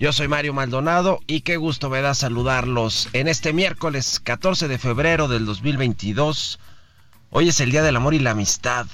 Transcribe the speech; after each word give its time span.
Yo 0.00 0.14
soy 0.14 0.28
Mario 0.28 0.54
Maldonado 0.54 1.20
y 1.26 1.42
qué 1.42 1.58
gusto 1.58 1.90
me 1.90 2.00
da 2.00 2.14
saludarlos 2.14 3.10
en 3.12 3.28
este 3.28 3.52
miércoles 3.52 4.18
14 4.18 4.66
de 4.66 4.78
febrero 4.78 5.28
del 5.28 5.44
2022. 5.44 6.58
Hoy 7.28 7.50
es 7.50 7.60
el 7.60 7.70
Día 7.70 7.82
del 7.82 7.96
Amor 7.96 8.14
y 8.14 8.18
la 8.18 8.30
Amistad. 8.30 8.86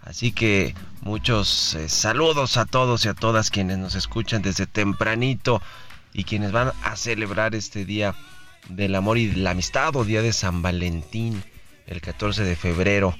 Así 0.00 0.32
que 0.32 0.74
muchos 1.00 1.74
eh, 1.74 1.88
saludos 1.88 2.56
a 2.56 2.64
todos 2.64 3.04
y 3.04 3.08
a 3.08 3.14
todas 3.14 3.52
quienes 3.52 3.78
nos 3.78 3.94
escuchan 3.94 4.42
desde 4.42 4.66
tempranito 4.66 5.62
y 6.12 6.24
quienes 6.24 6.50
van 6.50 6.72
a 6.82 6.96
celebrar 6.96 7.54
este 7.54 7.84
día 7.84 8.16
del 8.68 8.96
amor 8.96 9.16
y 9.16 9.30
la 9.30 9.52
amistad 9.52 9.94
o 9.94 10.04
día 10.04 10.22
de 10.22 10.32
San 10.32 10.60
Valentín, 10.60 11.40
el 11.86 12.00
14 12.00 12.42
de 12.42 12.56
febrero. 12.56 13.16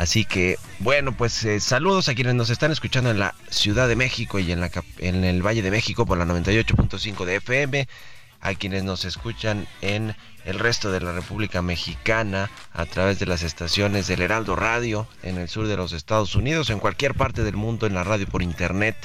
Así 0.00 0.24
que, 0.24 0.58
bueno, 0.78 1.14
pues 1.14 1.44
eh, 1.44 1.60
saludos 1.60 2.08
a 2.08 2.14
quienes 2.14 2.34
nos 2.34 2.48
están 2.48 2.72
escuchando 2.72 3.10
en 3.10 3.18
la 3.18 3.34
Ciudad 3.50 3.86
de 3.86 3.96
México 3.96 4.38
y 4.38 4.50
en, 4.50 4.58
la, 4.58 4.70
en 4.96 5.24
el 5.24 5.46
Valle 5.46 5.60
de 5.60 5.70
México 5.70 6.06
por 6.06 6.16
la 6.16 6.24
98.5 6.24 7.26
de 7.26 7.36
FM, 7.36 7.86
a 8.40 8.54
quienes 8.54 8.82
nos 8.82 9.04
escuchan 9.04 9.68
en 9.82 10.16
el 10.46 10.58
resto 10.58 10.90
de 10.90 11.00
la 11.00 11.12
República 11.12 11.60
Mexicana 11.60 12.50
a 12.72 12.86
través 12.86 13.18
de 13.18 13.26
las 13.26 13.42
estaciones 13.42 14.06
del 14.06 14.22
Heraldo 14.22 14.56
Radio 14.56 15.06
en 15.22 15.36
el 15.36 15.50
sur 15.50 15.66
de 15.66 15.76
los 15.76 15.92
Estados 15.92 16.34
Unidos, 16.34 16.70
en 16.70 16.78
cualquier 16.78 17.14
parte 17.14 17.44
del 17.44 17.56
mundo, 17.56 17.86
en 17.86 17.92
la 17.92 18.02
radio 18.02 18.26
por 18.26 18.42
internet 18.42 18.96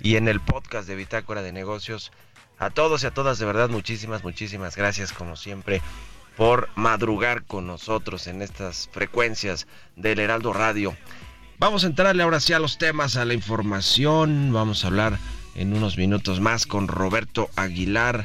y 0.00 0.16
en 0.16 0.28
el 0.28 0.40
podcast 0.40 0.88
de 0.88 0.96
Bitácora 0.96 1.42
de 1.42 1.52
Negocios. 1.52 2.12
A 2.58 2.70
todos 2.70 3.02
y 3.02 3.06
a 3.08 3.10
todas, 3.10 3.38
de 3.38 3.44
verdad, 3.44 3.68
muchísimas, 3.68 4.24
muchísimas 4.24 4.74
gracias 4.74 5.12
como 5.12 5.36
siempre 5.36 5.82
por 6.36 6.68
madrugar 6.74 7.44
con 7.44 7.66
nosotros 7.66 8.26
en 8.26 8.42
estas 8.42 8.88
frecuencias 8.92 9.66
del 9.96 10.18
Heraldo 10.18 10.52
Radio. 10.52 10.96
Vamos 11.58 11.84
a 11.84 11.86
entrarle 11.86 12.22
ahora 12.22 12.40
sí 12.40 12.52
a 12.52 12.58
los 12.58 12.78
temas, 12.78 13.16
a 13.16 13.24
la 13.24 13.34
información. 13.34 14.52
Vamos 14.52 14.84
a 14.84 14.88
hablar 14.88 15.18
en 15.54 15.72
unos 15.72 15.96
minutos 15.96 16.40
más 16.40 16.66
con 16.66 16.88
Roberto 16.88 17.48
Aguilar. 17.56 18.24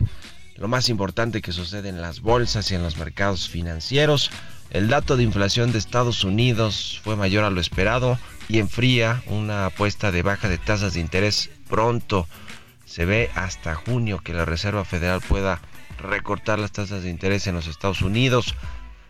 Lo 0.58 0.68
más 0.68 0.90
importante 0.90 1.42
que 1.42 1.52
sucede 1.52 1.90
en 1.90 2.02
las 2.02 2.22
bolsas 2.22 2.72
y 2.72 2.76
en 2.76 2.84
los 2.84 2.98
mercados 2.98 3.48
financieros. 3.48 4.32
El 4.72 4.88
dato 4.88 5.16
de 5.16 5.24
inflación 5.24 5.72
de 5.72 5.80
Estados 5.80 6.24
Unidos 6.24 7.00
fue 7.04 7.16
mayor 7.16 7.44
a 7.44 7.50
lo 7.50 7.62
esperado 7.62 8.20
y 8.48 8.60
enfría 8.60 9.24
una 9.28 9.68
apuesta 9.68 10.12
de 10.12 10.22
baja 10.22 10.50
de 10.50 10.58
tasas 10.58 10.96
de 10.96 11.00
interés 11.00 11.50
pronto. 11.70 12.28
Se 12.86 13.06
ve 13.06 13.30
hasta 13.36 13.76
junio 13.76 14.20
que 14.20 14.34
la 14.34 14.46
Reserva 14.46 14.86
Federal 14.86 15.22
pueda 15.22 15.62
recortar 16.00 16.60
las 16.60 16.72
tasas 16.72 17.04
de 17.04 17.10
interés 17.10 17.48
en 17.48 17.56
los 17.56 17.68
Estados 17.68 18.02
Unidos. 18.02 18.56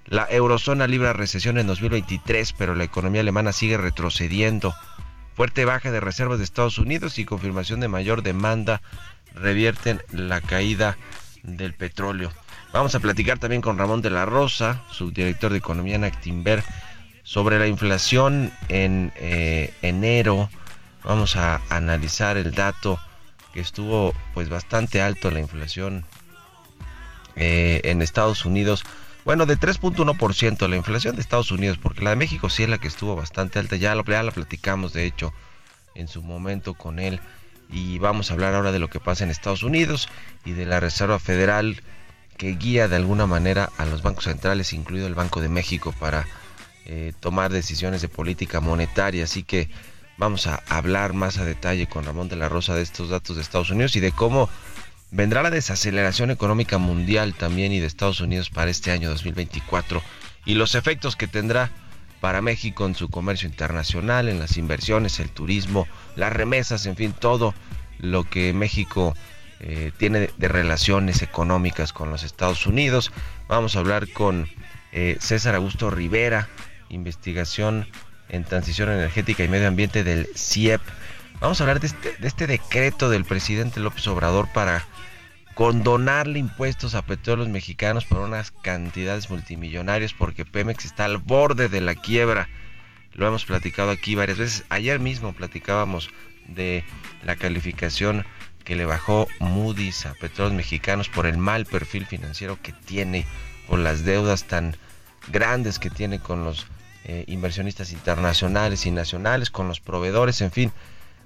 La 0.05 0.27
eurozona 0.29 0.87
libra 0.87 1.13
recesión 1.13 1.57
en 1.57 1.67
2023, 1.67 2.53
pero 2.53 2.75
la 2.75 2.83
economía 2.83 3.21
alemana 3.21 3.51
sigue 3.51 3.77
retrocediendo. 3.77 4.73
Fuerte 5.35 5.65
baja 5.65 5.91
de 5.91 5.99
reservas 5.99 6.39
de 6.39 6.43
Estados 6.43 6.79
Unidos 6.79 7.19
y 7.19 7.25
confirmación 7.25 7.79
de 7.79 7.87
mayor 7.87 8.23
demanda 8.23 8.81
revierten 9.35 10.01
la 10.11 10.41
caída 10.41 10.97
del 11.43 11.73
petróleo. 11.73 12.31
Vamos 12.73 12.93
a 12.95 12.99
platicar 12.99 13.39
también 13.39 13.61
con 13.61 13.77
Ramón 13.77 14.01
de 14.01 14.09
la 14.09 14.25
Rosa, 14.25 14.83
subdirector 14.91 15.51
de 15.51 15.57
Economía 15.57 15.95
en 15.95 16.03
Actimber, 16.03 16.63
sobre 17.23 17.59
la 17.59 17.67
inflación 17.67 18.51
en 18.67 19.11
eh, 19.15 19.73
enero. 19.81 20.49
Vamos 21.03 21.35
a 21.35 21.61
analizar 21.69 22.37
el 22.37 22.51
dato 22.51 22.99
que 23.53 23.59
estuvo 23.59 24.13
pues 24.33 24.49
bastante 24.49 25.01
alto 25.01 25.31
la 25.31 25.39
inflación 25.39 26.05
eh, 27.39 27.81
en 27.85 28.01
Estados 28.01 28.45
Unidos. 28.45 28.83
Bueno, 29.25 29.45
de 29.45 29.57
3.1% 29.57 30.67
la 30.67 30.75
inflación 30.75 31.15
de 31.15 31.21
Estados 31.21 31.51
Unidos, 31.51 31.77
porque 31.81 32.03
la 32.03 32.11
de 32.11 32.15
México 32.17 32.49
sí 32.49 32.63
es 32.63 32.69
la 32.69 32.77
que 32.77 32.87
estuvo 32.87 33.15
bastante 33.15 33.59
alta. 33.59 33.77
Ya, 33.77 33.95
ya 34.05 34.23
la 34.23 34.31
platicamos, 34.31 34.93
de 34.93 35.05
hecho, 35.05 35.33
en 35.95 36.07
su 36.07 36.21
momento 36.21 36.73
con 36.73 36.99
él. 36.99 37.19
Y 37.71 37.97
vamos 37.99 38.29
a 38.29 38.33
hablar 38.33 38.55
ahora 38.55 38.71
de 38.71 38.79
lo 38.79 38.89
que 38.89 38.99
pasa 38.99 39.23
en 39.23 39.29
Estados 39.29 39.63
Unidos 39.63 40.09
y 40.43 40.51
de 40.51 40.65
la 40.65 40.79
Reserva 40.79 41.17
Federal 41.17 41.81
que 42.37 42.55
guía 42.55 42.87
de 42.87 42.95
alguna 42.95 43.25
manera 43.25 43.69
a 43.77 43.85
los 43.85 44.01
bancos 44.01 44.25
centrales, 44.25 44.73
incluido 44.73 45.07
el 45.07 45.15
Banco 45.15 45.41
de 45.41 45.49
México, 45.49 45.93
para 45.99 46.25
eh, 46.85 47.13
tomar 47.19 47.51
decisiones 47.51 48.01
de 48.01 48.09
política 48.09 48.59
monetaria. 48.61 49.23
Así 49.23 49.43
que 49.43 49.69
vamos 50.17 50.47
a 50.47 50.61
hablar 50.67 51.13
más 51.13 51.37
a 51.37 51.45
detalle 51.45 51.87
con 51.87 52.05
Ramón 52.05 52.27
de 52.27 52.35
la 52.35 52.49
Rosa 52.49 52.75
de 52.75 52.81
estos 52.81 53.09
datos 53.09 53.35
de 53.35 53.41
Estados 53.41 53.69
Unidos 53.69 53.95
y 53.95 53.99
de 53.99 54.11
cómo 54.11 54.49
vendrá 55.11 55.41
la 55.41 55.49
desaceleración 55.49 56.31
económica 56.31 56.77
mundial 56.77 57.33
también 57.33 57.71
y 57.71 57.79
de 57.79 57.87
Estados 57.87 58.21
Unidos 58.21 58.49
para 58.49 58.71
este 58.71 58.91
año 58.91 59.09
2024 59.09 60.01
y 60.45 60.53
los 60.53 60.75
efectos 60.75 61.15
que 61.15 61.27
tendrá 61.27 61.71
para 62.21 62.41
México 62.41 62.85
en 62.85 62.95
su 62.95 63.09
comercio 63.09 63.47
internacional, 63.47 64.27
en 64.29 64.39
las 64.39 64.57
inversiones, 64.57 65.19
el 65.19 65.29
turismo, 65.29 65.87
las 66.15 66.33
remesas, 66.33 66.85
en 66.85 66.95
fin, 66.95 67.13
todo 67.17 67.53
lo 67.97 68.23
que 68.25 68.53
México 68.53 69.15
eh, 69.61 69.91
tiene 69.97 70.29
de, 70.37 70.47
relaciones 70.47 71.21
económicas 71.21 71.93
con 71.93 72.09
los 72.09 72.23
Estados 72.23 72.65
Unidos. 72.65 73.11
Vamos 73.47 73.75
a 73.75 73.79
hablar 73.79 74.09
con 74.11 74.47
eh, 74.91 75.17
César 75.19 75.55
Augusto 75.55 75.89
Rivera, 75.89 76.49
investigación 76.89 77.87
en 78.27 78.43
transición 78.43 78.89
energética 78.89 79.43
y 79.43 79.47
medio 79.47 79.67
ambiente 79.67 80.03
del 80.03 80.27
CIEP. 80.35 80.81
Vamos 81.39 81.59
a 81.59 81.63
hablar 81.63 81.79
de 81.79 81.87
este, 81.87 82.15
de 82.17 82.27
este 82.27 82.47
decreto 82.47 83.09
del 83.09 83.23
presidente 83.23 83.79
López 83.79 84.05
Obrador 84.07 84.49
para 84.53 84.85
condonarle 85.59 86.39
impuestos 86.39 86.95
a 86.95 87.01
petróleos 87.01 87.49
mexicanos 87.49 88.05
por 88.05 88.19
unas 88.19 88.51
cantidades 88.51 89.29
multimillonarias 89.29 90.13
porque 90.13 90.45
Pemex 90.45 90.85
está 90.85 91.03
al 91.03 91.17
borde 91.17 91.67
de 91.67 91.81
la 91.81 91.95
quiebra. 91.95 92.47
Lo 93.11 93.27
hemos 93.27 93.43
platicado 93.43 93.91
aquí 93.91 94.15
varias 94.15 94.37
veces. 94.37 94.63
Ayer 94.69 95.01
mismo 95.01 95.33
platicábamos 95.33 96.11
de 96.47 96.85
la 97.25 97.35
calificación 97.35 98.25
que 98.63 98.77
le 98.77 98.85
bajó 98.85 99.27
Moody's 99.41 100.05
a 100.05 100.13
petróleos 100.13 100.55
mexicanos 100.55 101.09
por 101.09 101.25
el 101.25 101.37
mal 101.37 101.65
perfil 101.65 102.05
financiero 102.05 102.57
que 102.61 102.71
tiene, 102.71 103.25
por 103.67 103.79
las 103.79 104.05
deudas 104.05 104.45
tan 104.45 104.77
grandes 105.27 105.77
que 105.77 105.89
tiene 105.89 106.19
con 106.19 106.45
los 106.45 106.67
eh, 107.03 107.25
inversionistas 107.27 107.91
internacionales 107.91 108.85
y 108.85 108.91
nacionales, 108.91 109.49
con 109.49 109.67
los 109.67 109.81
proveedores, 109.81 110.39
en 110.39 110.51
fin. 110.51 110.71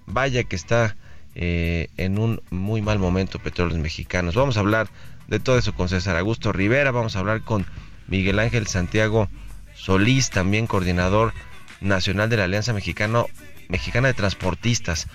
Vaya 0.07 0.43
que 0.43 0.55
está 0.55 0.95
eh, 1.35 1.89
en 1.97 2.19
un 2.19 2.41
muy 2.51 2.81
mal 2.81 2.99
momento 2.99 3.39
Petróleos 3.39 3.79
Mexicanos. 3.79 4.35
Vamos 4.35 4.57
a 4.57 4.61
hablar 4.61 4.87
de 5.27 5.39
todo 5.39 5.57
eso 5.57 5.73
con 5.73 5.89
César 5.89 6.15
Augusto 6.17 6.51
Rivera, 6.51 6.91
vamos 6.91 7.15
a 7.15 7.19
hablar 7.19 7.41
con 7.41 7.65
Miguel 8.07 8.39
Ángel 8.39 8.67
Santiago 8.67 9.29
Solís, 9.75 10.29
también 10.29 10.67
coordinador 10.67 11.33
nacional 11.81 12.29
de 12.29 12.37
la 12.37 12.45
Alianza 12.45 12.73
Mexicano, 12.73 13.27
Mexicana 13.69 14.07
de 14.07 14.13
Transportistas. 14.13 15.07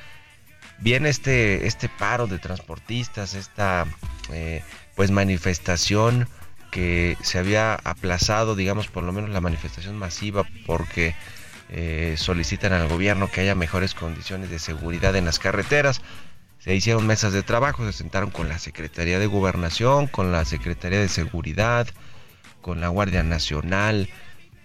Viene 0.78 1.08
este, 1.08 1.66
este 1.66 1.88
paro 1.88 2.26
de 2.26 2.38
transportistas, 2.38 3.34
esta 3.34 3.86
eh, 4.32 4.62
pues 4.94 5.10
manifestación 5.10 6.28
que 6.70 7.16
se 7.22 7.38
había 7.38 7.74
aplazado, 7.74 8.54
digamos 8.54 8.88
por 8.88 9.02
lo 9.02 9.12
menos 9.12 9.30
la 9.30 9.40
manifestación 9.40 9.96
masiva, 9.96 10.44
porque 10.66 11.14
eh, 11.70 12.14
solicitan 12.16 12.72
al 12.72 12.88
gobierno 12.88 13.30
que 13.30 13.42
haya 13.42 13.54
mejores 13.54 13.94
condiciones 13.94 14.50
de 14.50 14.58
seguridad 14.58 15.14
en 15.16 15.24
las 15.24 15.38
carreteras. 15.38 16.00
Se 16.58 16.74
hicieron 16.74 17.06
mesas 17.06 17.32
de 17.32 17.42
trabajo, 17.42 17.84
se 17.84 17.92
sentaron 17.92 18.30
con 18.30 18.48
la 18.48 18.58
Secretaría 18.58 19.18
de 19.18 19.26
Gobernación, 19.26 20.06
con 20.06 20.32
la 20.32 20.44
Secretaría 20.44 20.98
de 20.98 21.08
Seguridad, 21.08 21.86
con 22.60 22.80
la 22.80 22.88
Guardia 22.88 23.22
Nacional, 23.22 24.08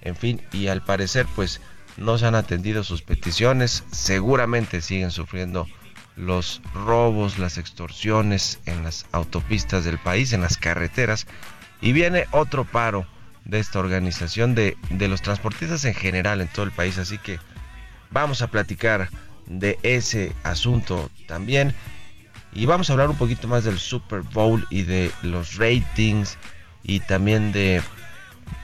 en 0.02 0.16
fin, 0.16 0.42
y 0.52 0.68
al 0.68 0.84
parecer 0.84 1.26
pues 1.36 1.62
no 1.98 2.18
se 2.18 2.26
han 2.26 2.36
atendido 2.36 2.84
sus 2.84 3.02
peticiones, 3.02 3.84
seguramente 3.92 4.82
siguen 4.82 5.12
sufriendo 5.12 5.68
los 6.16 6.62
robos, 6.74 7.40
las 7.40 7.58
extorsiones 7.58 8.60
en 8.66 8.84
las 8.84 9.06
autopistas 9.12 9.86
del 9.86 10.00
país, 10.00 10.34
en 10.34 10.42
las 10.42 10.58
carreteras. 10.58 11.28
Y 11.82 11.92
viene 11.92 12.26
otro 12.32 12.66
paro 12.66 13.06
de 13.46 13.60
esta 13.60 13.80
organización 13.80 14.56
de, 14.56 14.78
de 14.90 15.08
los 15.08 15.22
transportistas 15.22 15.86
en 15.86 15.94
general 15.94 16.42
en 16.42 16.48
todo 16.48 16.66
el 16.66 16.72
país. 16.72 16.98
Así 16.98 17.18
que 17.18 17.40
vamos 18.12 18.42
a 18.42 18.48
platicar 18.48 19.10
de 19.48 19.78
ese 19.84 20.34
asunto 20.44 21.10
también. 21.28 21.74
Y 22.54 22.66
vamos 22.66 22.90
a 22.90 22.94
hablar 22.94 23.10
un 23.10 23.18
poquito 23.18 23.48
más 23.48 23.64
del 23.64 23.80
Super 23.80 24.22
Bowl 24.22 24.66
y 24.70 24.84
de 24.84 25.12
los 25.24 25.56
ratings 25.56 26.38
y 26.84 27.00
también 27.00 27.52
de 27.52 27.82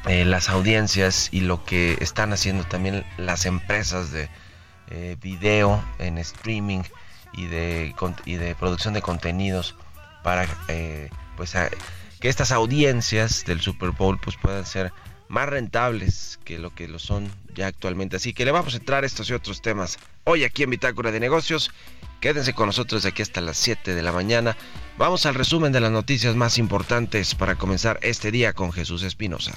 eh, 0.08 0.26
las 0.26 0.50
audiencias 0.50 1.30
y 1.32 1.42
lo 1.42 1.66
que 1.66 1.98
están 2.00 2.32
haciendo 2.32 2.64
también 2.66 3.04
las 3.18 3.46
empresas 3.46 4.12
de 4.12 4.30
eh, 4.90 5.18
video 5.22 5.84
en 5.98 6.18
streaming 6.20 6.82
y 7.34 7.48
de, 7.48 7.96
y 8.26 8.36
de 8.36 8.56
producción 8.56 8.94
de 8.94 9.02
contenidos 9.02 9.76
para 10.24 10.48
eh, 10.68 11.10
pues 11.36 11.56
que 12.20 12.30
estas 12.30 12.52
audiencias 12.52 13.46
del 13.46 13.62
Super 13.62 13.92
Bowl 13.92 14.20
pues 14.20 14.36
puedan 14.38 14.66
ser 14.66 14.92
más 15.28 15.48
rentables 15.48 16.40
que 16.44 16.58
lo 16.58 16.74
que 16.74 16.88
lo 16.88 17.00
son 17.00 17.30
ya 17.56 17.68
actualmente. 17.68 18.18
Así 18.18 18.34
que 18.34 18.46
le 18.46 18.52
vamos 18.52 18.74
a 18.74 18.78
entrar 18.78 19.04
a 19.04 19.08
estos 19.08 19.30
y 19.30 19.34
otros 19.34 19.62
temas 19.62 19.98
hoy 20.24 20.44
aquí 20.44 20.64
en 20.64 20.72
Bitácora 20.72 21.12
de 21.12 21.20
Negocios. 21.20 21.72
Quédense 22.20 22.54
con 22.54 22.68
nosotros 22.68 23.04
de 23.04 23.10
aquí 23.10 23.22
hasta 23.22 23.40
las 23.40 23.58
7 23.58 23.96
de 23.96 24.02
la 24.02 24.12
mañana. 24.12 24.58
Vamos 24.98 25.26
al 25.26 25.36
resumen 25.36 25.72
de 25.72 25.80
las 25.80 25.92
noticias 25.92 26.36
más 26.36 26.58
importantes 26.58 27.36
para 27.36 27.56
comenzar 27.56 28.00
este 28.02 28.32
día 28.32 28.54
con 28.54 28.74
Jesús 28.74 29.04
Espinosa. 29.04 29.54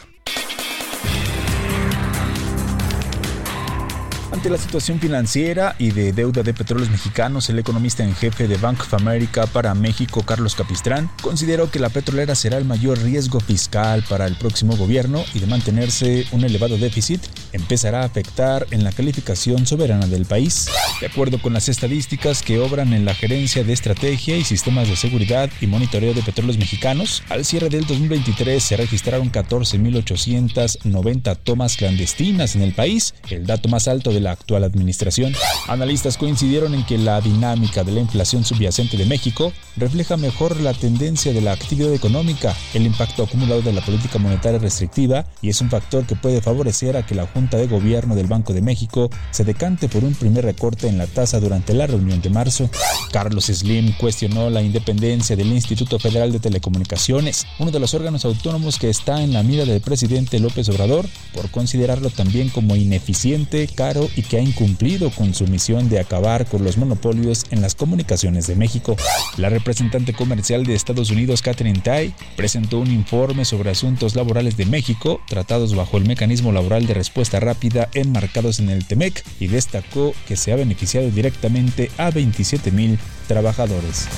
Ante 4.32 4.48
la 4.48 4.56
situación 4.56 4.98
financiera 4.98 5.76
y 5.78 5.90
de 5.90 6.14
deuda 6.14 6.42
de 6.42 6.54
petróleos 6.54 6.88
mexicanos, 6.88 7.50
el 7.50 7.58
economista 7.58 8.02
en 8.02 8.14
jefe 8.14 8.48
de 8.48 8.56
Bank 8.56 8.80
of 8.80 8.94
America 8.94 9.46
para 9.46 9.74
México, 9.74 10.22
Carlos 10.22 10.54
Capistrán, 10.54 11.10
consideró 11.20 11.70
que 11.70 11.78
la 11.78 11.90
petrolera 11.90 12.34
será 12.34 12.56
el 12.56 12.64
mayor 12.64 12.98
riesgo 13.02 13.40
fiscal 13.40 14.02
para 14.08 14.26
el 14.26 14.36
próximo 14.36 14.74
gobierno 14.74 15.22
y 15.34 15.40
de 15.40 15.46
mantenerse 15.46 16.26
un 16.32 16.44
elevado 16.44 16.78
déficit, 16.78 17.20
empezará 17.52 18.00
a 18.00 18.06
afectar 18.06 18.66
en 18.70 18.84
la 18.84 18.92
calificación 18.92 19.66
soberana 19.66 20.06
del 20.06 20.24
país. 20.24 20.66
De 21.02 21.08
acuerdo 21.08 21.40
con 21.40 21.52
las 21.52 21.68
estadísticas 21.68 22.42
que 22.42 22.58
obran 22.58 22.94
en 22.94 23.04
la 23.04 23.14
Gerencia 23.14 23.64
de 23.64 23.74
Estrategia 23.74 24.38
y 24.38 24.44
Sistemas 24.44 24.88
de 24.88 24.96
Seguridad 24.96 25.50
y 25.60 25.66
Monitoreo 25.66 26.14
de 26.14 26.22
Petróleos 26.22 26.56
Mexicanos, 26.56 27.22
al 27.28 27.44
cierre 27.44 27.68
del 27.68 27.86
2023 27.86 28.62
se 28.62 28.78
registraron 28.78 29.30
14.890 29.30 31.36
tomas 31.44 31.76
clandestinas 31.76 32.56
en 32.56 32.62
el 32.62 32.72
país, 32.72 33.14
el 33.28 33.44
dato 33.44 33.68
más 33.68 33.88
alto 33.88 34.10
de 34.10 34.21
la 34.22 34.32
actual 34.32 34.64
administración. 34.64 35.34
Analistas 35.68 36.16
coincidieron 36.16 36.74
en 36.74 36.84
que 36.84 36.98
la 36.98 37.20
dinámica 37.20 37.84
de 37.84 37.92
la 37.92 38.00
inflación 38.00 38.44
subyacente 38.44 38.96
de 38.96 39.06
México 39.06 39.52
refleja 39.76 40.16
mejor 40.16 40.60
la 40.60 40.74
tendencia 40.74 41.32
de 41.32 41.40
la 41.40 41.52
actividad 41.52 41.92
económica, 41.92 42.54
el 42.74 42.86
impacto 42.86 43.24
acumulado 43.24 43.62
de 43.62 43.72
la 43.72 43.84
política 43.84 44.18
monetaria 44.18 44.58
restrictiva 44.58 45.26
y 45.40 45.50
es 45.50 45.60
un 45.60 45.70
factor 45.70 46.06
que 46.06 46.16
puede 46.16 46.40
favorecer 46.40 46.96
a 46.96 47.04
que 47.04 47.14
la 47.14 47.26
Junta 47.26 47.56
de 47.56 47.66
Gobierno 47.66 48.14
del 48.14 48.26
Banco 48.26 48.52
de 48.52 48.62
México 48.62 49.10
se 49.30 49.44
decante 49.44 49.88
por 49.88 50.04
un 50.04 50.14
primer 50.14 50.44
recorte 50.44 50.88
en 50.88 50.98
la 50.98 51.06
tasa 51.06 51.40
durante 51.40 51.74
la 51.74 51.86
reunión 51.86 52.20
de 52.20 52.30
marzo. 52.30 52.70
Carlos 53.12 53.46
Slim 53.46 53.92
cuestionó 53.98 54.50
la 54.50 54.62
independencia 54.62 55.36
del 55.36 55.52
Instituto 55.52 55.98
Federal 55.98 56.32
de 56.32 56.40
Telecomunicaciones, 56.40 57.46
uno 57.58 57.70
de 57.70 57.80
los 57.80 57.94
órganos 57.94 58.24
autónomos 58.24 58.78
que 58.78 58.90
está 58.90 59.22
en 59.22 59.32
la 59.32 59.42
mira 59.42 59.64
del 59.64 59.80
presidente 59.80 60.38
López 60.38 60.68
Obrador, 60.68 61.06
por 61.34 61.50
considerarlo 61.50 62.10
también 62.10 62.48
como 62.48 62.76
ineficiente, 62.76 63.68
caro 63.68 64.08
y 64.16 64.22
que 64.22 64.38
ha 64.38 64.40
incumplido 64.40 65.10
con 65.10 65.34
su 65.34 65.46
misión 65.46 65.88
de 65.88 66.00
acabar 66.00 66.46
con 66.46 66.64
los 66.64 66.76
monopolios 66.76 67.44
en 67.50 67.60
las 67.60 67.74
comunicaciones 67.74 68.46
de 68.46 68.56
México. 68.56 68.96
La 69.36 69.48
representante 69.48 70.12
comercial 70.12 70.64
de 70.64 70.74
Estados 70.74 71.10
Unidos, 71.10 71.42
Catherine 71.42 71.80
Tai, 71.80 72.14
presentó 72.36 72.78
un 72.78 72.90
informe 72.90 73.44
sobre 73.44 73.70
asuntos 73.70 74.14
laborales 74.14 74.56
de 74.56 74.66
México, 74.66 75.20
tratados 75.28 75.74
bajo 75.74 75.96
el 75.96 76.06
mecanismo 76.06 76.52
laboral 76.52 76.86
de 76.86 76.94
respuesta 76.94 77.40
rápida 77.40 77.88
enmarcados 77.94 78.60
en 78.60 78.70
el 78.70 78.86
TEMEC, 78.86 79.24
y 79.40 79.48
destacó 79.48 80.14
que 80.26 80.36
se 80.36 80.52
ha 80.52 80.56
beneficiado 80.56 81.10
directamente 81.10 81.90
a 81.98 82.10
27 82.10 82.70
mil 82.70 82.98
trabajadores. 83.28 84.08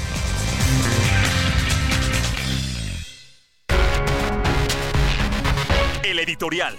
El 6.02 6.18
editorial. 6.18 6.76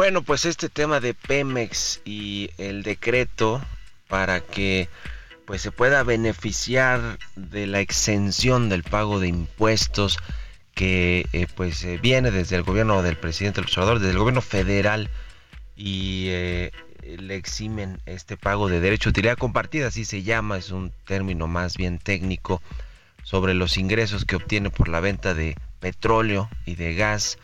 Bueno, 0.00 0.22
pues 0.22 0.46
este 0.46 0.70
tema 0.70 0.98
de 0.98 1.12
Pemex 1.12 2.00
y 2.06 2.48
el 2.56 2.82
decreto 2.82 3.60
para 4.08 4.40
que 4.40 4.88
pues 5.44 5.60
se 5.60 5.72
pueda 5.72 6.02
beneficiar 6.04 7.18
de 7.36 7.66
la 7.66 7.80
exención 7.80 8.70
del 8.70 8.82
pago 8.82 9.20
de 9.20 9.28
impuestos 9.28 10.18
que 10.74 11.26
eh, 11.34 11.46
pues 11.54 11.84
eh, 11.84 11.98
viene 12.00 12.30
desde 12.30 12.56
el 12.56 12.62
gobierno 12.62 13.02
del 13.02 13.18
presidente 13.18 13.60
López 13.60 13.76
Obrador, 13.76 13.98
desde 13.98 14.12
el 14.12 14.18
gobierno 14.18 14.40
federal 14.40 15.10
y 15.76 16.28
eh, 16.28 16.72
le 17.02 17.34
eximen 17.34 18.00
este 18.06 18.38
pago 18.38 18.70
de 18.70 18.80
derecho 18.80 19.10
a 19.10 19.12
utilidad 19.12 19.36
compartida, 19.36 19.88
así 19.88 20.06
se 20.06 20.22
llama, 20.22 20.56
es 20.56 20.70
un 20.70 20.92
término 21.04 21.46
más 21.46 21.76
bien 21.76 21.98
técnico 21.98 22.62
sobre 23.22 23.52
los 23.52 23.76
ingresos 23.76 24.24
que 24.24 24.36
obtiene 24.36 24.70
por 24.70 24.88
la 24.88 25.00
venta 25.00 25.34
de 25.34 25.58
petróleo 25.78 26.48
y 26.64 26.76
de 26.76 26.94
gas 26.94 27.36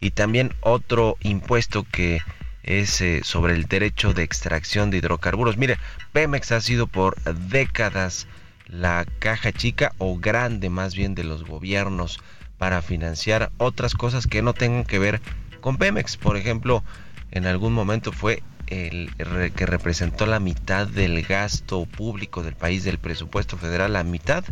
y 0.00 0.10
también 0.10 0.54
otro 0.60 1.16
impuesto 1.20 1.84
que 1.90 2.20
es 2.62 3.00
eh, 3.00 3.20
sobre 3.24 3.54
el 3.54 3.64
derecho 3.64 4.12
de 4.12 4.22
extracción 4.22 4.90
de 4.90 4.98
hidrocarburos. 4.98 5.56
Mire, 5.56 5.78
Pemex 6.12 6.52
ha 6.52 6.60
sido 6.60 6.86
por 6.86 7.20
décadas 7.22 8.26
la 8.66 9.06
caja 9.18 9.52
chica 9.52 9.92
o 9.98 10.18
grande 10.18 10.68
más 10.68 10.94
bien 10.94 11.14
de 11.14 11.24
los 11.24 11.44
gobiernos 11.44 12.20
para 12.58 12.82
financiar 12.82 13.50
otras 13.56 13.94
cosas 13.94 14.26
que 14.26 14.42
no 14.42 14.52
tengan 14.52 14.84
que 14.84 14.98
ver 14.98 15.20
con 15.60 15.78
Pemex. 15.78 16.16
Por 16.16 16.36
ejemplo, 16.36 16.84
en 17.30 17.46
algún 17.46 17.72
momento 17.72 18.12
fue 18.12 18.42
el 18.66 19.10
que 19.54 19.66
representó 19.66 20.26
la 20.26 20.40
mitad 20.40 20.86
del 20.86 21.22
gasto 21.22 21.86
público 21.86 22.42
del 22.42 22.54
país, 22.54 22.84
del 22.84 22.98
presupuesto 22.98 23.56
federal, 23.56 23.94
la 23.94 24.04
mitad 24.04 24.44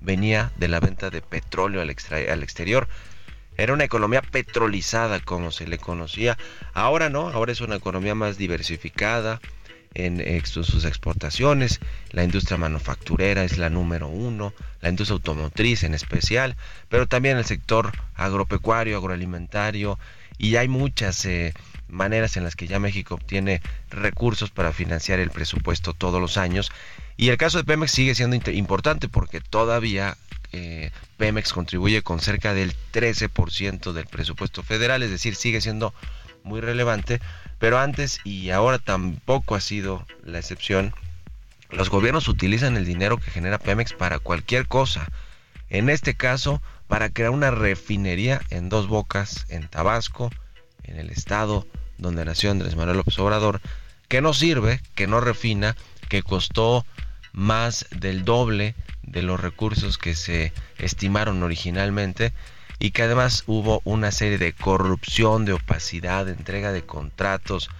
venía 0.00 0.52
de 0.58 0.68
la 0.68 0.80
venta 0.80 1.08
de 1.08 1.22
petróleo 1.22 1.80
al, 1.80 1.88
al 1.88 2.42
exterior. 2.42 2.88
Era 3.56 3.72
una 3.72 3.84
economía 3.84 4.22
petrolizada 4.22 5.20
como 5.20 5.50
se 5.50 5.66
le 5.66 5.78
conocía. 5.78 6.36
Ahora 6.72 7.10
no, 7.10 7.28
ahora 7.28 7.52
es 7.52 7.60
una 7.60 7.76
economía 7.76 8.14
más 8.14 8.36
diversificada 8.36 9.40
en 9.94 10.44
sus 10.44 10.84
exportaciones. 10.84 11.80
La 12.10 12.24
industria 12.24 12.58
manufacturera 12.58 13.44
es 13.44 13.58
la 13.58 13.70
número 13.70 14.08
uno, 14.08 14.52
la 14.80 14.88
industria 14.88 15.14
automotriz 15.14 15.84
en 15.84 15.94
especial, 15.94 16.56
pero 16.88 17.06
también 17.06 17.36
el 17.36 17.44
sector 17.44 17.92
agropecuario, 18.16 18.96
agroalimentario 18.96 19.98
y 20.36 20.56
hay 20.56 20.68
muchas 20.68 21.24
eh, 21.26 21.54
maneras 21.88 22.36
en 22.36 22.44
las 22.44 22.56
que 22.56 22.66
ya 22.66 22.80
México 22.80 23.14
obtiene 23.14 23.62
recursos 23.90 24.50
para 24.50 24.72
financiar 24.72 25.20
el 25.20 25.30
presupuesto 25.30 25.94
todos 25.94 26.20
los 26.20 26.36
años. 26.36 26.72
Y 27.16 27.28
el 27.28 27.36
caso 27.36 27.58
de 27.58 27.64
Pemex 27.64 27.92
sigue 27.92 28.14
siendo 28.14 28.36
importante 28.50 29.08
porque 29.08 29.40
todavía 29.40 30.16
eh, 30.56 30.92
Pemex 31.16 31.52
contribuye 31.52 32.02
con 32.02 32.20
cerca 32.20 32.54
del 32.54 32.76
13% 32.92 33.92
del 33.92 34.06
presupuesto 34.06 34.62
federal, 34.62 35.02
es 35.02 35.10
decir, 35.10 35.34
sigue 35.34 35.60
siendo 35.60 35.92
muy 36.44 36.60
relevante, 36.60 37.20
pero 37.58 37.80
antes 37.80 38.20
y 38.22 38.50
ahora 38.50 38.78
tampoco 38.78 39.56
ha 39.56 39.60
sido 39.60 40.06
la 40.22 40.38
excepción. 40.38 40.94
Los 41.70 41.90
gobiernos 41.90 42.28
utilizan 42.28 42.76
el 42.76 42.84
dinero 42.84 43.16
que 43.16 43.32
genera 43.32 43.58
Pemex 43.58 43.94
para 43.94 44.20
cualquier 44.20 44.68
cosa. 44.68 45.08
En 45.70 45.90
este 45.90 46.14
caso, 46.14 46.62
para 46.86 47.10
crear 47.10 47.30
una 47.30 47.50
refinería 47.50 48.40
en 48.50 48.68
dos 48.68 48.86
bocas, 48.86 49.46
en 49.48 49.66
Tabasco, 49.66 50.30
en 50.84 51.00
el 51.00 51.10
estado 51.10 51.66
donde 51.98 52.24
nació 52.24 52.52
Andrés 52.52 52.76
Manuel 52.76 52.98
López 52.98 53.18
Obrador, 53.18 53.60
que 54.06 54.20
no 54.20 54.34
sirve, 54.34 54.80
que 54.94 55.08
no 55.08 55.20
refina, 55.20 55.74
que 56.08 56.22
costó 56.22 56.86
más 57.32 57.86
del 57.90 58.24
doble 58.24 58.76
de 59.06 59.22
los 59.22 59.40
recursos 59.40 59.98
que 59.98 60.14
se 60.14 60.52
estimaron 60.78 61.42
originalmente 61.42 62.32
y 62.78 62.90
que 62.90 63.02
además 63.02 63.44
hubo 63.46 63.80
una 63.84 64.10
serie 64.10 64.38
de 64.38 64.52
corrupción, 64.52 65.44
de 65.44 65.52
opacidad, 65.52 66.26
de 66.26 66.32
entrega 66.32 66.72
de 66.72 66.82
contratos 66.82 67.70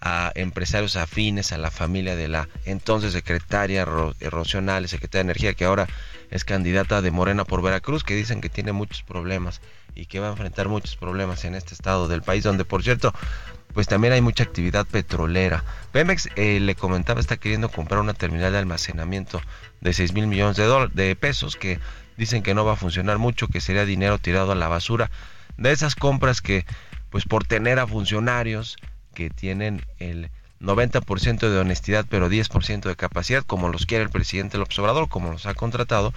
a 0.00 0.32
empresarios 0.34 0.96
afines 0.96 1.52
a 1.52 1.58
la 1.58 1.70
familia 1.70 2.16
de 2.16 2.28
la 2.28 2.48
entonces 2.64 3.12
secretaria 3.12 3.84
Rocional, 3.84 4.88
secretaria 4.88 5.24
de 5.24 5.30
Energía, 5.30 5.54
que 5.54 5.66
ahora 5.66 5.86
es 6.30 6.44
candidata 6.44 7.02
de 7.02 7.10
Morena 7.10 7.44
por 7.44 7.62
Veracruz, 7.62 8.02
que 8.02 8.14
dicen 8.14 8.40
que 8.40 8.48
tiene 8.48 8.72
muchos 8.72 9.02
problemas 9.02 9.60
y 9.94 10.06
que 10.06 10.20
va 10.20 10.28
a 10.28 10.30
enfrentar 10.30 10.68
muchos 10.68 10.96
problemas 10.96 11.44
en 11.44 11.54
este 11.54 11.74
estado 11.74 12.08
del 12.08 12.22
país, 12.22 12.44
donde 12.44 12.64
por 12.64 12.82
cierto 12.82 13.12
pues 13.74 13.86
también 13.86 14.12
hay 14.12 14.20
mucha 14.20 14.44
actividad 14.44 14.86
petrolera. 14.86 15.64
Pemex, 15.92 16.28
eh, 16.36 16.60
le 16.60 16.74
comentaba, 16.74 17.20
está 17.20 17.36
queriendo 17.36 17.68
comprar 17.68 18.00
una 18.00 18.14
terminal 18.14 18.52
de 18.52 18.58
almacenamiento 18.58 19.40
de 19.80 19.92
6 19.92 20.12
mil 20.12 20.26
millones 20.26 20.56
de, 20.56 20.88
de 20.92 21.16
pesos 21.16 21.56
que 21.56 21.78
dicen 22.16 22.42
que 22.42 22.54
no 22.54 22.64
va 22.64 22.74
a 22.74 22.76
funcionar 22.76 23.18
mucho, 23.18 23.48
que 23.48 23.60
sería 23.60 23.84
dinero 23.84 24.18
tirado 24.18 24.52
a 24.52 24.56
la 24.56 24.68
basura. 24.68 25.10
De 25.56 25.72
esas 25.72 25.94
compras 25.94 26.40
que 26.40 26.64
pues 27.10 27.24
por 27.24 27.44
tener 27.44 27.78
a 27.78 27.86
funcionarios 27.86 28.76
que 29.14 29.30
tienen 29.30 29.84
el 29.98 30.30
90% 30.60 31.48
de 31.48 31.58
honestidad 31.58 32.06
pero 32.08 32.30
10% 32.30 32.82
de 32.82 32.96
capacidad, 32.96 33.42
como 33.44 33.68
los 33.68 33.86
quiere 33.86 34.04
el 34.04 34.10
presidente 34.10 34.58
López 34.58 34.78
Obrador, 34.78 35.08
como 35.08 35.32
los 35.32 35.46
ha 35.46 35.54
contratado, 35.54 36.12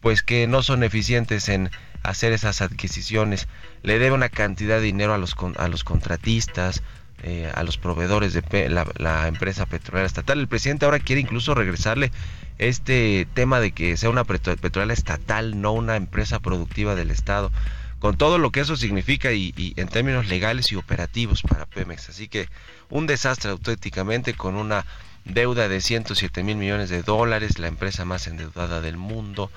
pues 0.00 0.22
que 0.22 0.46
no 0.46 0.62
son 0.62 0.82
eficientes 0.82 1.48
en 1.48 1.70
hacer 2.02 2.32
esas 2.32 2.62
adquisiciones. 2.62 3.48
Le 3.82 3.98
debe 3.98 4.12
una 4.12 4.28
cantidad 4.28 4.76
de 4.76 4.82
dinero 4.82 5.14
a 5.14 5.18
los, 5.18 5.36
a 5.56 5.68
los 5.68 5.84
contratistas, 5.84 6.82
eh, 7.22 7.50
a 7.54 7.62
los 7.62 7.78
proveedores 7.78 8.32
de 8.32 8.68
la, 8.68 9.28
empresa 9.28 9.66
petrolera 9.66 10.06
estatal. 10.06 10.40
El 10.40 10.48
presidente 10.48 10.84
ahora 10.84 10.98
quiere 10.98 11.20
incluso 11.20 11.54
regresarle 11.54 12.10
este 12.58 13.28
tema 13.34 13.60
de 13.60 13.72
que 13.72 13.96
sea 13.96 14.10
una 14.10 14.24
petrolera 14.24 14.92
estatal, 14.92 15.60
no 15.60 15.72
una 15.72 15.96
empresa 15.96 16.40
productiva 16.40 16.94
del 16.94 17.10
Estado, 17.12 17.52
con 18.00 18.16
todo 18.16 18.38
lo 18.38 18.50
que 18.50 18.60
eso 18.60 18.76
significa 18.76 19.32
y, 19.32 19.54
y 19.56 19.74
en 19.76 19.86
términos 19.86 20.26
legales 20.26 20.72
y 20.72 20.76
operativos 20.76 21.42
para 21.42 21.66
Pemex. 21.66 22.08
Así 22.08 22.26
que 22.26 22.48
un 22.90 23.06
desastre 23.06 23.52
auténticamente 23.52 24.34
con 24.34 24.56
una 24.56 24.84
deuda 25.24 25.68
de 25.68 25.80
107 25.80 26.42
mil 26.42 26.56
millones 26.56 26.90
de 26.90 27.02
dólares, 27.02 27.58
la 27.58 27.68
empresa 27.68 28.04
más 28.04 28.26
endeudada 28.26 28.80
del 28.80 28.96
mundo. 28.96 29.50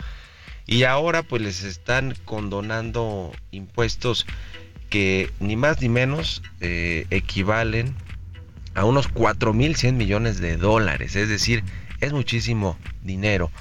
Y 0.66 0.84
ahora 0.84 1.24
pues 1.24 1.42
les 1.42 1.64
están 1.64 2.16
condonando 2.26 3.32
impuestos 3.52 4.26
que 4.90 5.32
ni 5.40 5.56
más 5.56 5.82
ni 5.82 5.90
menos 5.90 6.42
eh, 6.62 7.06
equivalen 7.10 7.96
a 8.74 8.86
unos 8.86 9.12
4.100 9.12 9.94
millones 9.94 10.40
de 10.40 10.58
dólares. 10.58 11.16
Es 11.16 11.30
decir, 11.30 11.64
es 12.02 12.14
muchísimo 12.14 12.78
dinero 13.04 13.52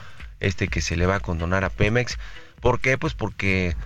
este 0.40 0.68
que 0.68 0.80
se 0.80 0.96
le 0.96 1.06
va 1.06 1.16
a 1.16 1.20
condonar 1.20 1.64
a 1.64 1.70
Pemex. 1.70 2.18
¿Por 2.60 2.80
qué? 2.80 2.98
Pues 2.98 3.14
porque 3.14 3.76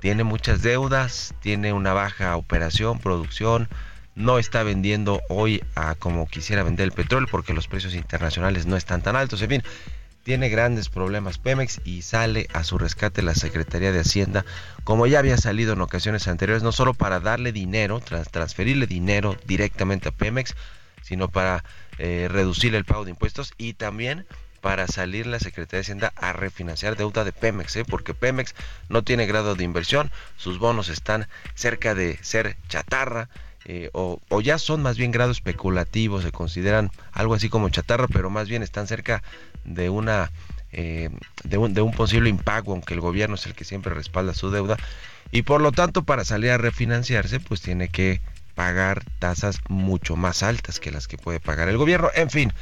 tiene 0.00 0.24
muchas 0.24 0.62
deudas, 0.62 1.34
tiene 1.40 1.72
una 1.72 1.92
baja 1.92 2.36
operación, 2.36 2.98
producción, 2.98 3.68
no 4.14 4.38
está 4.38 4.62
vendiendo 4.62 5.22
hoy 5.28 5.62
a 5.74 5.94
como 5.94 6.26
quisiera 6.28 6.62
vender 6.62 6.84
el 6.84 6.92
petróleo 6.92 7.28
porque 7.30 7.54
los 7.54 7.66
precios 7.68 7.94
internacionales 7.94 8.66
no 8.66 8.76
están 8.76 9.02
tan 9.02 9.16
altos. 9.16 9.42
En 9.42 9.48
fin, 9.48 9.62
tiene 10.24 10.48
grandes 10.48 10.88
problemas 10.88 11.38
Pemex 11.38 11.80
y 11.84 12.02
sale 12.02 12.48
a 12.52 12.64
su 12.64 12.78
rescate 12.78 13.22
la 13.22 13.34
Secretaría 13.34 13.92
de 13.92 14.00
Hacienda, 14.00 14.44
como 14.82 15.06
ya 15.06 15.18
había 15.20 15.36
salido 15.36 15.74
en 15.74 15.82
ocasiones 15.82 16.26
anteriores, 16.26 16.62
no 16.62 16.72
solo 16.72 16.94
para 16.94 17.20
darle 17.20 17.52
dinero, 17.52 18.00
transferirle 18.00 18.86
dinero 18.86 19.36
directamente 19.46 20.08
a 20.08 20.12
Pemex, 20.12 20.54
sino 21.02 21.28
para 21.28 21.62
eh, 21.98 22.28
reducir 22.30 22.74
el 22.74 22.86
pago 22.86 23.04
de 23.04 23.10
impuestos 23.10 23.52
y 23.58 23.74
también 23.74 24.26
para 24.62 24.86
salir 24.86 25.26
la 25.26 25.38
Secretaría 25.38 25.80
de 25.80 25.82
Hacienda 25.82 26.12
a 26.16 26.32
refinanciar 26.32 26.96
deuda 26.96 27.22
de 27.22 27.32
Pemex, 27.32 27.76
¿eh? 27.76 27.84
porque 27.84 28.14
Pemex 28.14 28.54
no 28.88 29.04
tiene 29.04 29.26
grado 29.26 29.54
de 29.54 29.64
inversión, 29.64 30.10
sus 30.38 30.58
bonos 30.58 30.88
están 30.88 31.28
cerca 31.54 31.94
de 31.94 32.18
ser 32.22 32.56
chatarra, 32.68 33.28
eh, 33.66 33.90
o, 33.92 34.20
o, 34.28 34.40
ya 34.40 34.58
son 34.58 34.82
más 34.82 34.96
bien 34.96 35.10
grados 35.10 35.38
especulativos, 35.38 36.22
se 36.22 36.32
consideran 36.32 36.90
algo 37.12 37.34
así 37.34 37.48
como 37.50 37.68
chatarra, 37.68 38.08
pero 38.08 38.30
más 38.30 38.48
bien 38.48 38.62
están 38.62 38.86
cerca 38.86 39.22
de 39.64 39.90
una 39.90 40.30
eh, 40.72 41.10
de, 41.44 41.56
un, 41.56 41.72
de 41.72 41.82
un 41.82 41.92
posible 41.92 42.28
impago, 42.28 42.72
aunque 42.72 42.94
el 42.94 43.00
gobierno 43.00 43.36
es 43.36 43.46
el 43.46 43.54
que 43.54 43.64
siempre 43.64 43.94
respalda 43.94 44.34
su 44.34 44.50
deuda, 44.50 44.76
y 45.30 45.42
por 45.42 45.60
lo 45.60 45.70
tanto 45.70 46.02
para 46.02 46.24
salir 46.24 46.50
a 46.50 46.58
refinanciarse, 46.58 47.38
pues 47.38 47.60
tiene 47.60 47.88
que 47.88 48.20
pagar 48.54 49.04
tasas 49.20 49.60
mucho 49.68 50.16
más 50.16 50.42
altas 50.42 50.80
que 50.80 50.90
las 50.90 51.06
que 51.06 51.18
puede 51.18 51.40
pagar 51.40 51.68
el 51.68 51.76
gobierno. 51.76 52.10
En 52.14 52.28
fin, 52.28 52.52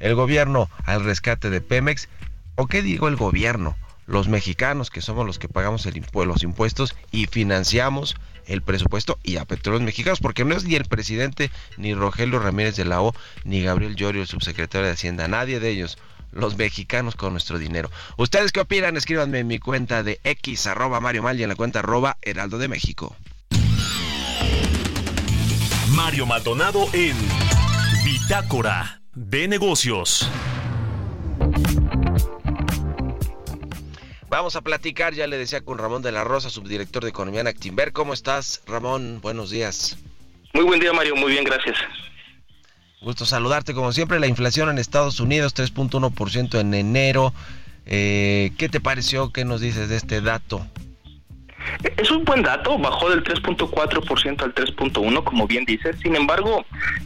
el 0.00 0.14
gobierno 0.14 0.68
al 0.84 1.04
rescate 1.04 1.48
de 1.50 1.60
Pemex, 1.60 2.08
o 2.56 2.66
qué 2.66 2.82
digo 2.82 3.06
el 3.06 3.16
gobierno, 3.16 3.76
los 4.06 4.26
mexicanos 4.26 4.90
que 4.90 5.00
somos 5.00 5.24
los 5.24 5.38
que 5.38 5.48
pagamos 5.48 5.86
el 5.86 6.02
los 6.12 6.42
impuestos 6.42 6.96
y 7.12 7.26
financiamos 7.26 8.16
el 8.46 8.62
presupuesto 8.62 9.18
y 9.22 9.36
a 9.36 9.44
petróleos 9.44 9.84
mexicanos, 9.84 10.18
porque 10.18 10.44
no 10.44 10.56
es 10.56 10.64
ni 10.64 10.74
el 10.74 10.86
presidente, 10.86 11.52
ni 11.76 11.94
Rogelio 11.94 12.40
Ramírez 12.40 12.74
de 12.74 12.84
la 12.84 13.00
O, 13.00 13.14
ni 13.44 13.62
Gabriel 13.62 13.94
Llorio, 13.94 14.22
el 14.22 14.28
subsecretario 14.28 14.88
de 14.88 14.94
Hacienda, 14.94 15.28
nadie 15.28 15.60
de 15.60 15.70
ellos 15.70 15.98
los 16.32 16.56
mexicanos 16.56 17.14
con 17.14 17.32
nuestro 17.32 17.58
dinero. 17.58 17.90
¿Ustedes 18.16 18.52
qué 18.52 18.60
opinan? 18.60 18.96
Escríbanme 18.96 19.40
en 19.40 19.46
mi 19.46 19.58
cuenta 19.58 20.02
de 20.02 20.20
X 20.24 20.66
arroba 20.66 21.00
Mario 21.00 21.22
Mal 21.22 21.38
y 21.38 21.42
en 21.42 21.48
la 21.48 21.56
cuenta 21.56 21.80
arroba 21.80 22.16
Heraldo 22.22 22.58
de 22.58 22.68
México. 22.68 23.16
Mario 25.90 26.26
Maldonado 26.26 26.88
en 26.92 27.16
Bitácora 28.04 29.02
de 29.14 29.48
Negocios. 29.48 30.30
Vamos 34.28 34.54
a 34.54 34.60
platicar, 34.60 35.12
ya 35.12 35.26
le 35.26 35.36
decía 35.36 35.60
con 35.62 35.78
Ramón 35.78 36.02
de 36.02 36.12
la 36.12 36.22
Rosa, 36.22 36.50
subdirector 36.50 37.02
de 37.02 37.10
Economía 37.10 37.40
en 37.40 37.48
Actimber. 37.48 37.92
¿Cómo 37.92 38.14
estás, 38.14 38.62
Ramón? 38.66 39.20
Buenos 39.20 39.50
días. 39.50 39.98
Muy 40.54 40.64
buen 40.64 40.78
día, 40.78 40.92
Mario. 40.92 41.16
Muy 41.16 41.32
bien, 41.32 41.42
gracias. 41.42 41.76
Gusto 43.00 43.24
saludarte. 43.24 43.72
Como 43.72 43.92
siempre, 43.92 44.20
la 44.20 44.26
inflación 44.26 44.68
en 44.68 44.78
Estados 44.78 45.20
Unidos, 45.20 45.54
3.1% 45.54 46.60
en 46.60 46.74
enero. 46.74 47.32
Eh, 47.86 48.52
¿Qué 48.58 48.68
te 48.68 48.78
pareció? 48.78 49.32
¿Qué 49.32 49.46
nos 49.46 49.62
dices 49.62 49.88
de 49.88 49.96
este 49.96 50.20
dato? 50.20 50.66
Es 51.96 52.10
un 52.10 52.24
buen 52.24 52.42
dato, 52.42 52.78
bajó 52.78 53.10
del 53.10 53.22
3.4% 53.22 54.42
al 54.42 54.54
3.1%, 54.54 55.24
como 55.24 55.46
bien 55.46 55.64
dices. 55.64 55.96
Sin 56.02 56.16
embargo, 56.16 56.64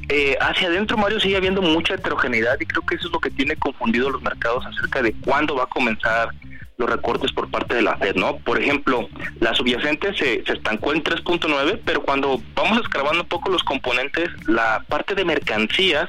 eh, 0.08 0.36
hacia 0.40 0.68
adentro, 0.68 0.96
Mario, 0.96 1.20
sigue 1.20 1.36
habiendo 1.36 1.62
mucha 1.62 1.94
heterogeneidad 1.94 2.58
y 2.60 2.66
creo 2.66 2.84
que 2.86 2.96
eso 2.96 3.08
es 3.08 3.12
lo 3.12 3.20
que 3.20 3.30
tiene 3.30 3.56
confundido 3.56 4.10
los 4.10 4.22
mercados 4.22 4.64
acerca 4.66 5.02
de 5.02 5.12
cuándo 5.24 5.56
va 5.56 5.64
a 5.64 5.66
comenzar 5.68 6.30
los 6.76 6.90
recortes 6.90 7.30
por 7.32 7.50
parte 7.50 7.76
de 7.76 7.82
la 7.82 7.96
Fed, 7.96 8.16
¿no? 8.16 8.36
Por 8.38 8.60
ejemplo, 8.60 9.08
la 9.40 9.54
subyacente 9.54 10.12
se, 10.14 10.42
estancó 10.46 10.92
en 10.92 11.04
3.9, 11.04 11.80
pero 11.84 12.02
cuando 12.02 12.40
vamos 12.54 12.80
escarbando 12.80 13.22
un 13.22 13.28
poco 13.28 13.50
los 13.50 13.62
componentes, 13.62 14.28
la 14.48 14.84
parte 14.88 15.14
de 15.14 15.24
mercancías 15.24 16.08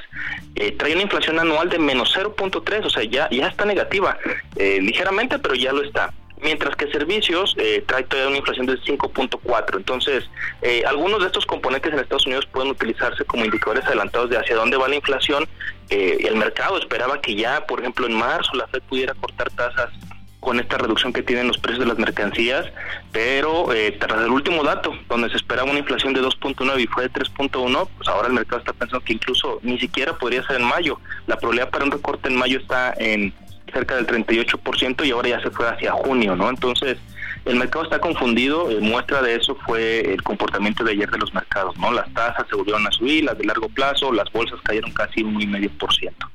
eh, 0.56 0.72
trae 0.72 0.94
una 0.94 1.02
inflación 1.02 1.38
anual 1.38 1.68
de 1.68 1.78
menos 1.78 2.12
0.3, 2.16 2.84
o 2.84 2.90
sea, 2.90 3.04
ya, 3.04 3.28
ya 3.30 3.46
está 3.46 3.64
negativa, 3.64 4.18
eh, 4.56 4.78
ligeramente, 4.80 5.38
pero 5.38 5.54
ya 5.54 5.72
lo 5.72 5.82
está 5.82 6.12
mientras 6.46 6.76
que 6.76 6.86
servicios 6.92 7.56
eh, 7.58 7.82
trae 7.88 8.04
todavía 8.04 8.28
una 8.28 8.38
inflación 8.38 8.66
del 8.66 8.80
5.4. 8.80 9.76
Entonces, 9.78 10.30
eh, 10.62 10.84
algunos 10.86 11.18
de 11.18 11.26
estos 11.26 11.44
componentes 11.44 11.92
en 11.92 11.98
Estados 11.98 12.24
Unidos 12.24 12.46
pueden 12.46 12.70
utilizarse 12.70 13.24
como 13.24 13.44
indicadores 13.44 13.84
adelantados 13.84 14.30
de 14.30 14.38
hacia 14.38 14.54
dónde 14.54 14.76
va 14.76 14.86
la 14.86 14.94
inflación. 14.94 15.48
Eh, 15.90 16.18
el 16.20 16.36
mercado 16.36 16.78
esperaba 16.78 17.20
que 17.20 17.34
ya, 17.34 17.66
por 17.66 17.80
ejemplo, 17.80 18.06
en 18.06 18.14
marzo 18.14 18.54
la 18.54 18.68
Fed 18.68 18.80
pudiera 18.88 19.12
cortar 19.14 19.50
tasas 19.50 19.90
con 20.38 20.60
esta 20.60 20.78
reducción 20.78 21.12
que 21.12 21.24
tienen 21.24 21.48
los 21.48 21.58
precios 21.58 21.80
de 21.80 21.86
las 21.86 21.98
mercancías, 21.98 22.66
pero 23.10 23.72
eh, 23.72 23.90
tras 23.98 24.22
el 24.22 24.30
último 24.30 24.62
dato, 24.62 24.96
donde 25.08 25.28
se 25.28 25.36
esperaba 25.36 25.68
una 25.68 25.80
inflación 25.80 26.14
de 26.14 26.22
2.9 26.22 26.80
y 26.80 26.86
fue 26.86 27.02
de 27.02 27.10
3.1, 27.10 27.88
pues 27.96 28.08
ahora 28.08 28.28
el 28.28 28.34
mercado 28.34 28.60
está 28.60 28.72
pensando 28.72 29.04
que 29.04 29.14
incluso 29.14 29.58
ni 29.62 29.80
siquiera 29.80 30.16
podría 30.16 30.46
ser 30.46 30.60
en 30.60 30.68
mayo. 30.68 31.00
La 31.26 31.36
probabilidad 31.36 31.70
para 31.70 31.86
un 31.86 31.90
recorte 31.90 32.28
en 32.28 32.36
mayo 32.36 32.60
está 32.60 32.94
en 32.96 33.34
cerca 33.72 33.96
del 33.96 34.06
38% 34.06 35.06
y 35.06 35.10
ahora 35.10 35.28
ya 35.28 35.40
se 35.40 35.50
fue 35.50 35.68
hacia 35.68 35.92
junio, 35.92 36.36
¿no? 36.36 36.48
Entonces, 36.48 36.98
el 37.44 37.56
mercado 37.56 37.84
está 37.84 38.00
confundido, 38.00 38.70
eh, 38.70 38.80
muestra 38.80 39.22
de 39.22 39.36
eso 39.36 39.56
fue 39.66 40.00
el 40.12 40.22
comportamiento 40.22 40.84
de 40.84 40.92
ayer 40.92 41.10
de 41.10 41.18
los 41.18 41.32
mercados, 41.34 41.76
¿no? 41.78 41.92
Las 41.92 42.12
tasas 42.12 42.46
se 42.48 42.56
volvieron 42.56 42.86
a 42.86 42.90
subir, 42.92 43.24
las 43.24 43.38
de 43.38 43.44
largo 43.44 43.68
plazo, 43.68 44.12
las 44.12 44.30
bolsas 44.32 44.60
cayeron 44.62 44.92
casi 44.92 45.22
un 45.22 45.40
y 45.40 45.46
medio 45.46 45.70
por 45.78 45.94
ciento 45.94 46.26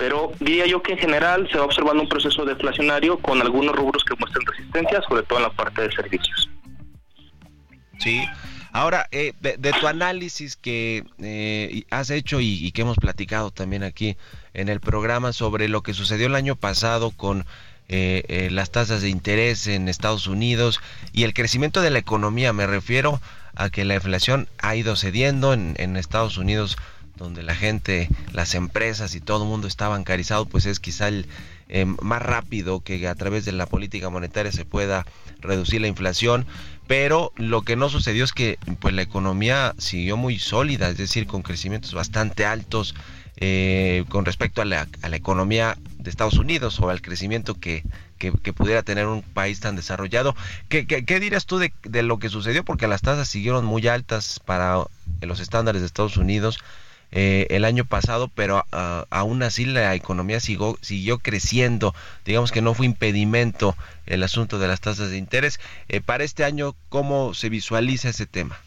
pero 0.00 0.32
diría 0.40 0.66
yo 0.66 0.82
que 0.82 0.92
en 0.92 0.98
general 0.98 1.46
se 1.52 1.58
va 1.58 1.64
observando 1.64 2.02
un 2.02 2.08
proceso 2.08 2.46
deflacionario 2.46 3.18
con 3.18 3.38
algunos 3.42 3.76
rubros 3.76 4.02
que 4.02 4.16
muestran 4.18 4.46
resistencia, 4.46 5.02
sobre 5.06 5.22
todo 5.24 5.40
en 5.40 5.42
la 5.42 5.50
parte 5.50 5.82
de 5.82 5.92
servicios. 5.92 6.48
Sí. 7.98 8.26
Ahora, 8.72 9.08
eh, 9.10 9.32
de, 9.40 9.72
tu 9.72 9.86
análisis 9.86 10.56
que 10.56 11.04
eh, 11.18 11.84
has 11.90 12.10
hecho 12.10 12.40
y, 12.40 12.70
que 12.72 12.82
hemos 12.82 12.98
platicado 12.98 13.50
también 13.50 13.82
aquí 13.82 14.16
en 14.54 14.68
el 14.68 14.80
programa 14.80 15.32
sobre 15.32 15.68
lo 15.68 15.82
que 15.82 15.94
sucedió 15.94 16.26
el 16.26 16.34
año 16.34 16.56
pasado 16.56 17.10
con 17.10 17.46
eh, 17.88 18.48
las 18.52 18.70
tasas 18.70 19.02
de 19.02 19.08
interés 19.08 19.66
en 19.66 19.88
Estados 19.88 20.28
Unidos 20.28 20.80
y 21.12 21.24
el 21.24 21.34
crecimiento 21.34 21.82
de 21.82 21.90
la 21.90 21.98
economía, 21.98 22.52
me 22.52 22.66
refiero 22.66 23.20
a 23.56 23.70
que 23.70 23.84
la 23.84 23.96
inflación 23.96 24.48
ha 24.58 24.76
ido 24.76 24.94
cediendo 24.94 25.52
en, 25.52 25.74
en 25.78 25.96
Estados 25.96 26.38
Unidos 26.38 26.76
donde 27.20 27.42
la 27.42 27.54
gente, 27.54 28.08
las 28.32 28.54
empresas 28.54 29.14
y 29.14 29.20
todo 29.20 29.42
el 29.44 29.48
mundo 29.50 29.68
está 29.68 29.88
bancarizado, 29.88 30.46
pues 30.46 30.64
es 30.64 30.80
quizá 30.80 31.08
el 31.08 31.26
eh, 31.68 31.84
más 31.84 32.22
rápido 32.22 32.80
que 32.80 33.06
a 33.06 33.14
través 33.14 33.44
de 33.44 33.52
la 33.52 33.66
política 33.66 34.08
monetaria 34.08 34.50
se 34.50 34.64
pueda 34.64 35.06
reducir 35.40 35.82
la 35.82 35.86
inflación, 35.86 36.46
pero 36.90 37.32
lo 37.36 37.62
que 37.62 37.76
no 37.76 37.88
sucedió 37.88 38.24
es 38.24 38.32
que 38.32 38.58
pues 38.80 38.92
la 38.92 39.02
economía 39.02 39.76
siguió 39.78 40.16
muy 40.16 40.40
sólida, 40.40 40.88
es 40.88 40.96
decir, 40.96 41.28
con 41.28 41.42
crecimientos 41.42 41.94
bastante 41.94 42.44
altos 42.46 42.96
eh, 43.36 44.04
con 44.08 44.24
respecto 44.24 44.60
a 44.60 44.64
la, 44.64 44.88
economía 45.12 45.76
de 45.98 46.10
Estados 46.10 46.34
Unidos 46.34 46.80
o 46.80 46.90
al 46.90 47.00
crecimiento 47.00 47.54
que, 47.54 47.84
que, 48.18 48.32
pudiera 48.52 48.82
tener 48.82 49.06
un 49.06 49.22
país 49.22 49.60
tan 49.60 49.76
desarrollado. 49.76 50.34
¿Qué, 50.68 50.84
qué, 50.84 51.20
dirías 51.20 51.46
tú 51.46 51.58
de, 51.58 51.72
de, 51.84 52.02
lo 52.02 52.18
que 52.18 52.28
sucedió? 52.28 52.64
Porque 52.64 52.88
las 52.88 53.02
tasas 53.02 53.28
siguieron 53.28 53.64
muy 53.64 53.86
altas 53.86 54.40
para 54.44 54.84
los 55.20 55.38
estándares 55.38 55.82
de 55.82 55.86
Estados 55.86 56.16
Unidos. 56.16 56.58
Eh, 57.12 57.48
el 57.50 57.64
año 57.64 57.84
pasado, 57.84 58.28
pero 58.28 58.64
uh, 58.72 59.04
aún 59.10 59.42
así 59.42 59.64
la 59.64 59.94
economía 59.94 60.38
siguió, 60.38 60.78
siguió 60.80 61.18
creciendo. 61.18 61.94
Digamos 62.24 62.52
que 62.52 62.62
no 62.62 62.74
fue 62.74 62.86
impedimento 62.86 63.74
el 64.06 64.22
asunto 64.22 64.58
de 64.58 64.68
las 64.68 64.80
tasas 64.80 65.10
de 65.10 65.16
interés. 65.16 65.58
Eh, 65.88 66.00
para 66.00 66.22
este 66.22 66.44
año, 66.44 66.74
¿cómo 66.88 67.34
se 67.34 67.48
visualiza 67.48 68.10
ese 68.10 68.26
tema? 68.26 68.60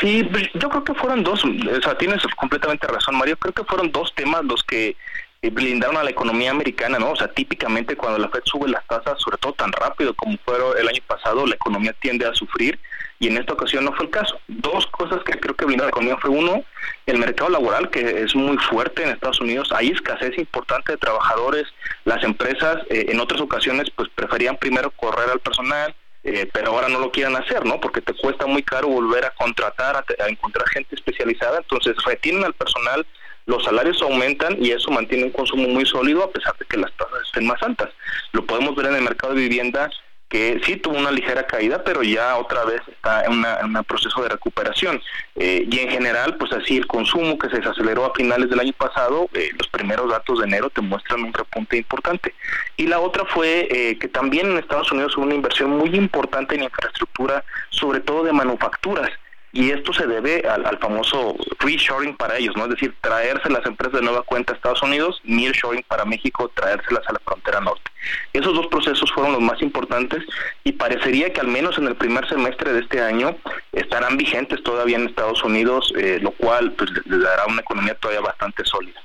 Sí, 0.00 0.22
pues, 0.30 0.48
yo 0.54 0.68
creo 0.68 0.84
que 0.84 0.94
fueron 0.94 1.24
dos, 1.24 1.44
o 1.44 1.82
sea, 1.82 1.98
tienes 1.98 2.22
completamente 2.36 2.86
razón, 2.86 3.16
Mario. 3.16 3.36
Creo 3.36 3.52
que 3.52 3.64
fueron 3.64 3.90
dos 3.90 4.14
temas 4.14 4.44
los 4.44 4.62
que 4.62 4.96
eh, 5.42 5.50
blindaron 5.50 5.96
a 5.96 6.04
la 6.04 6.10
economía 6.10 6.52
americana, 6.52 6.98
¿no? 6.98 7.10
O 7.10 7.16
sea, 7.16 7.28
típicamente 7.28 7.96
cuando 7.96 8.18
la 8.18 8.28
Fed 8.28 8.42
sube 8.44 8.68
las 8.68 8.86
tasas, 8.86 9.20
sobre 9.20 9.38
todo 9.38 9.54
tan 9.54 9.72
rápido 9.72 10.14
como 10.14 10.38
fue 10.44 10.56
el 10.80 10.88
año 10.88 11.02
pasado, 11.06 11.46
la 11.46 11.56
economía 11.56 11.92
tiende 11.94 12.26
a 12.26 12.34
sufrir 12.34 12.78
y 13.20 13.28
en 13.28 13.36
esta 13.36 13.54
ocasión 13.54 13.84
no 13.84 13.92
fue 13.92 14.06
el 14.06 14.10
caso. 14.10 14.40
Dos 14.46 14.86
cosas 14.88 15.22
que 15.24 15.38
creo 15.38 15.54
que 15.54 15.64
a 15.64 15.78
la 15.78 15.88
economía 15.88 16.16
fue 16.18 16.30
uno, 16.30 16.64
el 17.06 17.18
mercado 17.18 17.50
laboral 17.50 17.90
que 17.90 18.22
es 18.22 18.34
muy 18.34 18.56
fuerte 18.58 19.02
en 19.02 19.10
Estados 19.10 19.40
Unidos, 19.40 19.70
hay 19.72 19.88
escasez 19.88 20.38
importante 20.38 20.92
de 20.92 20.98
trabajadores, 20.98 21.66
las 22.04 22.22
empresas 22.22 22.78
eh, 22.90 23.06
en 23.08 23.20
otras 23.20 23.40
ocasiones 23.40 23.90
pues 23.90 24.08
preferían 24.14 24.56
primero 24.56 24.90
correr 24.92 25.30
al 25.30 25.40
personal, 25.40 25.94
eh, 26.24 26.48
pero 26.52 26.72
ahora 26.72 26.88
no 26.88 26.98
lo 26.98 27.10
quieran 27.10 27.36
hacer, 27.36 27.64
¿no? 27.64 27.80
Porque 27.80 28.00
te 28.00 28.14
cuesta 28.14 28.46
muy 28.46 28.62
caro 28.62 28.88
volver 28.88 29.24
a 29.24 29.30
contratar, 29.30 29.96
a, 29.96 30.04
a 30.24 30.28
encontrar 30.28 30.68
gente 30.68 30.94
especializada, 30.94 31.58
entonces 31.58 31.96
retienen 32.04 32.44
al 32.44 32.54
personal 32.54 33.06
los 33.48 33.64
salarios 33.64 34.02
aumentan 34.02 34.62
y 34.62 34.72
eso 34.72 34.90
mantiene 34.90 35.24
un 35.24 35.30
consumo 35.30 35.66
muy 35.68 35.86
sólido 35.86 36.22
a 36.22 36.30
pesar 36.30 36.54
de 36.58 36.66
que 36.66 36.76
las 36.76 36.92
tasas 36.98 37.20
estén 37.24 37.46
más 37.46 37.60
altas. 37.62 37.88
Lo 38.32 38.44
podemos 38.44 38.76
ver 38.76 38.86
en 38.86 38.96
el 38.96 39.02
mercado 39.02 39.32
de 39.32 39.40
vivienda 39.40 39.90
que 40.28 40.60
sí 40.64 40.76
tuvo 40.76 40.98
una 40.98 41.10
ligera 41.10 41.46
caída, 41.46 41.82
pero 41.82 42.02
ya 42.02 42.36
otra 42.36 42.64
vez 42.64 42.82
está 42.86 43.24
en, 43.24 43.44
un 43.76 43.84
proceso 43.84 44.22
de 44.22 44.28
recuperación. 44.28 45.00
Eh, 45.36 45.66
y 45.70 45.78
en 45.78 45.90
general, 45.90 46.36
pues 46.36 46.52
así 46.52 46.76
el 46.76 46.86
consumo 46.86 47.38
que 47.38 47.48
se 47.48 47.56
desaceleró 47.56 48.04
a 48.04 48.14
finales 48.14 48.50
del 48.50 48.60
año 48.60 48.72
pasado, 48.74 49.28
eh, 49.32 49.50
los 49.56 49.68
primeros 49.68 50.10
datos 50.10 50.40
de 50.40 50.44
enero 50.44 50.68
te 50.68 50.82
muestran 50.82 51.22
un 51.22 51.32
repunte 51.32 51.78
importante. 51.78 52.34
Y 52.76 52.86
la 52.86 53.00
otra 53.00 53.24
fue 53.24 53.68
eh, 53.70 53.98
que 53.98 54.08
también 54.08 54.50
en 54.50 54.58
Estados 54.58 54.92
Unidos 54.92 55.16
hubo 55.16 55.24
una 55.24 55.34
inversión 55.34 55.70
muy 55.70 55.94
importante 55.96 56.54
en 56.54 56.64
infraestructura, 56.64 57.44
sobre 57.70 58.00
todo 58.00 58.24
de 58.24 58.32
manufacturas 58.32 59.10
y 59.52 59.70
esto 59.70 59.92
se 59.92 60.06
debe 60.06 60.42
al, 60.46 60.78
famoso 60.78 61.36
reshoring 61.60 62.16
para 62.16 62.36
ellos, 62.36 62.54
¿no? 62.56 62.64
Es 62.64 62.70
decir, 62.70 62.94
traerse 63.00 63.48
las 63.48 63.64
empresas 63.66 64.00
de 64.00 64.02
nueva 64.02 64.22
cuenta 64.22 64.52
a 64.52 64.56
Estados 64.56 64.82
Unidos, 64.82 65.20
nearshoring 65.24 65.84
para 65.88 66.04
México, 66.04 66.50
traérselas 66.54 67.02
a 67.08 67.12
la 67.14 67.20
frontera 67.20 67.60
norte. 67.60 67.90
Esos 68.32 68.54
dos 68.54 68.66
procesos 68.68 69.10
fueron 69.12 69.32
los 69.32 69.42
más 69.42 69.60
importantes 69.62 70.22
y 70.64 70.72
parecería 70.72 71.32
que 71.32 71.40
al 71.40 71.48
menos 71.48 71.78
en 71.78 71.86
el 71.86 71.96
primer 71.96 72.28
semestre 72.28 72.72
de 72.72 72.80
este 72.80 73.00
año 73.00 73.36
estarán 73.72 74.16
vigentes 74.16 74.62
todavía 74.62 74.96
en 74.96 75.08
Estados 75.08 75.42
Unidos, 75.42 75.92
eh, 75.96 76.18
lo 76.20 76.30
cual 76.32 76.72
pues, 76.72 76.90
les 77.06 77.22
dará 77.22 77.46
una 77.46 77.62
economía 77.62 77.94
todavía 77.94 78.20
bastante 78.20 78.64
sólida. 78.64 79.00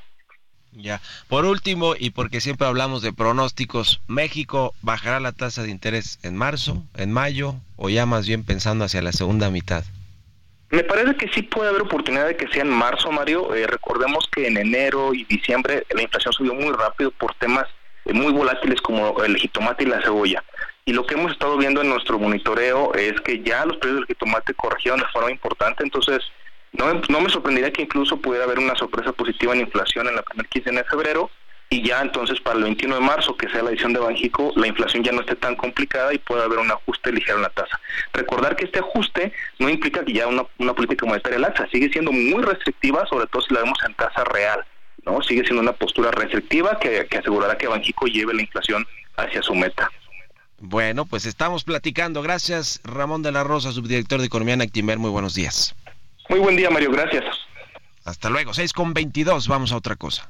Ya. 0.76 1.02
Por 1.28 1.46
último, 1.46 1.94
y 1.98 2.10
porque 2.10 2.42
siempre 2.42 2.68
hablamos 2.68 3.02
de 3.04 3.14
pronósticos, 3.14 4.02
¿México 4.08 4.74
bajará 4.82 5.20
la 5.20 5.32
tasa 5.32 5.62
de 5.62 5.70
interés 5.70 6.20
en 6.24 6.36
marzo, 6.36 6.84
en 6.96 7.12
mayo 7.12 7.56
o 7.76 7.90
ya 7.90 8.06
más 8.06 8.28
bien 8.28 8.44
pensando 8.44 8.84
hacia 8.84 9.02
la 9.04 9.12
segunda 9.12 9.50
mitad? 9.52 9.84
Me 10.74 10.84
parece 10.84 11.14
que 11.14 11.28
sí 11.28 11.44
puede 11.44 11.70
haber 11.70 11.84
oportunidad 11.84 12.26
de 12.26 12.36
que 12.36 12.48
sea 12.48 12.64
en 12.64 12.70
marzo, 12.72 13.12
Mario. 13.12 13.54
Eh, 13.54 13.68
recordemos 13.68 14.28
que 14.32 14.48
en 14.48 14.58
enero 14.58 15.14
y 15.14 15.24
diciembre 15.26 15.86
la 15.92 16.02
inflación 16.02 16.34
subió 16.34 16.56
muy 16.56 16.74
rápido 16.74 17.12
por 17.12 17.36
temas 17.36 17.68
eh, 18.06 18.14
muy 18.14 18.34
volátiles 18.34 18.82
como 18.82 19.24
el 19.24 19.38
jitomate 19.38 19.84
y 19.84 19.88
la 19.88 20.02
cebolla. 20.02 20.44
Y 20.86 20.94
lo 20.94 21.06
que 21.06 21.14
hemos 21.14 21.32
estado 21.32 21.58
viendo 21.58 21.82
en 21.82 21.90
nuestro 21.90 22.18
monitoreo 22.18 22.92
es 22.96 23.22
que 23.22 23.44
ya 23.44 23.64
los 23.68 23.78
precios 23.78 24.00
del 24.00 24.08
jitomate 24.08 24.56
corrigieron 24.56 25.00
de 25.00 25.06
forma 25.14 25.30
importante, 25.30 25.84
entonces 25.84 26.24
no, 26.72 26.92
no 27.08 27.22
me 27.22 27.30
sorprendería 27.30 27.72
que 27.72 27.84
incluso 27.84 28.18
pudiera 28.18 28.46
haber 28.46 28.58
una 28.58 28.74
sorpresa 28.74 29.12
positiva 29.12 29.54
en 29.54 29.62
inflación 29.62 30.08
en 30.08 30.16
la 30.16 30.24
primera 30.24 30.50
quincena 30.50 30.82
de 30.82 30.90
febrero 30.90 31.30
y 31.74 31.82
ya 31.82 32.02
entonces 32.02 32.40
para 32.40 32.58
el 32.58 32.64
21 32.66 32.96
de 32.96 33.02
marzo, 33.02 33.36
que 33.36 33.50
sea 33.50 33.64
la 33.64 33.72
edición 33.72 33.94
de 33.94 34.00
Banjico, 34.00 34.54
la 34.56 34.68
inflación 34.68 35.04
ya 35.04 35.12
no 35.12 35.22
esté 35.22 35.36
tan 35.36 35.56
complicada 35.56 36.14
y 36.14 36.20
pueda 36.20 36.44
haber 36.44 36.60
un 36.60 36.70
ajuste 36.70 37.12
ligero 37.12 37.38
en 37.38 37.42
la 37.42 37.50
tasa. 37.50 37.80
Recordar 38.14 38.56
que 38.56 38.66
este 38.66 38.78
ajuste 38.78 39.34
no 39.58 39.70
implica 39.70 40.06
que 40.06 40.14
ya 40.14 40.28
una, 40.28 40.44
una 40.60 40.76
política 40.76 41.08
monetaria 41.08 41.40
laxa, 41.40 41.68
sigue 41.72 41.90
siendo 41.90 42.12
muy 42.12 42.44
restrictiva, 42.44 43.08
sobre 43.08 43.26
todo 43.26 43.42
si 43.42 43.56
la 43.56 43.62
vemos 43.62 43.80
en 43.88 43.96
tasa 43.96 44.24
real, 44.24 44.64
¿no? 45.04 45.20
Sigue 45.24 45.44
siendo 45.46 45.64
una 45.64 45.74
postura 45.74 46.12
restrictiva 46.12 46.78
que, 46.80 47.08
que 47.08 47.18
asegurará 47.18 47.58
que 47.58 47.68
Banjico 47.68 48.06
lleve 48.06 48.36
la 48.36 48.44
inflación 48.44 48.86
hacia 49.18 49.42
su 49.42 49.56
meta. 49.56 49.90
Bueno, 50.60 51.06
pues 51.06 51.26
estamos 51.26 51.64
platicando. 51.64 52.22
Gracias, 52.22 52.82
Ramón 52.84 53.24
de 53.24 53.32
la 53.32 53.44
Rosa, 53.44 53.72
subdirector 53.72 54.20
de 54.20 54.28
Economía 54.28 54.54
en 54.54 54.62
Actimer. 54.62 55.00
Muy 55.00 55.10
buenos 55.10 55.34
días. 55.34 55.76
Muy 56.30 56.38
buen 56.38 56.56
día, 56.56 56.70
Mario. 56.70 56.92
Gracias. 56.92 57.26
Hasta 58.06 58.30
luego. 58.30 58.54
6 58.54 58.74
con 58.74 58.94
22. 58.94 59.48
Vamos 59.48 59.72
a 59.72 59.78
otra 59.78 59.96
cosa. 59.96 60.30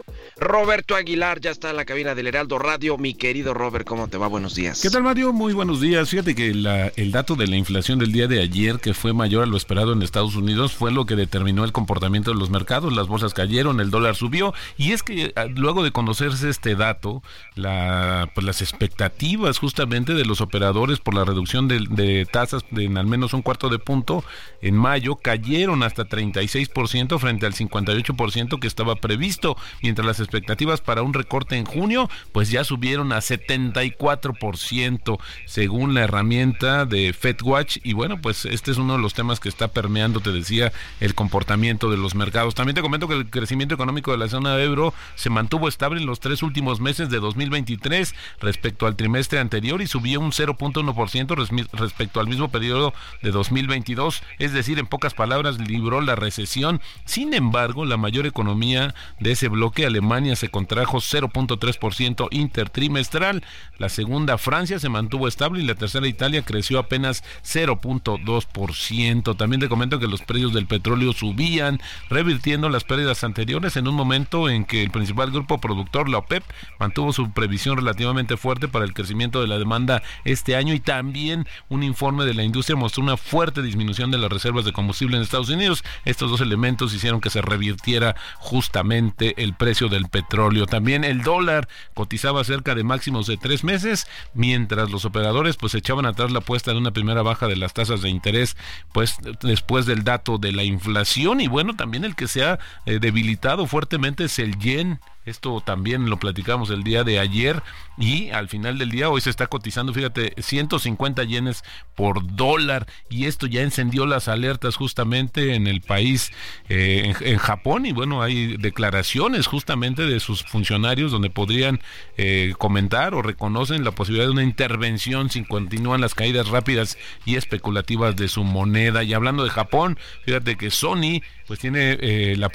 Roberto 0.41 0.95
Aguilar 0.95 1.39
ya 1.39 1.51
está 1.51 1.69
en 1.69 1.75
la 1.75 1.85
cabina 1.85 2.15
del 2.15 2.25
Heraldo 2.25 2.57
Radio. 2.57 2.97
Mi 2.97 3.13
querido 3.13 3.53
Robert, 3.53 3.85
¿cómo 3.85 4.07
te 4.07 4.17
va? 4.17 4.25
Buenos 4.25 4.55
días. 4.55 4.81
¿Qué 4.81 4.89
tal, 4.89 5.03
Mario? 5.03 5.33
Muy 5.33 5.53
buenos 5.53 5.79
días. 5.79 6.09
Fíjate 6.09 6.33
que 6.33 6.49
el 6.49 7.11
dato 7.11 7.35
de 7.35 7.45
la 7.45 7.57
inflación 7.57 7.99
del 7.99 8.11
día 8.11 8.27
de 8.27 8.41
ayer, 8.41 8.79
que 8.79 8.95
fue 8.95 9.13
mayor 9.13 9.43
a 9.43 9.45
lo 9.45 9.55
esperado 9.55 9.93
en 9.93 10.01
Estados 10.01 10.35
Unidos, 10.35 10.73
fue 10.73 10.91
lo 10.91 11.05
que 11.05 11.15
determinó 11.15 11.63
el 11.63 11.71
comportamiento 11.71 12.31
de 12.31 12.39
los 12.39 12.49
mercados. 12.49 12.91
Las 12.91 13.05
bolsas 13.05 13.35
cayeron, 13.35 13.79
el 13.79 13.91
dólar 13.91 14.15
subió. 14.15 14.51
Y 14.79 14.93
es 14.93 15.03
que 15.03 15.31
ah, 15.35 15.45
luego 15.45 15.83
de 15.83 15.91
conocerse 15.91 16.49
este 16.49 16.73
dato, 16.75 17.21
la, 17.53 18.31
pues 18.33 18.43
las 18.43 18.63
expectativas 18.63 19.59
justamente 19.59 20.15
de 20.15 20.25
los 20.25 20.41
operadores 20.41 20.97
por 20.97 21.13
la 21.13 21.23
reducción 21.23 21.67
de, 21.67 22.27
tasas 22.31 22.65
en 22.75 22.97
al 22.97 23.05
menos 23.05 23.35
un 23.35 23.43
cuarto 23.43 23.69
de 23.69 23.77
punto 23.77 24.23
en 24.63 24.73
mayo 24.73 25.17
cayeron 25.17 25.83
hasta 25.83 26.07
36% 26.07 27.19
frente 27.19 27.45
al 27.45 27.53
58% 27.53 28.59
que 28.59 28.67
estaba 28.67 28.95
previsto, 28.95 29.55
mientras 29.83 30.07
las 30.07 30.19
expectativas 30.31 30.79
para 30.79 31.03
un 31.03 31.13
recorte 31.13 31.57
en 31.57 31.65
junio, 31.65 32.09
pues 32.31 32.49
ya 32.49 32.63
subieron 32.63 33.11
a 33.11 33.17
74% 33.17 35.19
según 35.45 35.93
la 35.93 36.03
herramienta 36.03 36.85
de 36.85 37.11
FedWatch. 37.11 37.79
Y 37.83 37.91
bueno, 37.93 38.21
pues 38.21 38.45
este 38.45 38.71
es 38.71 38.77
uno 38.77 38.93
de 38.93 39.01
los 39.01 39.13
temas 39.13 39.41
que 39.41 39.49
está 39.49 39.67
permeando, 39.67 40.21
te 40.21 40.31
decía, 40.31 40.71
el 41.01 41.15
comportamiento 41.15 41.91
de 41.91 41.97
los 41.97 42.15
mercados. 42.15 42.55
También 42.55 42.75
te 42.75 42.81
comento 42.81 43.09
que 43.09 43.15
el 43.15 43.29
crecimiento 43.29 43.75
económico 43.75 44.11
de 44.11 44.17
la 44.17 44.29
zona 44.29 44.55
de 44.55 44.63
euro 44.63 44.93
se 45.15 45.29
mantuvo 45.29 45.67
estable 45.67 45.99
en 45.99 46.07
los 46.07 46.21
tres 46.21 46.43
últimos 46.43 46.79
meses 46.79 47.09
de 47.09 47.19
2023 47.19 48.15
respecto 48.39 48.87
al 48.87 48.95
trimestre 48.95 49.39
anterior 49.39 49.81
y 49.81 49.87
subió 49.87 50.21
un 50.21 50.31
0.1% 50.31 51.67
respecto 51.73 52.21
al 52.21 52.27
mismo 52.27 52.49
periodo 52.49 52.93
de 53.21 53.31
2022. 53.31 54.23
Es 54.39 54.53
decir, 54.53 54.79
en 54.79 54.87
pocas 54.87 55.13
palabras, 55.13 55.59
libró 55.59 55.99
la 55.99 56.15
recesión. 56.15 56.79
Sin 57.03 57.33
embargo, 57.33 57.83
la 57.85 57.97
mayor 57.97 58.25
economía 58.25 58.95
de 59.19 59.33
ese 59.33 59.49
bloque, 59.49 59.85
Alemania, 60.11 60.35
se 60.35 60.49
contrajo 60.49 60.97
0.3% 60.97 62.27
intertrimestral, 62.31 63.43
la 63.77 63.87
segunda 63.87 64.37
Francia 64.37 64.77
se 64.77 64.89
mantuvo 64.89 65.27
estable 65.27 65.61
y 65.61 65.65
la 65.65 65.75
tercera 65.75 66.05
Italia 66.05 66.41
creció 66.43 66.79
apenas 66.79 67.23
0.2%. 67.45 69.37
También 69.37 69.61
te 69.61 69.69
comento 69.69 69.99
que 69.99 70.07
los 70.07 70.21
precios 70.21 70.53
del 70.53 70.67
petróleo 70.67 71.13
subían, 71.13 71.79
revirtiendo 72.09 72.67
las 72.67 72.83
pérdidas 72.83 73.23
anteriores 73.23 73.77
en 73.77 73.87
un 73.87 73.95
momento 73.95 74.49
en 74.49 74.65
que 74.65 74.83
el 74.83 74.91
principal 74.91 75.31
grupo 75.31 75.61
productor, 75.61 76.09
la 76.09 76.17
OPEP, 76.17 76.43
mantuvo 76.77 77.13
su 77.13 77.31
previsión 77.31 77.77
relativamente 77.77 78.35
fuerte 78.35 78.67
para 78.67 78.83
el 78.83 78.93
crecimiento 78.93 79.39
de 79.39 79.47
la 79.47 79.57
demanda 79.57 80.03
este 80.25 80.57
año 80.57 80.73
y 80.73 80.81
también 80.81 81.47
un 81.69 81.83
informe 81.83 82.25
de 82.25 82.33
la 82.33 82.43
industria 82.43 82.75
mostró 82.75 83.01
una 83.01 83.15
fuerte 83.15 83.61
disminución 83.61 84.11
de 84.11 84.17
las 84.17 84.29
reservas 84.29 84.65
de 84.65 84.73
combustible 84.73 85.15
en 85.15 85.23
Estados 85.23 85.49
Unidos. 85.49 85.85
Estos 86.03 86.29
dos 86.29 86.41
elementos 86.41 86.93
hicieron 86.93 87.21
que 87.21 87.29
se 87.29 87.41
revirtiera 87.41 88.17
justamente 88.39 89.41
el 89.41 89.53
precio 89.53 89.87
del 89.87 90.00
petróleo. 90.07 90.65
También 90.65 91.03
el 91.03 91.21
dólar 91.21 91.67
cotizaba 91.93 92.43
cerca 92.43 92.75
de 92.75 92.83
máximos 92.83 93.27
de 93.27 93.37
tres 93.37 93.63
meses, 93.63 94.07
mientras 94.33 94.89
los 94.89 95.05
operadores 95.05 95.57
pues 95.57 95.75
echaban 95.75 96.05
atrás 96.05 96.31
la 96.31 96.39
apuesta 96.39 96.71
de 96.71 96.77
una 96.77 96.91
primera 96.91 97.21
baja 97.21 97.47
de 97.47 97.55
las 97.55 97.73
tasas 97.73 98.01
de 98.01 98.09
interés, 98.09 98.57
pues 98.93 99.17
después 99.41 99.85
del 99.85 100.03
dato 100.03 100.37
de 100.37 100.51
la 100.51 100.63
inflación 100.63 101.41
y 101.41 101.47
bueno, 101.47 101.75
también 101.75 102.05
el 102.05 102.15
que 102.15 102.27
se 102.27 102.43
ha 102.43 102.59
eh, 102.85 102.99
debilitado 102.99 103.67
fuertemente 103.67 104.25
es 104.25 104.39
el 104.39 104.57
yen 104.57 104.99
esto 105.25 105.61
también 105.61 106.09
lo 106.09 106.17
platicamos 106.17 106.69
el 106.69 106.83
día 106.83 107.03
de 107.03 107.19
ayer 107.19 107.61
y 107.97 108.31
al 108.31 108.49
final 108.49 108.77
del 108.77 108.89
día 108.89 109.09
hoy 109.09 109.21
se 109.21 109.29
está 109.29 109.47
cotizando, 109.47 109.93
fíjate, 109.93 110.33
150 110.41 111.23
yenes 111.23 111.63
por 111.95 112.35
dólar 112.35 112.87
y 113.09 113.25
esto 113.25 113.45
ya 113.45 113.61
encendió 113.61 114.05
las 114.05 114.27
alertas 114.27 114.75
justamente 114.75 115.53
en 115.53 115.67
el 115.67 115.81
país, 115.81 116.31
eh, 116.69 117.13
en, 117.21 117.37
Japón 117.37 117.85
y 117.85 117.91
bueno, 117.91 118.21
hay 118.21 118.57
declaraciones 118.57 119.47
justamente 119.47 120.05
de 120.05 120.19
sus 120.19 120.43
funcionarios 120.43 121.11
donde 121.11 121.29
podrían 121.29 121.79
eh, 122.17 122.53
comentar 122.57 123.13
o 123.13 123.21
reconocen 123.21 123.83
la 123.83 123.91
posibilidad 123.91 124.27
de 124.27 124.31
una 124.31 124.43
intervención 124.43 125.29
si 125.29 125.43
continúan 125.43 126.01
las 126.01 126.15
caídas 126.15 126.49
rápidas 126.49 126.97
y 127.25 127.35
especulativas 127.35 128.15
de 128.15 128.27
su 128.27 128.43
moneda. 128.43 129.03
Y 129.03 129.13
hablando 129.13 129.43
de 129.43 129.49
Japón, 129.49 129.97
fíjate 130.23 130.55
que 130.55 130.71
Sony 130.71 131.21
pues 131.47 131.59
tiene 131.59 131.97
eh, 131.99 132.35
la 132.37 132.49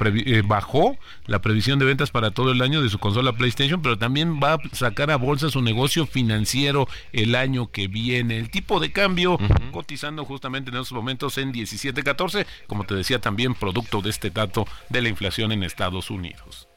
bajó 0.44 0.96
la 1.26 1.40
previsión 1.40 1.79
de 1.79 1.85
ventas 1.85 2.11
para 2.11 2.31
todo 2.31 2.52
el 2.52 2.56
el 2.57 2.62
año 2.62 2.83
de 2.83 2.88
su 2.88 2.99
consola 2.99 3.33
PlayStation, 3.33 3.81
pero 3.83 3.99
también 3.99 4.40
va 4.42 4.55
a 4.55 4.59
sacar 4.73 5.11
a 5.11 5.16
bolsa 5.16 5.51
su 5.51 5.62
negocio 5.62 6.07
financiero 6.07 6.88
el 7.12 7.35
año 7.35 7.71
que 7.71 7.87
viene. 7.87 8.38
El 8.38 8.51
tipo 8.51 8.81
de 8.81 8.92
cambio 8.92 9.38
cotizando 9.71 10.25
justamente 10.25 10.71
en 10.71 10.77
esos 10.77 10.92
momentos 10.92 11.38
en 11.38 11.53
17.14, 11.53 12.47
como 12.66 12.85
te 12.85 12.95
decía 12.95 13.21
también 13.21 13.55
producto 13.55 14.01
de 14.03 14.11
este 14.11 14.31
dato 14.31 14.66
de 14.88 15.03
la 15.03 15.09
inflación 15.09 15.53
en 15.53 15.62
Estados 15.62 16.11
Unidos. 16.11 16.69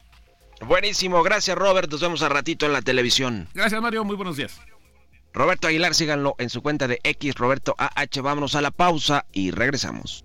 Buenísimo, 0.66 1.22
gracias 1.22 1.56
Robert, 1.56 1.90
nos 1.90 2.02
vemos 2.02 2.22
a 2.22 2.28
ratito 2.28 2.66
en 2.66 2.72
la 2.72 2.82
televisión. 2.82 3.48
Gracias 3.54 3.80
Mario, 3.80 4.04
muy 4.04 4.16
buenos 4.16 4.36
días. 4.36 4.60
Roberto 5.32 5.68
Aguilar, 5.68 5.94
síganlo 5.94 6.34
en 6.38 6.50
su 6.50 6.60
cuenta 6.60 6.88
de 6.88 7.00
X, 7.02 7.36
Roberto 7.36 7.74
AH. 7.78 8.20
Vámonos 8.20 8.54
a 8.56 8.60
la 8.60 8.70
pausa 8.70 9.26
y 9.32 9.52
regresamos. 9.52 10.24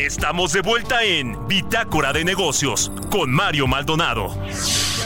Estamos 0.00 0.54
de 0.54 0.62
vuelta 0.62 1.04
en 1.04 1.46
Bitácora 1.46 2.14
de 2.14 2.24
Negocios 2.24 2.90
con 3.10 3.30
Mario 3.30 3.66
Maldonado. 3.66 4.34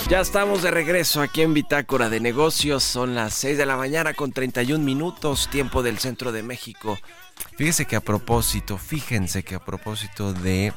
Ya 0.08 0.20
estamos 0.20 0.62
de 0.62 0.70
regreso 0.70 1.20
aquí 1.20 1.42
en 1.42 1.52
Bitácora 1.52 2.08
de 2.08 2.20
Negocios. 2.20 2.84
Son 2.84 3.16
las 3.16 3.34
6 3.34 3.58
de 3.58 3.66
la 3.66 3.76
mañana 3.76 4.14
con 4.14 4.30
31 4.30 4.84
minutos, 4.84 5.48
tiempo 5.50 5.82
del 5.82 5.98
centro 5.98 6.30
de 6.30 6.44
México. 6.44 6.96
Fíjese 7.56 7.86
que 7.86 7.96
a 7.96 8.02
propósito, 8.02 8.78
fíjense 8.78 9.42
que 9.42 9.56
a 9.56 9.64
propósito 9.64 10.32
de 10.32 10.72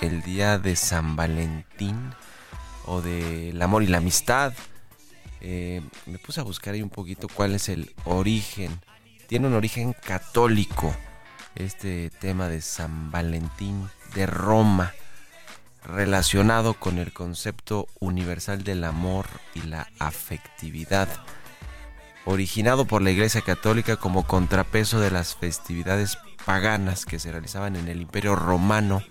el 0.00 0.22
día 0.22 0.58
de 0.58 0.74
San 0.74 1.14
Valentín 1.14 2.12
o 2.86 3.00
del 3.00 3.62
amor 3.62 3.84
y 3.84 3.86
la 3.86 3.98
amistad, 3.98 4.52
eh, 5.40 5.80
me 6.06 6.18
puse 6.18 6.40
a 6.40 6.42
buscar 6.42 6.74
ahí 6.74 6.82
un 6.82 6.90
poquito 6.90 7.28
cuál 7.28 7.54
es 7.54 7.68
el 7.68 7.94
origen. 8.02 8.80
Tiene 9.28 9.46
un 9.46 9.54
origen 9.54 9.92
católico 9.92 10.92
este 11.54 12.10
tema 12.10 12.48
de 12.48 12.60
San 12.60 13.10
Valentín 13.10 13.88
de 14.14 14.26
Roma 14.26 14.92
relacionado 15.84 16.74
con 16.74 16.98
el 16.98 17.12
concepto 17.12 17.88
universal 18.00 18.64
del 18.64 18.84
amor 18.84 19.26
y 19.54 19.62
la 19.62 19.88
afectividad, 19.98 21.08
originado 22.24 22.84
por 22.84 23.02
la 23.02 23.10
Iglesia 23.10 23.40
Católica 23.40 23.96
como 23.96 24.26
contrapeso 24.26 25.00
de 25.00 25.10
las 25.10 25.34
festividades 25.36 26.18
paganas 26.44 27.06
que 27.06 27.18
se 27.18 27.32
realizaban 27.32 27.76
en 27.76 27.88
el 27.88 28.00
Imperio 28.02 28.36
Romano. 28.36 29.02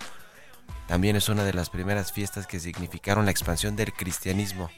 También 0.87 1.15
es 1.15 1.29
una 1.29 1.43
de 1.43 1.53
las 1.53 1.69
primeras 1.69 2.11
fiestas 2.11 2.47
que 2.47 2.59
significaron 2.59 3.25
la 3.25 3.31
expansión 3.31 3.75
del 3.75 3.93
cristianismo 3.93 4.69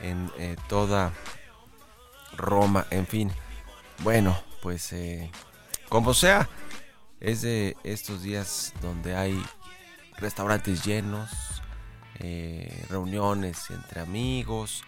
en 0.00 0.30
eh, 0.38 0.56
toda 0.68 1.12
Roma. 2.36 2.86
En 2.90 3.06
fin, 3.06 3.32
bueno, 4.02 4.38
pues 4.62 4.92
eh, 4.92 5.30
como 5.88 6.14
sea, 6.14 6.48
es 7.22 7.42
de 7.42 7.76
estos 7.84 8.22
días 8.22 8.74
donde 8.82 9.14
hay 9.14 9.40
restaurantes 10.18 10.84
llenos, 10.84 11.30
eh, 12.18 12.84
reuniones 12.90 13.70
entre 13.70 14.00
amigos, 14.00 14.82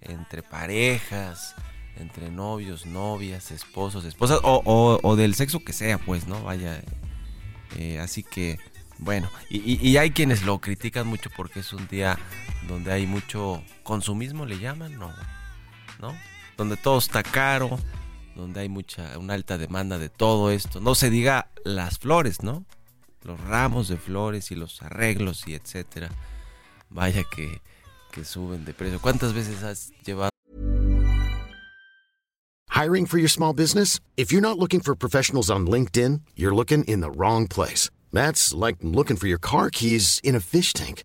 entre 0.00 0.42
parejas, 0.42 1.54
entre 1.96 2.30
novios, 2.30 2.86
novias, 2.86 3.50
esposos, 3.50 4.04
esposas, 4.06 4.40
o, 4.42 5.16
del 5.16 5.34
sexo 5.34 5.62
que 5.62 5.72
sea, 5.72 5.98
pues, 5.98 6.26
¿no? 6.26 6.42
Vaya. 6.42 6.82
Eh, 7.76 7.98
así 7.98 8.22
que, 8.22 8.58
bueno, 8.98 9.28
y, 9.50 9.96
hay 9.98 10.10
quienes 10.10 10.42
lo 10.42 10.60
critican 10.60 11.06
mucho 11.06 11.28
porque 11.36 11.60
es 11.60 11.72
un 11.72 11.86
día 11.88 12.18
donde 12.66 12.92
hay 12.92 13.06
mucho 13.06 13.62
consumismo, 13.82 14.46
le 14.46 14.58
llaman, 14.58 14.98
¿no? 14.98 15.12
¿No? 16.00 16.16
Donde 16.56 16.76
todo 16.76 16.98
está 16.98 17.22
caro, 17.22 17.78
donde 18.34 18.60
hay 18.60 18.68
mucha, 18.68 19.18
una 19.18 19.34
alta 19.34 19.58
demanda 19.58 19.98
de 19.98 20.08
todo 20.08 20.50
esto. 20.50 20.80
No 20.80 20.94
se 20.94 21.10
diga 21.10 21.48
las 21.64 21.98
flores, 21.98 22.42
¿no? 22.42 22.64
Los 23.22 23.40
ramos 23.40 23.88
de 23.88 23.96
flores 23.96 24.50
y 24.50 24.54
los 24.54 24.82
arreglos 24.82 25.46
y 25.46 25.54
etcétera. 25.54 26.10
Vaya 26.90 27.24
que, 27.24 27.60
que 28.12 28.24
suben 28.24 28.64
de 28.64 28.74
precio. 28.74 29.00
¿Cuántas 29.00 29.32
veces 29.32 29.62
has 29.62 29.92
llevado? 30.04 30.30
Hiring 32.70 33.06
for 33.06 33.18
your 33.18 33.30
small 33.30 33.54
business? 33.54 34.00
If 34.16 34.32
you're 34.32 34.42
not 34.42 34.58
looking 34.58 34.80
for 34.80 34.96
professionals 34.96 35.48
on 35.48 35.66
LinkedIn, 35.66 36.22
you're 36.34 36.54
looking 36.54 36.84
in 36.84 37.00
the 37.00 37.10
wrong 37.10 37.46
place. 37.46 37.88
That's 38.12 38.52
like 38.52 38.78
looking 38.82 39.16
for 39.16 39.28
your 39.28 39.38
car 39.38 39.70
keys 39.70 40.20
in 40.22 40.34
a 40.34 40.40
fish 40.40 40.72
tank. 40.72 41.04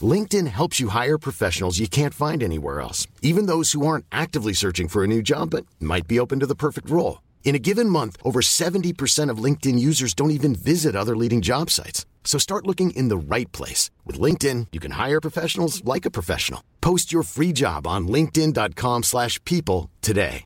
LinkedIn 0.00 0.46
helps 0.46 0.78
you 0.78 0.88
hire 0.88 1.18
professionals 1.18 1.80
you 1.80 1.88
can't 1.88 2.14
find 2.14 2.42
anywhere 2.42 2.80
else, 2.80 3.08
even 3.20 3.46
those 3.46 3.72
who 3.72 3.84
aren't 3.84 4.06
actively 4.12 4.52
searching 4.52 4.86
for 4.86 5.02
a 5.02 5.08
new 5.08 5.22
job 5.22 5.50
but 5.50 5.66
might 5.80 6.06
be 6.06 6.20
open 6.20 6.38
to 6.38 6.46
the 6.46 6.54
perfect 6.54 6.88
role. 6.88 7.20
In 7.42 7.56
a 7.56 7.58
given 7.58 7.88
month, 7.88 8.16
over 8.22 8.40
70% 8.40 9.28
of 9.28 9.42
LinkedIn 9.44 9.78
users 9.78 10.14
don't 10.14 10.30
even 10.30 10.54
visit 10.54 10.94
other 10.94 11.16
leading 11.16 11.40
job 11.40 11.68
sites. 11.70 12.06
So 12.22 12.38
start 12.38 12.66
looking 12.66 12.92
in 12.92 13.08
the 13.08 13.16
right 13.16 13.50
place. 13.50 13.90
With 14.06 14.20
LinkedIn, 14.20 14.68
you 14.70 14.78
can 14.78 14.92
hire 14.92 15.20
professionals 15.20 15.84
like 15.84 16.06
a 16.06 16.12
professional. 16.12 16.62
Post 16.80 17.12
your 17.12 17.24
free 17.24 17.52
job 17.52 17.88
on 17.88 18.06
linkedin.com 18.06 19.02
slash 19.02 19.42
people 19.44 19.90
today. 20.00 20.44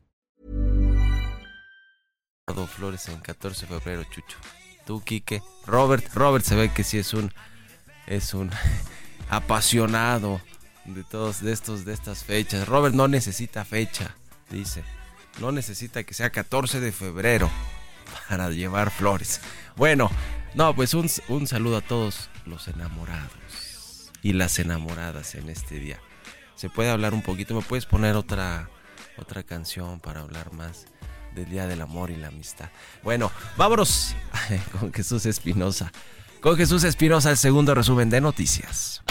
Flores 2.47 3.09
en 3.09 3.21
14 3.21 3.67
de 3.67 3.67
febrero, 3.67 4.05
Chucho. 4.05 4.37
Tú, 4.87 5.03
Quique. 5.03 5.41
Robert, 5.67 6.05
Robert 6.15 6.45
se 6.45 6.55
ve 6.55 6.69
que 6.75 6.85
sí 6.85 6.99
es 6.99 7.15
un... 7.15 7.31
Es 8.07 8.35
un... 8.35 8.51
apasionado 9.29 10.41
de 10.85 11.05
todos 11.05 11.41
de 11.41 11.53
estos 11.53 11.85
de 11.85 11.93
estas 11.93 12.25
fechas. 12.25 12.69
Robert 12.69 12.95
no 12.95 13.09
necesita 13.09 13.65
fecha, 13.65 14.15
dice. 14.51 14.85
No 15.41 15.51
necesita 15.51 16.05
que 16.05 16.15
sea 16.15 16.31
14 16.31 16.81
de 16.81 16.93
febrero 16.93 17.51
para 18.29 18.51
llevar 18.51 18.91
flores. 18.91 19.41
Bueno, 19.77 20.11
no, 20.55 20.75
pues 20.75 20.95
un, 20.95 21.11
un 21.29 21.47
saludo 21.47 21.79
a 21.79 21.81
todos 21.81 22.31
los 22.47 22.69
enamorados 22.69 24.13
y 24.23 24.33
las 24.33 24.59
enamoradas 24.59 25.35
en 25.35 25.49
este 25.49 25.79
día. 25.81 25.99
Se 26.55 26.71
puede 26.71 26.91
hablar 26.91 27.15
un 27.15 27.23
poquito, 27.23 27.55
me 27.55 27.63
puedes 27.63 27.87
poner 27.87 28.15
otra 28.15 28.69
otra 29.17 29.43
canción 29.43 30.01
para 30.01 30.21
hablar 30.21 30.53
más 30.53 30.87
del 31.35 31.49
Día 31.49 31.67
del 31.67 31.83
Amor 31.83 32.11
y 32.11 32.17
la 32.17 32.29
Amistad. 32.29 32.71
Bueno, 33.03 33.31
vámonos 33.57 34.15
con 34.81 34.93
Jesús 34.93 35.27
Espinosa. 35.27 35.93
Con 36.45 36.59
Jesús 36.59 36.85
Espinosa, 36.85 37.31
el 37.31 37.39
segundo 37.39 37.75
resumen 37.75 38.11
de 38.11 38.21
noticias. 38.21 39.03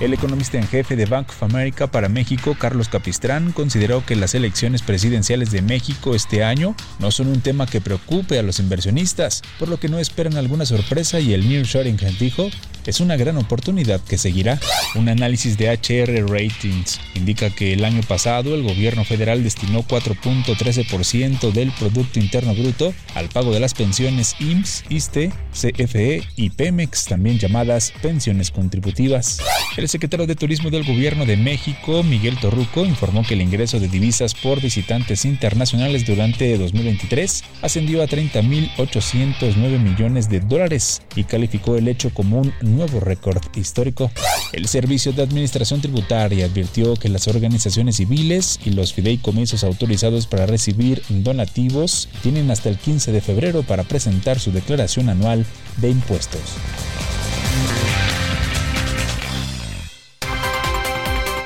El 0.00 0.12
economista 0.12 0.58
en 0.58 0.66
jefe 0.66 0.96
de 0.96 1.06
Bank 1.06 1.28
of 1.28 1.44
America 1.44 1.86
para 1.86 2.08
México, 2.08 2.56
Carlos 2.58 2.88
Capistrán, 2.88 3.52
consideró 3.52 4.04
que 4.04 4.16
las 4.16 4.34
elecciones 4.34 4.82
presidenciales 4.82 5.52
de 5.52 5.62
México 5.62 6.16
este 6.16 6.42
año 6.42 6.74
no 6.98 7.12
son 7.12 7.28
un 7.28 7.40
tema 7.40 7.66
que 7.66 7.80
preocupe 7.80 8.40
a 8.40 8.42
los 8.42 8.58
inversionistas, 8.58 9.42
por 9.60 9.68
lo 9.68 9.78
que 9.78 9.88
no 9.88 10.00
esperan 10.00 10.36
alguna 10.36 10.66
sorpresa 10.66 11.20
y 11.20 11.32
el 11.32 11.48
nearshoring 11.48 11.98
dijo 12.18 12.50
es 12.86 13.00
una 13.00 13.16
gran 13.16 13.36
oportunidad 13.36 14.00
que 14.00 14.18
seguirá. 14.18 14.60
Un 14.94 15.08
análisis 15.08 15.56
de 15.56 15.70
HR 15.70 16.28
Ratings 16.28 17.00
indica 17.14 17.50
que 17.50 17.72
el 17.72 17.84
año 17.84 18.02
pasado 18.02 18.54
el 18.54 18.62
gobierno 18.62 19.04
federal 19.04 19.42
destinó 19.42 19.82
4.13% 19.82 21.52
del 21.52 21.70
Producto 21.72 22.18
Interno 22.18 22.54
Bruto 22.54 22.92
al 23.14 23.28
pago 23.28 23.52
de 23.52 23.60
las 23.60 23.74
pensiones 23.74 24.34
IMSS, 24.40 24.84
ISTE, 24.88 25.32
CFE 25.52 26.22
y 26.36 26.50
Pemex, 26.50 27.06
también 27.06 27.38
llamadas 27.38 27.92
pensiones 28.02 28.50
contributivas. 28.50 29.38
El 29.76 29.88
secretario 29.88 30.26
de 30.26 30.34
Turismo 30.34 30.70
del 30.70 30.84
Gobierno 30.84 31.24
de 31.26 31.36
México, 31.36 32.02
Miguel 32.02 32.38
Torruco, 32.38 32.84
informó 32.84 33.22
que 33.22 33.34
el 33.34 33.42
ingreso 33.42 33.80
de 33.80 33.88
divisas 33.88 34.34
por 34.34 34.60
visitantes 34.60 35.24
internacionales 35.24 36.04
durante 36.04 36.58
2023 36.58 37.44
ascendió 37.62 38.02
a 38.02 38.06
30.809 38.06 39.78
millones 39.78 40.28
de 40.28 40.40
dólares 40.40 41.02
y 41.16 41.24
calificó 41.24 41.76
el 41.76 41.88
hecho 41.88 42.10
como 42.10 42.40
un 42.40 42.52
nuevo 42.76 43.00
récord 43.00 43.40
histórico. 43.54 44.10
El 44.52 44.68
Servicio 44.68 45.12
de 45.12 45.22
Administración 45.22 45.80
Tributaria 45.80 46.46
advirtió 46.46 46.96
que 46.96 47.08
las 47.08 47.28
organizaciones 47.28 47.96
civiles 47.96 48.58
y 48.64 48.70
los 48.70 48.92
fideicomisos 48.92 49.64
autorizados 49.64 50.26
para 50.26 50.46
recibir 50.46 51.02
donativos 51.08 52.08
tienen 52.22 52.50
hasta 52.50 52.68
el 52.68 52.78
15 52.78 53.12
de 53.12 53.20
febrero 53.20 53.62
para 53.62 53.84
presentar 53.84 54.38
su 54.38 54.52
declaración 54.52 55.08
anual 55.08 55.46
de 55.78 55.90
impuestos. 55.90 56.40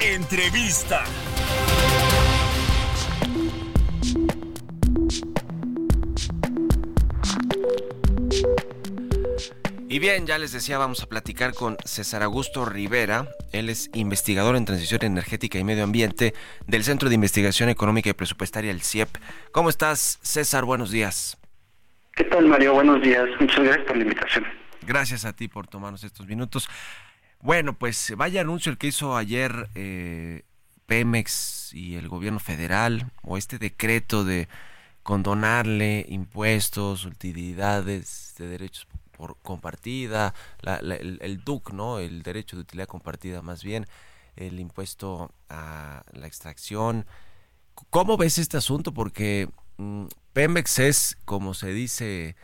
Entrevista. 0.00 1.04
Y 9.96 9.98
bien, 9.98 10.26
ya 10.26 10.36
les 10.36 10.52
decía, 10.52 10.76
vamos 10.76 11.02
a 11.02 11.06
platicar 11.06 11.54
con 11.54 11.78
César 11.86 12.22
Augusto 12.22 12.66
Rivera. 12.66 13.28
Él 13.52 13.70
es 13.70 13.88
investigador 13.94 14.54
en 14.54 14.66
transición 14.66 15.02
energética 15.02 15.58
y 15.58 15.64
medio 15.64 15.84
ambiente 15.84 16.34
del 16.66 16.84
Centro 16.84 17.08
de 17.08 17.14
Investigación 17.14 17.70
Económica 17.70 18.10
y 18.10 18.12
Presupuestaria, 18.12 18.70
el 18.70 18.82
CIEP. 18.82 19.08
¿Cómo 19.52 19.70
estás, 19.70 20.18
César? 20.20 20.66
Buenos 20.66 20.90
días. 20.90 21.38
¿Qué 22.14 22.24
tal, 22.24 22.44
Mario? 22.44 22.74
Buenos 22.74 23.00
días. 23.00 23.24
Muchas 23.40 23.64
gracias 23.64 23.86
por 23.86 23.96
la 23.96 24.02
invitación. 24.02 24.44
Gracias 24.82 25.24
a 25.24 25.32
ti 25.32 25.48
por 25.48 25.66
tomarnos 25.66 26.04
estos 26.04 26.26
minutos. 26.26 26.68
Bueno, 27.40 27.72
pues 27.72 28.12
vaya 28.18 28.42
anuncio 28.42 28.70
el 28.70 28.76
que 28.76 28.88
hizo 28.88 29.16
ayer 29.16 29.70
eh, 29.74 30.42
Pemex 30.84 31.72
y 31.72 31.94
el 31.94 32.08
gobierno 32.08 32.38
federal, 32.38 33.12
o 33.22 33.38
este 33.38 33.56
decreto 33.56 34.24
de 34.24 34.46
condonarle 35.02 36.04
impuestos, 36.10 37.06
utilidades 37.06 38.34
de 38.36 38.46
derechos 38.46 38.86
por 39.16 39.38
compartida, 39.38 40.34
el, 40.62 41.18
el, 41.20 41.44
DUC, 41.44 41.72
¿no? 41.72 41.98
El 41.98 42.22
derecho 42.22 42.56
de 42.56 42.62
utilidad 42.62 42.86
compartida 42.86 43.42
más 43.42 43.64
bien, 43.64 43.86
el 44.36 44.60
impuesto 44.60 45.32
a 45.48 46.04
la 46.12 46.26
extracción. 46.26 47.06
¿Cómo 47.90 48.16
ves 48.16 48.38
este 48.38 48.58
asunto? 48.58 48.92
Porque 48.92 49.48
mm, 49.78 50.06
Pemex 50.32 50.78
es, 50.78 51.18
como 51.24 51.54
se 51.54 51.72
dice, 51.72 52.36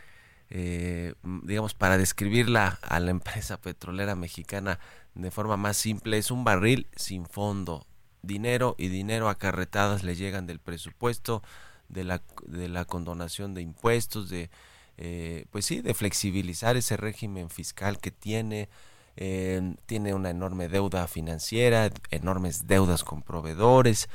eh, 0.49 1.13
digamos, 1.43 1.75
para 1.75 1.97
describirla 1.97 2.79
a 2.81 2.99
la 2.99 3.11
empresa 3.11 3.61
petrolera 3.61 4.15
mexicana 4.15 4.79
de 5.13 5.29
forma 5.29 5.57
más 5.57 5.77
simple, 5.77 6.17
es 6.17 6.31
un 6.31 6.43
barril 6.43 6.87
sin 6.95 7.25
fondo. 7.27 7.85
Dinero 8.23 8.75
y 8.77 8.87
dinero 8.87 9.29
acarretadas 9.29 10.03
le 10.03 10.15
llegan 10.15 10.47
del 10.47 10.59
presupuesto, 10.59 11.43
de 11.89 12.03
la, 12.03 12.23
de 12.47 12.69
la 12.69 12.85
condonación 12.85 13.53
de 13.53 13.61
impuestos, 13.61 14.29
de, 14.29 14.49
eh, 14.97 15.45
pues 15.51 15.65
sí, 15.65 15.81
de 15.81 15.93
flexibilizar 15.93 16.77
ese 16.77 16.97
régimen 16.97 17.49
fiscal 17.49 17.99
que 17.99 18.11
tiene. 18.11 18.69
Tiene 19.15 20.15
una 20.15 20.31
enorme 20.31 20.69
deuda 20.69 21.07
financiera, 21.07 21.91
enormes 22.09 22.65
deudas 22.65 23.03
con 23.03 23.21
proveedores. 23.21 24.09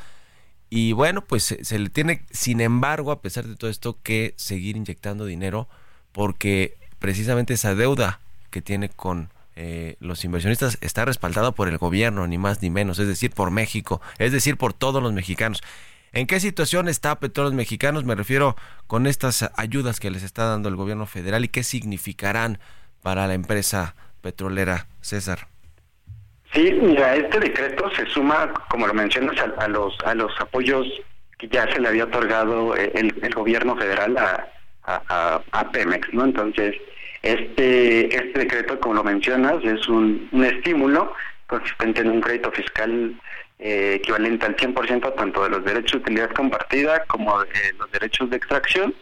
Y 0.71 0.93
bueno, 0.93 1.25
pues 1.25 1.45
se, 1.45 1.65
se, 1.65 1.79
le 1.79 1.89
tiene, 1.89 2.25
sin 2.33 2.61
embargo, 2.61 3.13
a 3.13 3.23
pesar 3.23 3.47
de 3.47 3.55
todo 3.55 3.71
esto, 3.71 3.99
que 4.03 4.35
seguir 4.37 4.77
inyectando 4.77 5.25
dinero 5.25 5.69
porque 6.11 6.77
precisamente 6.99 7.55
esa 7.55 7.77
deuda 7.77 8.21
que 8.51 8.61
tiene 8.61 8.89
con 8.89 9.31
eh, 9.61 9.97
los 9.99 10.25
inversionistas 10.25 10.79
está 10.81 11.05
respaldada 11.05 11.51
por 11.51 11.69
el 11.69 11.79
gobierno, 11.79 12.27
ni 12.29 12.39
más 12.39 12.63
ni 12.63 12.71
menos, 12.71 13.01
es 13.01 13.09
decir, 13.09 13.33
por 13.33 13.51
México, 13.51 14.01
es 14.19 14.31
decir, 14.31 14.57
por 14.57 14.73
todos 14.73 15.03
los 15.03 15.13
mexicanos. 15.13 15.63
¿En 16.13 16.27
qué 16.27 16.41
situación 16.41 16.89
está 16.89 17.19
Petróleos 17.21 17.55
Mexicanos? 17.55 18.05
Me 18.05 18.15
refiero 18.15 18.57
con 18.87 19.07
estas 19.07 19.51
ayudas 19.57 20.01
que 20.01 20.11
les 20.11 20.23
está 20.23 20.45
dando 20.45 20.69
el 20.69 20.77
gobierno 20.77 21.07
federal 21.07 21.45
y 21.45 21.49
qué 21.49 21.63
significarán 21.63 22.59
para 23.03 23.27
la 23.27 23.35
empresa 23.35 23.95
petrolera, 24.21 24.87
César. 25.01 25.49
Sí, 26.53 26.73
mira, 26.83 27.15
este 27.15 27.41
decreto 27.41 27.91
se 27.95 28.07
suma, 28.07 28.53
como 28.71 28.87
lo 28.87 28.95
mencionas, 28.95 29.37
a, 29.59 29.69
los 29.69 29.95
a 30.05 30.15
los 30.15 30.33
apoyos 30.41 30.87
que 31.39 31.47
ya 31.49 31.71
se 31.73 31.81
le 31.81 31.89
había 31.89 32.05
otorgado 32.05 32.75
eh, 32.77 32.91
el, 32.95 33.35
gobierno 33.35 33.77
federal 33.77 34.17
a, 34.17 34.49
a, 35.53 35.71
Pemex, 35.71 36.13
¿no? 36.13 36.25
Entonces, 36.25 36.75
este, 37.23 38.15
este 38.15 38.39
decreto, 38.39 38.81
como 38.81 38.95
lo 38.95 39.05
mencionas, 39.05 39.63
es 39.63 39.87
un, 39.89 40.29
estímulo 40.43 41.13
consistente 41.47 42.01
en 42.01 42.11
un 42.11 42.21
crédito 42.21 42.51
fiscal 42.53 43.15
eh, 43.59 43.95
equivalente 43.97 44.47
al 44.47 44.57
100% 44.57 45.15
tanto 45.15 45.43
de 45.43 45.51
los 45.51 45.65
derechos 45.65 45.93
de 45.93 45.99
utilidad 45.99 46.31
compartida 46.31 47.05
como 47.07 47.41
de 47.41 47.73
los 47.79 47.91
derechos 47.91 48.31
de 48.31 48.37
extracción 48.37 48.95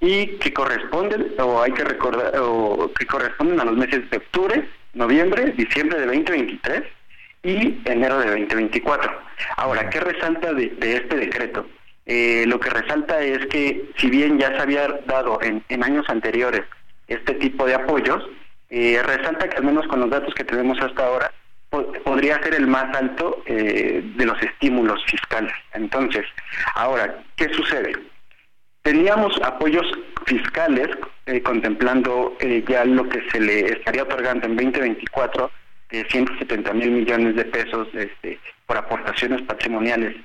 y 0.00 0.26
que 0.38 0.52
corresponden 0.52 1.34
o 1.38 1.62
hay 1.62 1.72
que 1.72 1.84
recordar 1.84 2.32
o 2.40 2.92
que 2.96 3.06
corresponden 3.06 3.60
a 3.60 3.64
los 3.64 3.76
meses 3.76 4.08
de 4.10 4.18
octubre, 4.18 4.68
noviembre, 4.94 5.52
diciembre 5.56 5.98
de 5.98 6.06
2023 6.06 6.82
y 7.42 7.78
enero 7.84 8.18
de 8.20 8.30
2024. 8.30 9.20
Ahora, 9.56 9.90
¿qué 9.90 10.00
resalta 10.00 10.52
de 10.52 10.76
este 10.80 11.16
decreto? 11.16 11.66
Eh, 12.10 12.44
lo 12.46 12.58
que 12.58 12.70
resalta 12.70 13.20
es 13.20 13.44
que 13.48 13.90
si 13.98 14.08
bien 14.08 14.38
ya 14.38 14.48
se 14.48 14.62
había 14.62 14.88
dado 15.06 15.38
en, 15.42 15.62
años 15.84 16.08
anteriores 16.08 16.62
este 17.06 17.34
tipo 17.34 17.66
de 17.66 17.74
apoyos, 17.74 18.26
eh, 18.70 19.02
resalta 19.04 19.46
que 19.46 19.58
al 19.58 19.64
menos 19.64 19.86
con 19.88 20.00
los 20.00 20.08
datos 20.08 20.34
que 20.34 20.42
tenemos 20.42 20.80
hasta 20.80 21.04
ahora, 21.06 21.30
podría 21.70 22.42
ser 22.42 22.54
el 22.54 22.66
más 22.66 22.94
alto 22.96 23.42
eh, 23.46 24.02
de 24.16 24.26
los 24.26 24.40
estímulos 24.42 25.04
fiscales. 25.06 25.52
Entonces, 25.74 26.24
ahora, 26.74 27.22
¿qué 27.36 27.52
sucede? 27.52 27.92
Teníamos 28.82 29.38
apoyos 29.42 29.86
fiscales 30.26 30.88
contemplando 31.42 32.36
ya 32.66 32.86
lo 32.86 33.06
que 33.06 33.20
se 33.30 33.38
le 33.38 33.72
estaría 33.72 34.02
otorgando 34.02 34.46
en 34.46 34.56
2024 34.56 35.50
de 35.90 36.04
170 36.04 36.72
mil 36.72 36.90
millones 36.90 37.36
de 37.36 37.44
pesos 37.44 37.88
este, 37.92 38.38
por 38.66 38.76
aportaciones 38.76 39.42
patrimoniales 39.42 40.16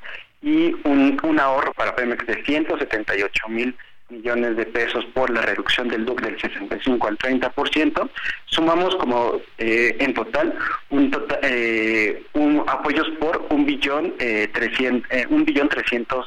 y 0.41 0.75
un, 0.83 1.39
ahorro 1.39 1.73
para 1.73 1.95
Pemex 1.95 2.25
de 2.27 2.43
178 2.43 3.49
mil 3.49 3.75
de 4.21 4.65
pesos 4.65 5.05
por 5.13 5.29
la 5.29 5.41
reducción 5.41 5.87
del 5.87 6.05
DUC 6.05 6.21
del 6.21 6.39
65 6.39 7.07
al 7.07 7.17
30%, 7.17 8.09
sumamos 8.45 8.95
como 8.95 9.41
eh, 9.57 9.95
en 9.99 10.13
total 10.13 10.57
un, 10.89 11.09
total, 11.09 11.39
eh, 11.43 12.23
un 12.33 12.63
apoyos 12.67 13.09
por 13.19 13.45
un 13.49 13.65
billón 13.65 14.13
eh, 14.19 14.49
300, 14.53 15.11
eh, 15.11 15.25
un 15.29 15.45
billón 15.45 15.69
300 15.69 16.25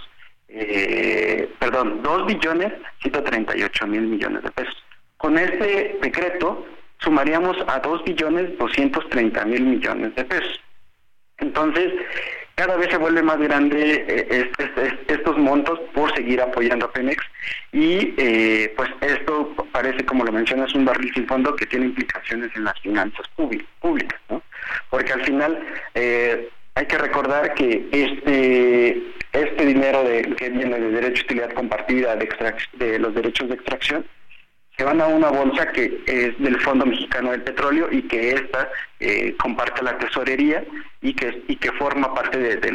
eh, 0.49 1.49
perdón, 1.59 2.03
2 2.03 2.27
billones 2.27 2.73
138 3.03 3.87
mil 3.87 4.03
millones 4.03 4.43
de 4.43 4.51
pesos. 4.53 4.77
Con 5.17 5.39
este 5.39 5.99
decreto 6.01 6.67
sumaríamos 6.99 7.57
a 7.67 7.79
2 7.81 8.05
billones 8.05 8.57
230 8.59 9.45
mil 9.45 9.63
millones 9.63 10.15
de 10.15 10.25
pesos. 10.25 10.61
Entonces, 11.39 11.93
cada 12.57 12.77
vez 12.77 12.89
se 12.91 12.97
vuelve 12.97 13.23
más 13.23 13.39
grande 13.39 14.05
eh, 14.09 14.51
estos 15.09 15.39
montos 15.39 15.79
por 15.95 16.13
seguir 16.17 16.41
apoyando 16.41 16.87
a 16.87 16.93
Pemex 16.93 17.23
y 17.71 18.15
eh, 18.17 18.73
pues 18.75 18.89
esto 19.03 19.55
parece, 19.71 20.05
como 20.07 20.25
lo 20.25 20.33
mencionas, 20.33 20.75
un 20.75 20.87
barril 20.87 21.13
sin 21.15 21.27
fondo 21.27 21.55
que 21.55 21.67
tiene 21.67 21.87
implicaciones 21.87 22.51
en 22.57 22.65
las 22.65 22.81
finanzas 22.81 23.29
públicas, 23.37 24.19
¿no? 24.31 24.43
Porque 24.89 25.13
al 25.13 25.23
final 25.25 25.61
eh, 25.95 26.49
hay 26.75 26.87
que 26.87 26.97
recordar 26.97 27.53
que 27.55 27.87
este 27.93 29.03
este 29.35 29.67
dinero 29.67 30.03
de, 30.03 30.23
que 30.23 30.49
viene 30.49 30.81
de 30.81 30.91
derecho 30.93 31.23
de 31.23 31.25
utilidad 31.25 31.53
compartida, 31.53 32.17
de, 32.17 32.27
de 32.79 32.99
los 32.99 33.15
derechos 33.15 33.51
de 33.51 33.57
extracción, 33.57 34.07
se 34.77 34.85
van 34.85 35.01
a 35.01 35.07
una 35.07 35.31
bolsa 35.31 35.73
que 35.73 36.03
es 36.07 36.39
del 36.39 36.61
Fondo 36.61 36.85
Mexicano 36.85 37.31
del 37.31 37.43
Petróleo 37.43 37.89
y 37.91 38.03
que 38.03 38.33
esta 38.33 38.71
eh, 39.01 39.35
comparte 39.39 39.83
la 39.83 39.97
tesorería 39.99 40.65
y 41.01 41.15
que 41.15 41.43
y 41.49 41.57
que 41.57 41.73
forma 41.73 42.15
parte 42.15 42.39
de, 42.39 42.73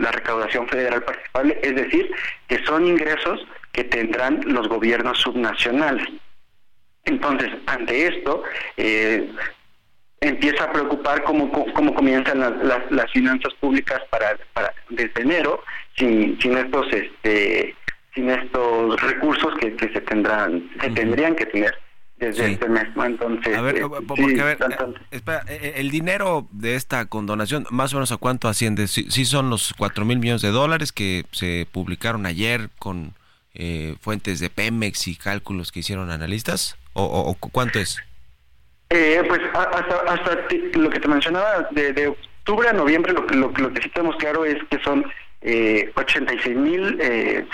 la 0.00 0.12
recaudación 0.12 0.68
federal 0.68 1.02
participable, 1.02 1.58
es 1.62 1.74
decir, 1.74 2.10
que 2.46 2.62
son 2.64 2.86
ingresos 2.86 3.40
que 3.72 3.84
tendrán 3.84 4.40
los 4.46 4.68
gobiernos 4.68 5.18
subnacionales. 5.18 6.06
Entonces, 7.04 7.50
ante 7.66 8.06
esto, 8.08 8.42
eh, 8.76 9.30
empieza 10.20 10.64
a 10.64 10.72
preocupar 10.72 11.22
cómo, 11.22 11.50
cómo 11.50 11.94
comienzan 11.94 12.40
las, 12.40 12.90
las, 12.90 13.10
finanzas 13.12 13.54
públicas 13.54 14.02
para, 14.10 14.36
para 14.52 14.74
desde 14.90 15.22
enero 15.22 15.62
sin, 15.96 16.38
sin 16.40 16.58
estos 16.58 16.92
este 16.92 17.74
sin 18.14 18.30
estos 18.30 19.00
recursos 19.00 19.54
que, 19.58 19.76
se 19.78 20.00
tendrán 20.00 20.70
se 20.80 20.90
tendrían 20.90 21.34
que 21.34 21.46
tener 21.46 21.74
desde 22.16 22.52
este 22.52 22.68
mes 22.68 22.86
entonces 22.96 23.56
a 23.56 23.60
ver, 23.60 23.76
eh, 23.76 23.82
porque, 24.06 24.40
a 24.40 24.44
ver 24.44 24.58
espera, 25.10 25.42
eh, 25.48 25.58
eh, 25.62 25.72
el 25.76 25.90
dinero 25.90 26.48
de 26.50 26.74
esta 26.74 27.06
condonación 27.06 27.64
más 27.70 27.92
o 27.92 27.96
menos 27.96 28.10
a 28.10 28.16
cuánto 28.16 28.48
asciende 28.48 28.88
sí, 28.88 29.24
son 29.24 29.50
los 29.50 29.72
cuatro 29.76 30.04
mil 30.04 30.18
millones 30.18 30.42
de 30.42 30.50
dólares 30.50 30.92
que 30.92 31.24
se 31.30 31.66
publicaron 31.70 32.26
ayer 32.26 32.70
con 32.78 33.14
fuentes 34.00 34.38
de 34.38 34.50
Pemex 34.50 35.08
y 35.08 35.16
cálculos 35.16 35.72
que 35.72 35.80
hicieron 35.80 36.12
analistas 36.12 36.76
o, 36.92 37.34
cuánto 37.34 37.80
es 37.80 37.98
pues 38.88 39.40
hasta, 39.52 39.96
hasta 40.06 40.38
lo 40.74 40.90
que 40.90 41.00
te 41.00 41.08
mencionaba 41.08 41.68
de, 41.72 41.92
de 41.92 42.06
octubre 42.08 42.68
a 42.68 42.72
noviembre 42.72 43.12
lo, 43.12 43.22
lo, 43.22 43.50
lo 43.50 43.72
que 43.72 43.82
sí 43.82 43.88
tenemos 43.88 44.14
claro 44.16 44.44
es 44.44 44.56
que 44.70 44.78
son 44.84 45.04
eh, 45.40 45.92
86.640 45.94 46.98
eh, 47.00 47.46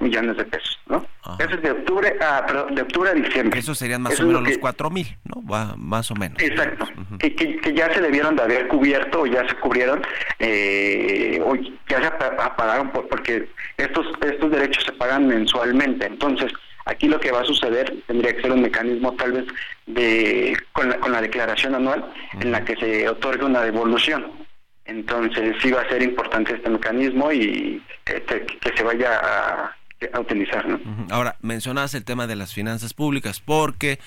millones 0.00 0.36
de 0.36 0.44
pesos, 0.44 0.78
¿no? 0.88 1.04
Eso 1.40 1.56
es 1.56 1.62
de 1.62 1.72
octubre 1.72 2.16
a 2.20 2.46
de 2.70 2.82
octubre 2.82 3.10
a 3.10 3.14
diciembre. 3.14 3.58
Eso 3.58 3.74
serían 3.74 4.02
más 4.02 4.20
o 4.20 4.26
menos 4.26 4.44
los 4.44 4.60
4.000, 4.60 5.16
¿no? 5.24 5.42
Va, 5.44 5.74
más 5.76 6.12
o 6.12 6.14
menos. 6.14 6.40
Exacto. 6.40 6.86
que, 7.18 7.34
que, 7.34 7.74
ya 7.74 7.92
se 7.92 8.00
debieron 8.00 8.36
de 8.36 8.42
haber 8.42 8.68
cubierto 8.68 9.22
o 9.22 9.26
ya 9.26 9.44
se 9.48 9.56
cubrieron 9.56 10.00
eh, 10.38 11.42
o 11.44 11.56
ya 11.56 11.98
se 11.98 12.06
apagaron 12.06 12.92
porque 12.92 13.48
estos 13.76 14.06
estos 14.24 14.52
derechos 14.52 14.84
se 14.84 14.92
pagan 14.92 15.26
mensualmente. 15.26 16.06
Entonces, 16.06 16.52
aquí 16.84 17.08
lo 17.08 17.18
que 17.18 17.32
va 17.32 17.40
a 17.40 17.44
suceder 17.44 17.92
tendría 18.06 18.36
que 18.36 18.42
ser 18.42 18.52
un 18.52 18.62
mecanismo 18.62 19.16
tal 19.16 19.32
vez 19.32 19.46
de 19.86 20.56
con 20.72 20.88
la, 20.88 20.98
con 20.98 21.10
la 21.10 21.20
declaración 21.20 21.74
anual 21.74 22.12
en 22.40 22.52
la 22.52 22.64
que 22.64 22.76
se 22.76 23.08
otorgue 23.08 23.44
una 23.44 23.62
devolución 23.62 24.45
entonces 24.86 25.56
sí 25.62 25.70
va 25.70 25.82
a 25.82 25.88
ser 25.88 26.02
importante 26.02 26.54
este 26.54 26.70
mecanismo 26.70 27.32
y 27.32 27.82
este, 28.04 28.46
que 28.46 28.76
se 28.76 28.82
vaya 28.82 29.18
a, 29.18 29.76
utilizar. 30.20 30.68
¿no? 30.68 30.78
Ahora, 31.10 31.36
mencionas 31.40 31.94
el 31.94 32.04
tema 32.04 32.26
de 32.26 32.36
las 32.36 32.52
finanzas 32.52 32.94
públicas 32.94 33.40
porque 33.40 33.98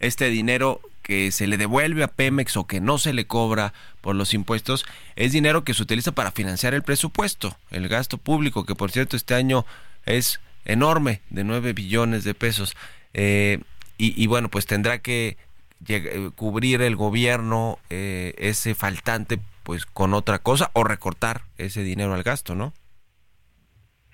este 0.00 0.28
dinero 0.30 0.80
que 1.02 1.30
se 1.32 1.46
le 1.46 1.58
devuelve 1.58 2.02
a 2.02 2.08
Pemex 2.08 2.56
o 2.56 2.66
que 2.66 2.80
no 2.80 2.98
se 2.98 3.12
le 3.12 3.26
cobra 3.26 3.74
por 4.00 4.16
los 4.16 4.32
impuestos 4.32 4.86
es 5.16 5.32
dinero 5.32 5.62
que 5.62 5.74
se 5.74 5.82
utiliza 5.82 6.12
para 6.12 6.32
financiar 6.32 6.72
el 6.72 6.82
presupuesto, 6.82 7.56
el 7.70 7.88
gasto 7.88 8.16
público, 8.16 8.64
que 8.64 8.74
por 8.74 8.90
cierto 8.90 9.16
este 9.16 9.34
año 9.34 9.66
es 10.06 10.40
enorme, 10.64 11.20
de 11.28 11.44
9 11.44 11.74
billones 11.74 12.24
de 12.24 12.34
pesos. 12.34 12.74
Eh, 13.12 13.60
y, 13.96 14.26
bueno, 14.26 14.48
pues 14.48 14.66
tendrá 14.66 14.98
que 14.98 15.36
cubrir 16.34 16.82
el 16.82 16.96
gobierno 16.96 17.78
eh, 17.90 18.34
ese 18.38 18.74
faltante 18.74 19.38
pues 19.64 19.86
con 19.86 20.14
otra 20.14 20.38
cosa 20.38 20.70
o 20.74 20.84
recortar 20.84 21.42
ese 21.58 21.82
dinero 21.82 22.14
al 22.14 22.22
gasto, 22.22 22.54
¿no? 22.54 22.72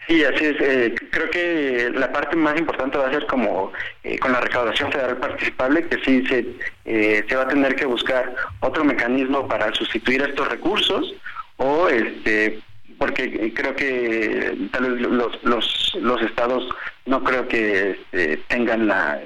Sí, 0.07 0.25
así 0.25 0.45
es. 0.45 0.57
Eh, 0.61 0.95
creo 1.11 1.31
que 1.31 1.91
la 1.95 2.11
parte 2.11 2.35
más 2.37 2.59
importante 2.59 2.99
va 2.99 3.09
a 3.09 3.13
ser 3.13 3.27
como 3.27 3.73
eh, 4.03 4.19
con 4.19 4.33
la 4.33 4.41
recaudación 4.41 4.91
federal 4.91 5.19
participable, 5.19 5.87
que 5.87 6.03
sí 6.05 6.27
se, 6.27 6.47
eh, 6.85 7.25
se 7.29 7.37
va 7.37 7.43
a 7.43 7.49
tener 7.49 7.77
que 7.77 7.85
buscar 7.85 8.35
otro 8.61 8.85
mecanismo 8.85 9.47
para 9.47 9.73
sustituir 9.75 10.23
estos 10.23 10.49
recursos 10.49 11.15
o 11.59 11.89
este 11.89 12.61
porque 12.99 13.53
creo 13.55 13.75
que 13.75 14.69
tal 14.73 14.93
vez 14.93 15.01
los, 15.01 15.43
los, 15.43 15.93
los 16.01 16.23
estados 16.23 16.69
no 17.07 17.25
creo 17.25 17.49
que 17.49 17.93
este, 17.93 18.37
tengan 18.49 18.89
la 18.89 19.23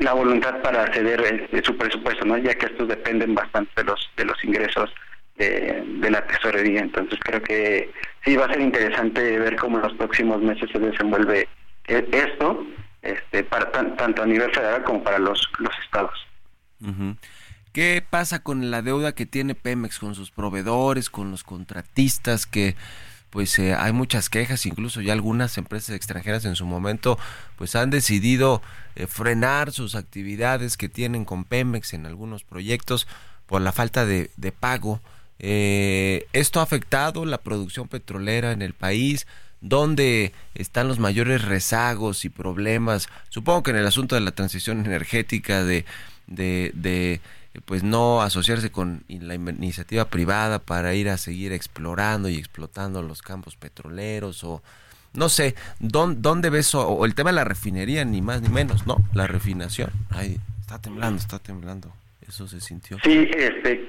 la 0.00 0.14
voluntad 0.14 0.60
para 0.62 0.92
ceder 0.92 1.48
su 1.62 1.76
presupuesto, 1.76 2.24
¿no? 2.24 2.36
ya 2.38 2.54
que 2.54 2.66
estos 2.66 2.88
dependen 2.88 3.34
bastante 3.34 3.70
de 3.76 3.84
los 3.84 4.10
de 4.16 4.24
los 4.24 4.44
ingresos 4.44 4.90
de, 5.36 6.10
la 6.10 6.26
tesorería. 6.26 6.80
Entonces 6.80 7.18
creo 7.22 7.42
que 7.42 7.90
sí 8.24 8.36
va 8.36 8.46
a 8.46 8.52
ser 8.52 8.60
interesante 8.60 9.38
ver 9.38 9.56
cómo 9.56 9.78
en 9.78 9.84
los 9.84 9.94
próximos 9.94 10.42
meses 10.42 10.68
se 10.72 10.78
desenvuelve 10.78 11.48
e, 11.86 12.08
esto, 12.12 12.66
este, 13.02 13.44
para 13.44 13.70
tanto 13.70 14.22
a 14.22 14.26
nivel 14.26 14.52
federal 14.52 14.82
como 14.84 15.02
para 15.02 15.18
los, 15.18 15.48
los 15.58 15.72
estados. 15.84 16.26
¿Qué 17.72 18.02
pasa 18.08 18.42
con 18.42 18.70
la 18.70 18.82
deuda 18.82 19.14
que 19.14 19.26
tiene 19.26 19.54
Pemex 19.54 19.98
con 19.98 20.14
sus 20.14 20.30
proveedores, 20.30 21.10
con 21.10 21.30
los 21.30 21.44
contratistas 21.44 22.46
que 22.46 22.74
pues 23.30 23.58
eh, 23.58 23.74
hay 23.74 23.92
muchas 23.92 24.28
quejas, 24.28 24.66
incluso 24.66 25.00
ya 25.00 25.12
algunas 25.12 25.56
empresas 25.56 25.94
extranjeras 25.94 26.44
en 26.44 26.56
su 26.56 26.66
momento 26.66 27.18
pues 27.56 27.76
han 27.76 27.90
decidido 27.90 28.60
eh, 28.96 29.06
frenar 29.06 29.72
sus 29.72 29.94
actividades 29.94 30.76
que 30.76 30.88
tienen 30.88 31.24
con 31.24 31.44
Pemex 31.44 31.94
en 31.94 32.06
algunos 32.06 32.44
proyectos 32.44 33.06
por 33.46 33.62
la 33.62 33.72
falta 33.72 34.04
de, 34.04 34.30
de 34.36 34.52
pago. 34.52 35.00
Eh, 35.38 36.26
¿Esto 36.32 36.60
ha 36.60 36.64
afectado 36.64 37.24
la 37.24 37.38
producción 37.38 37.88
petrolera 37.88 38.52
en 38.52 38.62
el 38.62 38.74
país? 38.74 39.26
¿Dónde 39.60 40.32
están 40.54 40.88
los 40.88 40.98
mayores 40.98 41.42
rezagos 41.42 42.24
y 42.24 42.28
problemas? 42.28 43.08
Supongo 43.28 43.62
que 43.62 43.70
en 43.70 43.78
el 43.78 43.86
asunto 43.86 44.14
de 44.14 44.22
la 44.22 44.32
transición 44.32 44.84
energética, 44.84 45.64
de, 45.64 45.84
de, 46.26 47.20
pues 47.64 47.82
no 47.82 48.22
asociarse 48.22 48.70
con 48.70 49.04
la 49.08 49.34
iniciativa 49.34 50.06
privada 50.06 50.58
para 50.58 50.94
ir 50.94 51.08
a 51.08 51.18
seguir 51.18 51.52
explorando 51.52 52.28
y 52.28 52.36
explotando 52.36 53.02
los 53.02 53.22
campos 53.22 53.56
petroleros 53.56 54.44
o 54.44 54.62
no 55.12 55.28
sé, 55.28 55.56
¿dónde, 55.80 56.20
dónde 56.20 56.50
ves 56.50 56.74
o, 56.74 57.04
el 57.04 57.14
tema 57.14 57.30
de 57.30 57.36
la 57.36 57.44
refinería 57.44 58.04
ni 58.04 58.22
más 58.22 58.42
ni 58.42 58.48
menos, 58.48 58.86
¿no? 58.86 58.98
La 59.12 59.26
refinación. 59.26 59.90
Ay, 60.10 60.38
está 60.60 60.80
temblando, 60.80 61.18
está 61.18 61.40
temblando. 61.40 61.92
Eso 62.26 62.46
se 62.46 62.60
sintió. 62.60 62.96
Sí, 63.02 63.28
este 63.36 63.88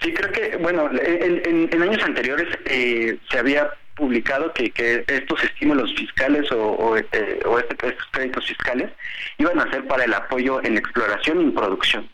Sí, 0.00 0.12
creo 0.12 0.32
que, 0.32 0.56
bueno, 0.56 0.90
en, 0.92 1.82
años 1.82 2.02
anteriores 2.02 2.48
eh, 2.66 3.18
se 3.30 3.38
había 3.38 3.70
publicado 3.94 4.52
que, 4.52 4.70
que 4.70 5.04
estos 5.06 5.42
estímulos 5.44 5.94
fiscales 5.94 6.50
o, 6.50 6.70
o, 6.72 6.96
este, 6.96 7.38
este, 7.38 7.88
estos 7.88 8.06
créditos 8.10 8.46
fiscales 8.46 8.90
iban 9.38 9.60
a 9.60 9.70
ser 9.70 9.86
para 9.86 10.04
el 10.04 10.14
apoyo 10.14 10.64
en 10.64 10.76
exploración 10.76 11.48
y 11.48 11.50
producción. 11.50 12.08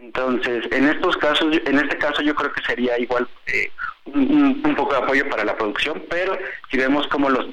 Entonces, 0.00 0.64
en 0.70 0.88
estos 0.88 1.16
casos, 1.16 1.56
en 1.64 1.78
este 1.78 1.98
caso 1.98 2.22
yo 2.22 2.34
creo 2.34 2.52
que 2.52 2.62
sería 2.62 2.98
igual 2.98 3.28
eh, 3.46 3.70
un, 4.06 4.74
poco 4.76 4.92
de 4.92 4.98
apoyo 4.98 5.28
para 5.28 5.44
la 5.44 5.56
producción, 5.56 6.02
pero 6.08 6.38
si 6.70 6.76
vemos 6.76 7.06
cómo 7.08 7.28
los, 7.28 7.46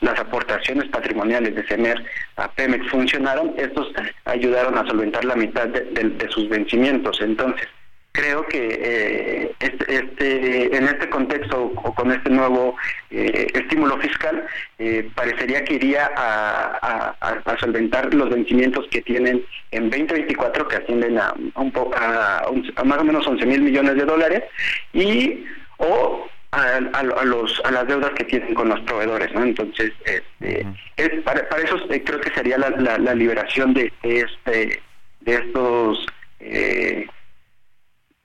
las 0.00 0.20
aportaciones 0.20 0.88
patrimoniales 0.88 1.54
de 1.54 1.66
CEMER 1.66 2.04
a 2.36 2.50
Pemex 2.52 2.88
funcionaron, 2.88 3.54
estos 3.56 3.92
ayudaron 4.24 4.78
a 4.78 4.86
solventar 4.86 5.24
la 5.24 5.36
mitad 5.36 5.66
de 5.68 6.28
sus 6.30 6.48
vencimientos. 6.48 7.20
Entonces, 7.20 7.68
creo 8.16 8.46
que 8.46 8.80
eh, 8.82 9.52
este, 9.60 9.94
este, 9.94 10.76
en 10.76 10.84
este 10.84 11.08
contexto 11.10 11.72
o 11.76 11.94
con 11.94 12.10
este 12.10 12.30
nuevo 12.30 12.74
eh, 13.10 13.46
estímulo 13.52 13.98
fiscal 13.98 14.46
eh, 14.78 15.08
parecería 15.14 15.62
que 15.64 15.74
iría 15.74 16.10
a, 16.16 17.14
solventar 17.60 18.12
los 18.12 18.28
vencimientos 18.30 18.86
que 18.90 19.00
tienen 19.02 19.44
en 19.70 19.90
2024 19.90 20.68
que 20.68 20.76
ascienden 20.76 21.18
a, 21.18 21.32
un 21.56 21.72
a, 21.94 22.84
más 22.84 22.98
o 22.98 23.04
menos 23.04 23.26
11 23.26 23.46
mil 23.46 23.60
millones 23.62 23.96
de 23.96 24.04
dólares 24.04 24.44
y 24.92 25.44
o 25.78 26.26
a, 26.52 26.80
los 27.24 27.60
a 27.64 27.70
las 27.70 27.86
deudas 27.86 28.10
que 28.12 28.24
tienen 28.24 28.54
con 28.54 28.68
los 28.68 28.80
proveedores 28.80 29.32
no 29.32 29.42
entonces 29.42 29.92
este, 30.04 30.66
es, 30.96 31.22
para, 31.22 31.40
eso 31.62 31.78
creo 31.88 32.20
que 32.20 32.34
sería 32.34 32.58
la, 32.58 32.70
la, 32.98 33.14
liberación 33.14 33.74
de, 33.74 33.92
este 34.02 34.80
de 35.20 35.34
estos 35.34 36.06
eh, 36.40 37.06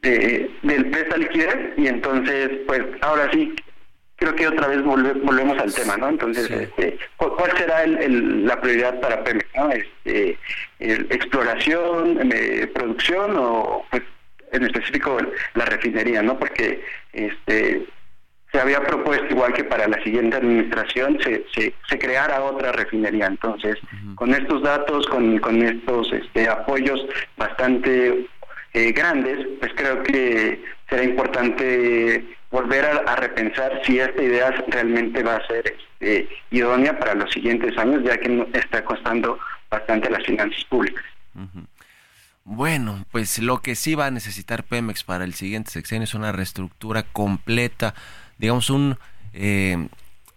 de, 0.02 0.50
del 0.64 0.90
presta 0.90 1.18
liquidez 1.18 1.58
y 1.78 1.88
entonces 1.88 2.50
pues 2.68 2.82
ahora 3.02 3.30
sí 3.32 3.54
creo 4.22 4.36
que 4.36 4.48
otra 4.48 4.68
vez 4.68 4.84
volvemos 4.84 5.58
al 5.58 5.74
tema, 5.74 5.98
¿no? 5.98 6.10
Entonces, 6.10 6.50
este, 6.52 7.00
¿cuál 7.18 7.58
será 7.58 7.84
el, 7.84 8.46
la 8.46 8.62
prioridad 8.62 9.00
para 9.00 9.24
Pemex? 9.24 9.48
¿no? 9.56 9.72
Este, 9.72 10.38
exploración, 10.80 12.32
producción 12.72 13.36
o 13.36 13.84
pues 13.90 14.04
en 14.52 14.64
específico 14.66 15.18
la 15.56 15.66
refinería, 15.66 16.22
¿no? 16.22 16.38
Porque 16.38 16.84
este 17.14 17.84
se 18.52 18.60
había 18.60 18.84
propuesto 18.84 19.28
igual 19.30 19.54
que 19.54 19.64
para 19.64 19.88
la 19.88 20.04
siguiente 20.04 20.36
administración 20.36 21.18
se, 21.24 21.46
se, 21.56 21.74
se 21.88 21.98
creara 21.98 22.44
otra 22.44 22.74
refinería. 22.74 23.26
Entonces, 23.26 23.78
con 24.16 24.34
estos 24.34 24.62
datos, 24.62 25.08
con, 25.08 25.40
con 25.40 25.62
estos 25.62 26.12
este, 26.12 26.50
apoyos 26.50 27.06
bastante 27.38 28.28
eh, 28.74 28.92
grandes, 28.92 29.46
pues 29.60 29.72
creo 29.76 30.02
que 30.04 30.64
será 30.90 31.04
importante 31.04 32.26
volver 32.52 32.86
a, 32.86 33.16
repensar 33.16 33.82
si 33.86 34.00
esta 34.00 34.22
idea 34.22 34.52
realmente 34.68 35.24
va 35.24 35.38
a 35.38 35.48
ser 35.48 35.74
este, 36.02 36.28
idónea 36.52 36.98
para 36.98 37.16
los 37.16 37.32
siguientes 37.32 37.78
años, 37.78 38.04
ya 38.04 38.18
que 38.18 38.48
está 38.54 38.84
costando 38.84 39.40
bastante 39.70 40.10
las 40.10 40.24
finanzas 40.26 40.64
públicas. 40.66 41.04
Bueno, 42.44 43.06
pues 43.12 43.40
lo 43.40 43.62
que 43.62 43.76
sí 43.76 43.96
va 43.96 44.08
a 44.08 44.12
necesitar 44.12 44.64
Pemex 44.64 45.04
para 45.04 45.24
el 45.24 45.34
siguiente 45.34 45.72
sexenio 45.72 46.04
es 46.04 46.14
una 46.14 46.32
reestructura 46.32 47.04
completa, 47.04 47.94
digamos 48.38 48.70
un, 48.70 48.98
eh, 49.34 49.88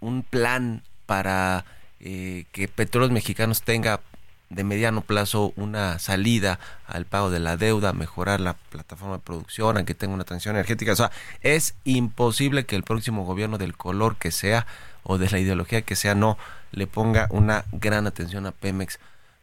un 0.01 0.23
plan 0.23 0.83
para 1.07 1.65
eh, 2.01 2.45
que 2.53 2.69
Petróleos 2.69 3.11
Mexicanos 3.11 3.63
tenga 3.63 4.01
de 4.51 4.65
mediano 4.65 5.01
plazo 5.01 5.53
una 5.57 5.99
salida 5.99 6.59
al 6.87 7.07
pago 7.07 7.31
de 7.31 7.41
la 7.41 7.57
deuda, 7.57 7.93
mejorar 7.93 8.41
la 8.41 8.55
plataforma 8.55 9.17
de 9.17 9.23
producción, 9.23 9.77
aunque 9.77 9.95
tenga 9.95 10.15
una 10.15 10.25
transición 10.25 10.57
energética. 10.57 10.93
O 10.93 10.97
sea, 10.97 11.11
es 11.43 11.75
imposible 11.85 12.65
que 12.65 12.77
el 12.77 12.83
próximo 12.83 13.25
gobierno 13.25 13.59
del 13.59 13.77
color 13.77 14.17
que 14.17 14.31
sea 14.31 14.67
o 15.03 15.19
de 15.19 15.31
la 15.31 15.39
ideología 15.39 15.83
que 15.83 15.97
sea 15.97 16.15
no 16.15 16.39
le 16.73 16.87
ponga 16.87 17.27
una 17.31 17.65
gran 17.73 18.07
atención 18.07 18.47
a 18.47 18.53
Pemex 18.53 18.99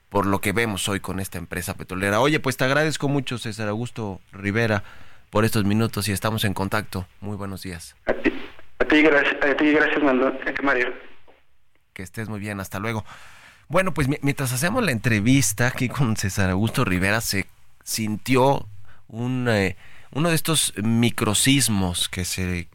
por 0.10 0.26
lo 0.26 0.42
que 0.42 0.52
vemos 0.52 0.90
hoy 0.90 1.00
con 1.00 1.22
esta 1.22 1.38
empresa 1.38 1.74
petrolera. 1.74 2.20
Oye, 2.20 2.42
pues 2.42 2.58
te 2.58 2.66
agradezco 2.66 3.08
mucho, 3.08 3.38
César 3.38 3.70
Augusto 3.70 4.20
Rivera, 4.34 4.84
por 5.30 5.46
estos 5.46 5.64
minutos 5.64 6.10
y 6.10 6.12
estamos 6.12 6.44
en 6.44 6.54
contacto. 6.54 7.08
Muy 7.22 7.38
buenos 7.38 7.64
días. 7.64 7.96
A 8.06 8.14
ti, 8.14 8.34
a 8.80 8.86
ti 8.86 9.02
gracias, 9.02 9.36
a 9.42 9.56
ti 9.56 9.72
gracias, 9.72 10.04
Mario. 10.62 10.94
Que 11.94 12.04
estés 12.04 12.28
muy 12.28 12.42
bien, 12.42 12.60
hasta 12.60 12.80
luego. 12.80 13.06
Bueno, 13.72 13.94
pues 13.94 14.10
mientras 14.10 14.52
hacemos 14.52 14.84
la 14.84 14.92
entrevista 14.92 15.68
aquí 15.68 15.88
con 15.88 16.18
César 16.18 16.50
Augusto 16.50 16.84
Rivera, 16.84 17.22
se 17.22 17.48
sintió 17.86 18.68
un, 19.08 19.48
eh, 19.48 19.78
uno 20.12 20.28
de 20.28 20.36
estos 20.36 20.74
microsismos 20.76 22.10
que 22.10 22.26
se 22.26 22.68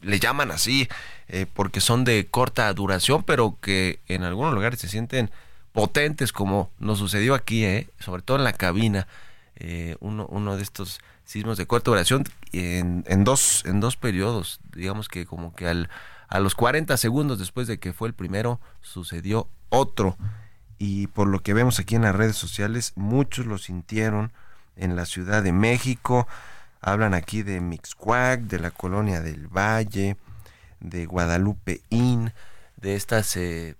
le 0.00 0.18
llaman 0.18 0.50
así, 0.50 0.88
eh, 1.28 1.46
porque 1.54 1.80
son 1.80 2.02
de 2.02 2.26
corta 2.26 2.74
duración, 2.74 3.22
pero 3.22 3.58
que 3.60 4.00
en 4.08 4.24
algunos 4.24 4.52
lugares 4.52 4.80
se 4.80 4.88
sienten 4.88 5.30
potentes, 5.70 6.32
como 6.32 6.72
nos 6.80 6.98
sucedió 6.98 7.36
aquí, 7.36 7.64
eh, 7.64 7.88
sobre 8.00 8.22
todo 8.22 8.36
en 8.36 8.42
la 8.42 8.52
cabina, 8.52 9.06
uno, 10.00 10.26
uno 10.30 10.56
de 10.56 10.64
estos 10.64 10.98
sismos 11.24 11.58
de 11.58 11.66
corta 11.66 11.92
duración 11.92 12.24
en, 12.50 13.04
en, 13.06 13.22
dos, 13.22 13.62
en 13.66 13.78
dos 13.78 13.96
periodos, 13.96 14.58
digamos 14.74 15.06
que 15.06 15.26
como 15.26 15.54
que 15.54 15.68
al, 15.68 15.90
a 16.26 16.40
los 16.40 16.56
40 16.56 16.96
segundos 16.96 17.38
después 17.38 17.68
de 17.68 17.78
que 17.78 17.92
fue 17.92 18.08
el 18.08 18.14
primero, 18.14 18.58
sucedió 18.80 19.46
otro 19.68 20.16
y 20.82 21.08
por 21.08 21.28
lo 21.28 21.42
que 21.42 21.52
vemos 21.52 21.78
aquí 21.78 21.94
en 21.94 22.02
las 22.02 22.16
redes 22.16 22.36
sociales, 22.36 22.94
muchos 22.96 23.44
lo 23.44 23.58
sintieron 23.58 24.32
en 24.76 24.96
la 24.96 25.04
Ciudad 25.04 25.42
de 25.42 25.52
México. 25.52 26.26
Hablan 26.80 27.12
aquí 27.12 27.42
de 27.42 27.60
Mixcuac, 27.60 28.40
de 28.40 28.58
la 28.58 28.70
colonia 28.70 29.20
del 29.20 29.46
Valle, 29.46 30.16
de 30.80 31.04
Guadalupe 31.04 31.82
Inn, 31.90 32.32
de 32.78 32.96
estas 32.96 33.36
eh, 33.36 33.76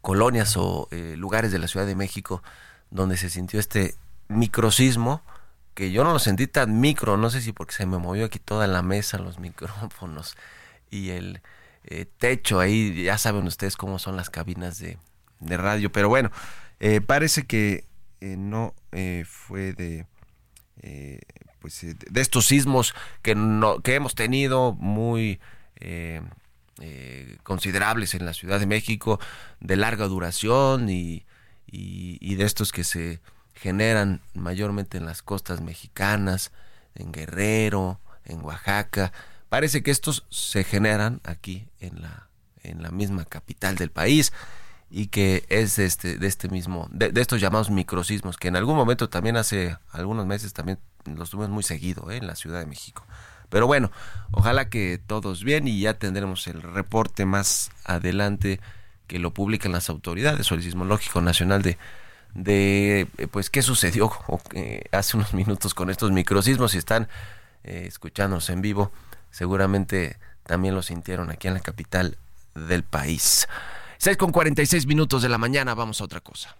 colonias 0.00 0.56
o 0.56 0.88
eh, 0.90 1.16
lugares 1.18 1.52
de 1.52 1.58
la 1.58 1.68
Ciudad 1.68 1.84
de 1.84 1.94
México 1.94 2.42
donde 2.90 3.18
se 3.18 3.28
sintió 3.28 3.60
este 3.60 3.94
microsismo, 4.28 5.20
que 5.74 5.92
yo 5.92 6.02
no 6.02 6.14
lo 6.14 6.18
sentí 6.18 6.46
tan 6.46 6.80
micro, 6.80 7.18
no 7.18 7.28
sé 7.28 7.42
si 7.42 7.52
porque 7.52 7.74
se 7.74 7.84
me 7.84 7.98
movió 7.98 8.24
aquí 8.24 8.38
toda 8.38 8.66
la 8.66 8.80
mesa, 8.80 9.18
los 9.18 9.38
micrófonos 9.40 10.34
y 10.90 11.10
el 11.10 11.42
eh, 11.84 12.06
techo 12.16 12.58
ahí, 12.58 13.02
ya 13.02 13.18
saben 13.18 13.46
ustedes 13.46 13.76
cómo 13.76 13.98
son 13.98 14.16
las 14.16 14.30
cabinas 14.30 14.78
de, 14.78 14.96
de 15.40 15.56
radio. 15.56 15.90
Pero 15.92 16.08
bueno, 16.08 16.30
eh, 16.80 17.00
parece 17.00 17.46
que 17.46 17.84
eh, 18.20 18.36
no 18.36 18.74
eh, 18.92 19.24
fue 19.26 19.72
de 19.72 20.06
pues 21.60 21.80
de 21.82 22.20
estos 22.20 22.46
sismos 22.46 22.94
que 23.22 23.34
no, 23.34 23.80
que 23.80 23.96
hemos 23.96 24.14
tenido 24.14 24.72
muy 24.74 25.40
eh, 26.78 27.38
considerables 27.42 28.14
en 28.14 28.26
la 28.26 28.34
Ciudad 28.34 28.60
de 28.60 28.66
México, 28.66 29.18
de 29.60 29.76
larga 29.76 30.08
duración 30.08 30.90
y, 30.90 31.24
y, 31.66 32.34
de 32.34 32.44
estos 32.44 32.70
que 32.70 32.84
se 32.84 33.20
generan 33.54 34.20
mayormente 34.34 34.98
en 34.98 35.06
las 35.06 35.22
costas 35.22 35.62
mexicanas, 35.62 36.52
en 36.94 37.12
Guerrero, 37.12 37.98
en 38.26 38.44
Oaxaca. 38.44 39.10
Parece 39.48 39.82
que 39.82 39.90
estos 39.90 40.26
se 40.28 40.64
generan 40.64 41.22
aquí 41.24 41.66
en 41.80 42.02
la, 42.02 42.28
en 42.62 42.82
la 42.82 42.90
misma 42.90 43.24
capital 43.24 43.76
del 43.76 43.90
país 43.90 44.34
y 44.90 45.08
que 45.08 45.44
es 45.48 45.78
este, 45.78 46.18
de 46.18 46.26
este 46.26 46.48
mismo, 46.48 46.88
de, 46.90 47.10
estos 47.20 47.40
llamados 47.40 47.70
microsismos, 47.70 48.36
que 48.36 48.48
en 48.48 48.56
algún 48.56 48.76
momento 48.76 49.08
también 49.08 49.36
hace 49.36 49.76
algunos 49.92 50.26
meses 50.26 50.52
también 50.52 50.78
los 51.04 51.30
tuvimos 51.30 51.50
muy 51.50 51.62
seguido 51.62 52.10
¿eh? 52.10 52.18
en 52.18 52.26
la 52.26 52.36
Ciudad 52.36 52.60
de 52.60 52.66
México. 52.66 53.04
Pero 53.48 53.66
bueno, 53.66 53.90
ojalá 54.32 54.68
que 54.68 55.00
todos 55.04 55.44
bien 55.44 55.68
y 55.68 55.80
ya 55.80 55.94
tendremos 55.94 56.46
el 56.46 56.62
reporte 56.62 57.26
más 57.26 57.70
adelante 57.84 58.60
que 59.06 59.18
lo 59.18 59.32
publiquen 59.32 59.72
las 59.72 59.88
autoridades 59.88 60.50
o 60.50 60.54
el 60.54 60.62
Sismológico 60.62 61.20
Nacional 61.20 61.62
de, 61.62 61.78
de 62.34 63.08
eh, 63.18 63.26
pues 63.28 63.50
qué 63.50 63.62
sucedió 63.62 64.10
hace 64.90 65.16
unos 65.16 65.32
minutos 65.34 65.74
con 65.74 65.90
estos 65.90 66.10
microsismos. 66.10 66.72
Si 66.72 66.78
están 66.78 67.08
eh, 67.62 67.84
escuchándonos 67.86 68.50
en 68.50 68.62
vivo, 68.62 68.90
seguramente 69.30 70.18
también 70.44 70.74
lo 70.74 70.82
sintieron 70.82 71.30
aquí 71.30 71.48
en 71.48 71.54
la 71.54 71.60
capital 71.60 72.16
del 72.54 72.82
país. 72.82 73.48
6 73.98 74.16
con 74.16 74.32
46 74.32 74.86
minutos 74.86 75.22
de 75.22 75.28
la 75.28 75.38
mañana, 75.38 75.74
vamos 75.74 76.00
a 76.00 76.04
otra 76.04 76.20
cosa. 76.20 76.56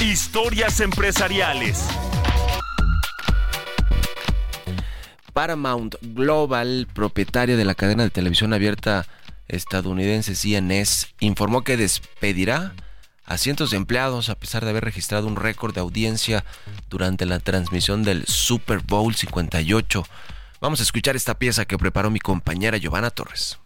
Historias 0.00 0.80
empresariales. 0.80 1.88
Paramount 5.32 5.96
Global, 6.00 6.86
propietaria 6.92 7.56
de 7.56 7.64
la 7.64 7.74
cadena 7.74 8.04
de 8.04 8.10
televisión 8.10 8.52
abierta 8.52 9.06
estadounidense 9.48 10.34
CNS, 10.34 11.14
informó 11.20 11.64
que 11.64 11.76
despedirá 11.76 12.74
a 13.24 13.38
cientos 13.38 13.70
de 13.70 13.78
empleados 13.78 14.28
a 14.28 14.34
pesar 14.34 14.64
de 14.64 14.70
haber 14.70 14.84
registrado 14.84 15.26
un 15.26 15.36
récord 15.36 15.74
de 15.74 15.80
audiencia 15.80 16.44
durante 16.88 17.26
la 17.26 17.40
transmisión 17.40 18.02
del 18.02 18.26
Super 18.26 18.80
Bowl 18.80 19.14
58. 19.14 20.04
Vamos 20.60 20.80
a 20.80 20.82
escuchar 20.82 21.16
esta 21.16 21.38
pieza 21.38 21.64
que 21.64 21.78
preparó 21.78 22.10
mi 22.10 22.20
compañera 22.20 22.78
Giovanna 22.78 23.10
Torres. 23.10 23.58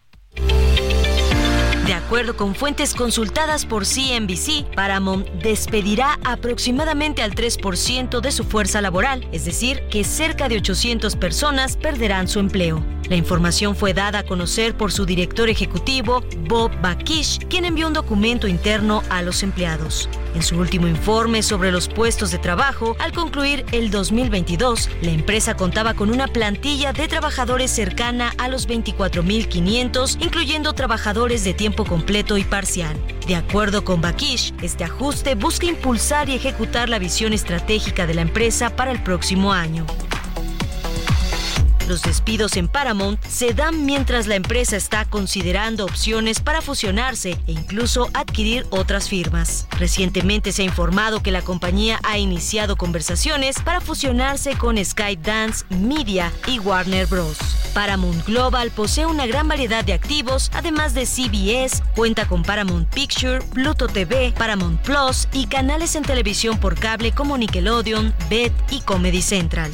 De 1.89 1.95
acuerdo 1.95 2.37
con 2.37 2.55
fuentes 2.55 2.93
consultadas 2.93 3.65
por 3.65 3.87
CNBC, 3.87 4.75
Paramount 4.75 5.27
despedirá 5.43 6.19
aproximadamente 6.23 7.23
al 7.23 7.35
3% 7.35 8.21
de 8.21 8.31
su 8.31 8.45
fuerza 8.45 8.83
laboral, 8.83 9.27
es 9.33 9.47
decir, 9.47 9.81
que 9.91 10.05
cerca 10.05 10.51
de 10.51 10.59
800 10.59 11.17
personas 11.17 11.79
perderán 11.79 12.29
su 12.29 12.41
empleo. 12.41 12.85
La 13.09 13.17
información 13.17 13.75
fue 13.75 13.95
dada 13.95 14.19
a 14.19 14.23
conocer 14.25 14.77
por 14.77 14.93
su 14.93 15.07
director 15.07 15.49
ejecutivo, 15.49 16.23
Bob 16.47 16.71
Bakish, 16.83 17.39
quien 17.49 17.65
envió 17.65 17.87
un 17.87 17.95
documento 17.95 18.47
interno 18.47 19.03
a 19.09 19.23
los 19.23 19.43
empleados. 19.43 20.11
En 20.35 20.43
su 20.43 20.59
último 20.59 20.87
informe 20.89 21.43
sobre 21.43 21.73
los 21.73 21.89
puestos 21.89 22.31
de 22.31 22.39
trabajo, 22.39 22.97
al 22.99 23.13
concluir 23.13 23.65
el 23.73 23.91
2022, 23.91 24.91
la 25.01 25.11
empresa 25.11 25.57
contaba 25.57 25.95
con 25.95 26.11
una 26.11 26.29
plantilla 26.29 26.93
de 26.93 27.09
trabajadores 27.09 27.71
cercana 27.71 28.35
a 28.37 28.49
los 28.49 28.69
24.500, 28.69 30.23
incluyendo 30.23 30.75
trabajadores 30.75 31.45
de 31.45 31.55
tiempo 31.55 31.87
completo 31.87 32.37
y 32.37 32.45
parcial. 32.45 32.95
De 33.27 33.37
acuerdo 33.37 33.85
con 33.85 34.03
Bakish, 34.03 34.53
este 34.63 34.85
ajuste 34.85 35.35
busca 35.35 35.65
impulsar 35.65 36.29
y 36.29 36.35
ejecutar 36.35 36.91
la 36.91 36.99
visión 36.99 37.33
estratégica 37.33 38.07
de 38.07 38.15
la 38.15 38.23
empresa 38.23 38.77
para 38.77 38.91
el 38.91 39.03
próximo 39.03 39.53
año. 39.55 39.87
Los 41.89 42.03
despidos 42.03 42.59
en 42.59 42.69
Paramount 42.69 43.19
se 43.25 43.55
dan 43.55 43.87
mientras 43.87 44.27
la 44.27 44.35
empresa 44.35 44.77
está 44.77 45.07
considerando 45.07 45.87
opciones 45.87 46.39
para 46.39 46.61
fusionarse 46.61 47.31
e 47.47 47.53
incluso 47.53 48.11
adquirir 48.13 48.67
otras 48.69 49.09
firmas. 49.09 49.67
Recientemente 49.71 50.53
se 50.53 50.61
ha 50.61 50.65
informado 50.67 51.23
que 51.23 51.31
la 51.31 51.41
compañía 51.41 51.99
ha 52.05 52.19
iniciado 52.19 52.77
conversaciones 52.77 53.59
para 53.61 53.81
fusionarse 53.81 54.55
con 54.59 54.77
Skydance 54.85 55.65
Media 55.71 56.31
y 56.47 56.59
Warner 56.59 57.07
Bros. 57.07 57.39
Paramount 57.73 58.27
Global 58.27 58.71
posee 58.71 59.07
una 59.07 59.27
gran 59.27 59.49
variedad 59.49 59.83
de 59.83 59.95
activos, 59.95 60.51
además 60.53 60.93
de 60.93 61.07
CBS, 61.07 61.83
cuenta 61.97 62.29
con 62.29 62.43
Paramount 62.43 62.93
Picture, 62.93 63.41
Pluto 63.55 63.87
TV, 63.87 64.35
Paramount 64.37 64.83
Plus 64.83 65.27
y 65.33 65.47
canales 65.47 65.95
en 65.95 66.03
televisión 66.03 66.59
por 66.59 66.79
cable 66.79 67.13
como 67.13 67.39
Nickelodeon, 67.39 68.13
BET 68.29 68.53
y 68.71 68.83
Comedy 68.83 69.23
Central. 69.23 69.73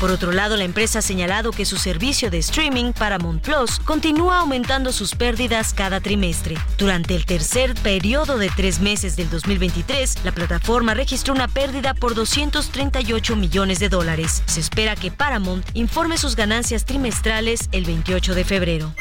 Por 0.00 0.10
otro 0.10 0.32
lado, 0.32 0.56
la 0.56 0.64
empresa 0.64 1.00
ha 1.00 1.02
señalado 1.02 1.50
que 1.52 1.66
su 1.66 1.76
servicio 1.76 2.30
de 2.30 2.38
streaming 2.38 2.94
Paramount 2.94 3.42
Plus 3.42 3.78
continúa 3.80 4.38
aumentando 4.38 4.92
sus 4.92 5.14
pérdidas 5.14 5.74
cada 5.74 6.00
trimestre. 6.00 6.56
Durante 6.78 7.14
el 7.14 7.26
tercer 7.26 7.74
periodo 7.74 8.38
de 8.38 8.48
tres 8.48 8.80
meses 8.80 9.14
del 9.14 9.28
2023, 9.28 10.24
la 10.24 10.32
plataforma 10.32 10.94
registró 10.94 11.34
una 11.34 11.48
pérdida 11.48 11.92
por 11.92 12.14
238 12.14 13.36
millones 13.36 13.78
de 13.78 13.90
dólares. 13.90 14.42
Se 14.46 14.60
espera 14.60 14.96
que 14.96 15.10
Paramount 15.10 15.68
informe 15.74 16.16
sus 16.16 16.34
ganancias 16.34 16.86
trimestrales 16.86 17.68
el 17.70 17.84
28 17.84 18.34
de 18.34 18.44
febrero. 18.44 18.94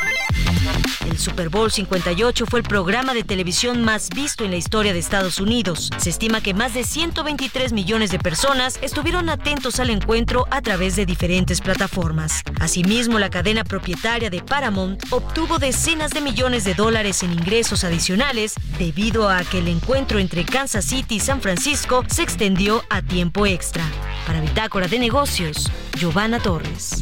El 1.05 1.17
Super 1.17 1.49
Bowl 1.49 1.71
58 1.71 2.45
fue 2.45 2.59
el 2.59 2.65
programa 2.65 3.13
de 3.13 3.23
televisión 3.23 3.83
más 3.83 4.09
visto 4.09 4.43
en 4.43 4.51
la 4.51 4.57
historia 4.57 4.93
de 4.93 4.99
Estados 4.99 5.39
Unidos. 5.39 5.89
Se 5.97 6.09
estima 6.09 6.41
que 6.41 6.53
más 6.53 6.73
de 6.73 6.83
123 6.83 7.73
millones 7.73 8.11
de 8.11 8.19
personas 8.19 8.77
estuvieron 8.81 9.29
atentos 9.29 9.79
al 9.79 9.89
encuentro 9.89 10.45
a 10.51 10.61
través 10.61 10.88
de 10.95 11.05
diferentes 11.05 11.61
plataformas. 11.61 12.41
Asimismo, 12.59 13.19
la 13.19 13.29
cadena 13.29 13.63
propietaria 13.63 14.29
de 14.29 14.41
Paramount 14.41 15.03
obtuvo 15.11 15.59
decenas 15.59 16.11
de 16.11 16.21
millones 16.21 16.63
de 16.63 16.73
dólares 16.73 17.23
en 17.23 17.31
ingresos 17.31 17.83
adicionales 17.83 18.55
debido 18.77 19.29
a 19.29 19.43
que 19.43 19.59
el 19.59 19.67
encuentro 19.67 20.19
entre 20.19 20.45
Kansas 20.45 20.85
City 20.85 21.15
y 21.15 21.19
San 21.19 21.41
Francisco 21.41 22.03
se 22.07 22.23
extendió 22.23 22.83
a 22.89 23.01
tiempo 23.01 23.45
extra. 23.45 23.83
Para 24.25 24.41
Bitácora 24.41 24.87
de 24.87 24.99
Negocios, 24.99 25.69
Giovanna 25.97 26.39
Torres. 26.39 26.99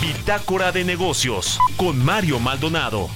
Bitácora 0.00 0.72
de 0.72 0.84
Negocios 0.84 1.58
con 1.76 2.04
Mario 2.04 2.38
Maldonado. 2.38 3.10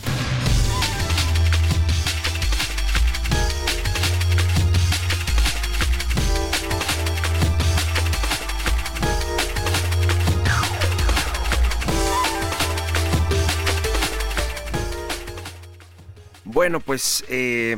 Bueno, 16.67 16.81
pues 16.81 17.23
eh, 17.29 17.77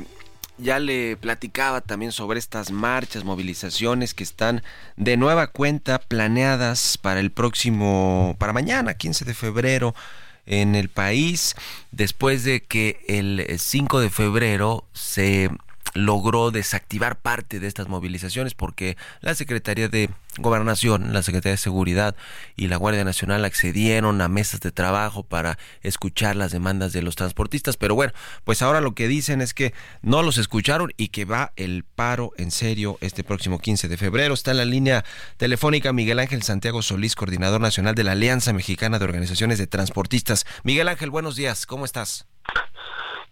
ya 0.57 0.79
le 0.79 1.19
platicaba 1.19 1.83
también 1.83 2.11
sobre 2.11 2.39
estas 2.39 2.71
marchas, 2.71 3.23
movilizaciones 3.23 4.15
que 4.15 4.25
están 4.25 4.63
de 4.97 5.19
nueva 5.19 5.49
cuenta 5.49 5.99
planeadas 5.99 6.97
para 6.97 7.21
el 7.21 7.31
próximo, 7.31 8.35
para 8.39 8.55
mañana, 8.55 8.95
15 8.95 9.27
de 9.27 9.35
febrero 9.35 9.95
en 10.47 10.75
el 10.75 10.89
país, 10.89 11.55
después 11.91 12.45
de 12.45 12.63
que 12.63 12.99
el 13.09 13.59
5 13.59 14.01
de 14.01 14.09
febrero 14.09 14.87
se 14.95 15.51
logró 15.99 16.51
desactivar 16.51 17.21
parte 17.21 17.61
de 17.61 17.67
estas 17.67 17.89
movilizaciones 17.89 18.55
porque 18.55 18.97
la 19.21 19.35
Secretaría 19.35 19.89
de 19.89 20.11
Gobernación, 20.39 21.13
la 21.13 21.23
Secretaría 21.23 21.53
de 21.53 21.59
Seguridad 21.59 22.15
y 22.57 22.69
la 22.69 22.77
Guardia 22.77 23.03
Nacional 23.03 23.45
accedieron 23.45 24.21
a 24.21 24.29
mesas 24.29 24.61
de 24.61 24.71
trabajo 24.71 25.25
para 25.25 25.59
escuchar 25.83 26.37
las 26.37 26.53
demandas 26.53 26.93
de 26.93 27.03
los 27.03 27.17
transportistas, 27.17 27.77
pero 27.77 27.97
bueno, 27.97 28.13
pues 28.45 28.63
ahora 28.63 28.81
lo 28.81 28.95
que 28.95 29.09
dicen 29.09 29.41
es 29.41 29.55
que 29.55 29.75
no 30.01 30.23
los 30.23 30.39
escucharon 30.39 30.93
y 30.97 31.09
que 31.09 31.25
va 31.25 31.53
el 31.57 31.85
paro 31.85 32.33
en 32.37 32.53
serio 32.53 32.99
este 33.01 33.25
próximo 33.25 33.59
15 33.59 33.89
de 33.89 33.97
febrero. 33.97 34.35
Está 34.35 34.53
en 34.53 34.59
la 34.59 34.65
línea 34.65 35.05
telefónica 35.37 35.93
Miguel 35.93 36.21
Ángel 36.21 36.43
Santiago 36.43 36.83
Solís, 36.83 37.17
coordinador 37.17 37.61
nacional 37.61 37.97
de 37.97 38.05
la 38.05 38.13
Alianza 38.13 38.53
Mexicana 38.53 39.01
de 39.01 39.05
Organizaciones 39.05 39.59
de 39.59 39.67
Transportistas. 39.67 40.47
Miguel 40.63 40.87
Ángel, 40.87 41.11
buenos 41.11 41.35
días, 41.35 41.67
¿cómo 41.67 41.85
estás? 41.85 42.27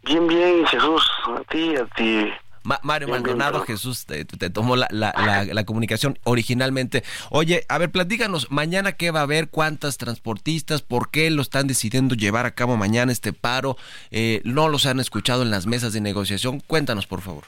Bien, 0.03 0.27
bien, 0.27 0.67
Jesús, 0.67 1.05
a 1.37 1.43
ti, 1.51 1.75
a 1.77 1.85
ti, 1.97 2.33
Mario 2.83 3.09
Maldonado, 3.09 3.61
Jesús, 3.61 4.07
te, 4.07 4.25
tomó 4.25 4.77
la, 4.77 4.89
la, 4.91 5.65
comunicación 5.65 6.19
originalmente. 6.25 7.05
Oye, 7.31 7.65
a 7.69 7.79
ver, 7.79 7.91
platícanos, 7.91 8.51
mañana 8.51 8.93
qué 8.93 9.11
va 9.11 9.21
a 9.21 9.23
haber, 9.25 9.49
cuántas 9.49 9.99
transportistas, 9.99 10.83
por 10.83 11.11
qué 11.11 11.31
lo 11.31 11.43
están 11.43 11.67
decidiendo 11.67 12.15
llevar 12.15 12.47
a 12.47 12.53
cabo 12.53 12.77
mañana 12.77 13.13
este 13.13 13.33
paro, 13.33 13.77
eh, 14.11 14.41
no 14.45 14.69
los 14.69 14.87
han 14.87 15.01
escuchado 15.01 15.43
en 15.43 15.51
las 15.51 15.67
mesas 15.67 15.93
de 15.93 16.01
negociación. 16.01 16.61
Cuéntanos, 16.61 17.07
por 17.07 17.21
favor. 17.21 17.45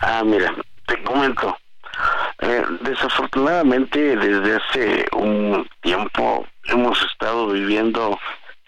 Ah, 0.00 0.22
mira, 0.24 0.54
te 0.86 1.02
comento. 1.02 1.56
Eh, 2.40 2.64
desafortunadamente, 2.82 4.16
desde 4.16 4.56
hace 4.56 5.06
un 5.16 5.68
tiempo 5.82 6.46
hemos 6.64 7.02
estado 7.02 7.48
viviendo 7.48 8.18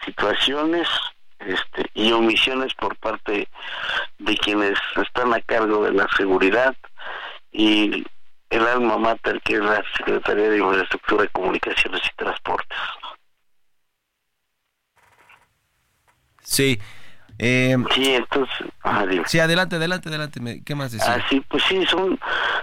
situaciones 0.05 0.87
este, 1.45 1.89
y 1.93 2.11
omisiones 2.11 2.73
por 2.75 2.95
parte 2.97 3.47
de 4.19 4.37
quienes 4.37 4.77
están 5.01 5.33
a 5.33 5.41
cargo 5.41 5.83
de 5.83 5.93
la 5.93 6.07
seguridad 6.15 6.75
y 7.51 8.05
el 8.49 8.67
alma 8.67 8.97
mater 8.97 9.41
que 9.41 9.55
es 9.55 9.61
la 9.61 9.83
Secretaría 9.97 10.49
de 10.49 10.57
Infraestructura, 10.57 11.27
Comunicaciones 11.27 12.01
y 12.05 12.15
Transportes. 12.15 12.77
Sí. 16.43 16.79
Eh, 17.39 17.75
sí, 17.95 18.13
entonces... 18.13 18.67
sí, 19.25 19.39
adelante, 19.39 19.77
adelante, 19.77 20.09
adelante. 20.09 20.61
¿Qué 20.63 20.75
más 20.75 20.91
decir? 20.91 21.07
Ah, 21.09 21.19
sí, 21.27 21.41
pues 21.47 21.63
sí, 21.63 21.83
son, 21.87 22.19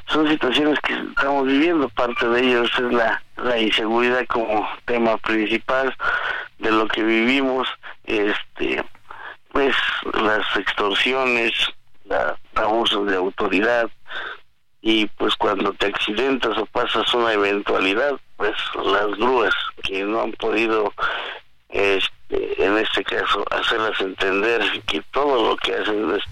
son 0.06 0.28
situaciones 0.28 0.78
que 0.80 0.92
estamos 0.92 1.46
viviendo. 1.46 1.88
Parte 1.88 2.28
de 2.28 2.40
ellos 2.40 2.70
es 2.76 2.92
la, 2.92 3.20
la 3.38 3.58
inseguridad 3.58 4.24
como 4.26 4.68
tema 4.84 5.16
principal 5.16 5.96
de 6.58 6.70
lo 6.70 6.86
que 6.86 7.02
vivimos. 7.02 7.66
Este, 8.08 8.82
pues 9.52 9.76
las 10.14 10.56
extorsiones, 10.56 11.52
la, 12.04 12.36
abuso 12.54 13.04
de 13.04 13.16
autoridad, 13.16 13.88
y 14.80 15.06
pues 15.06 15.34
cuando 15.36 15.72
te 15.74 15.86
accidentas 15.86 16.56
o 16.56 16.66
pasas 16.66 17.12
una 17.12 17.32
eventualidad, 17.32 18.18
pues 18.36 18.54
las 18.82 19.08
grúas 19.18 19.54
que 19.82 20.04
no 20.04 20.22
han 20.22 20.32
podido 20.32 20.92
este, 21.68 22.64
en 22.64 22.78
este 22.78 23.04
caso, 23.04 23.44
hacerlas 23.50 24.00
entender 24.00 24.62
que 24.86 25.02
todo 25.10 25.50
lo 25.50 25.56
que 25.56 25.74
hacen 25.74 26.14
es 26.14 26.24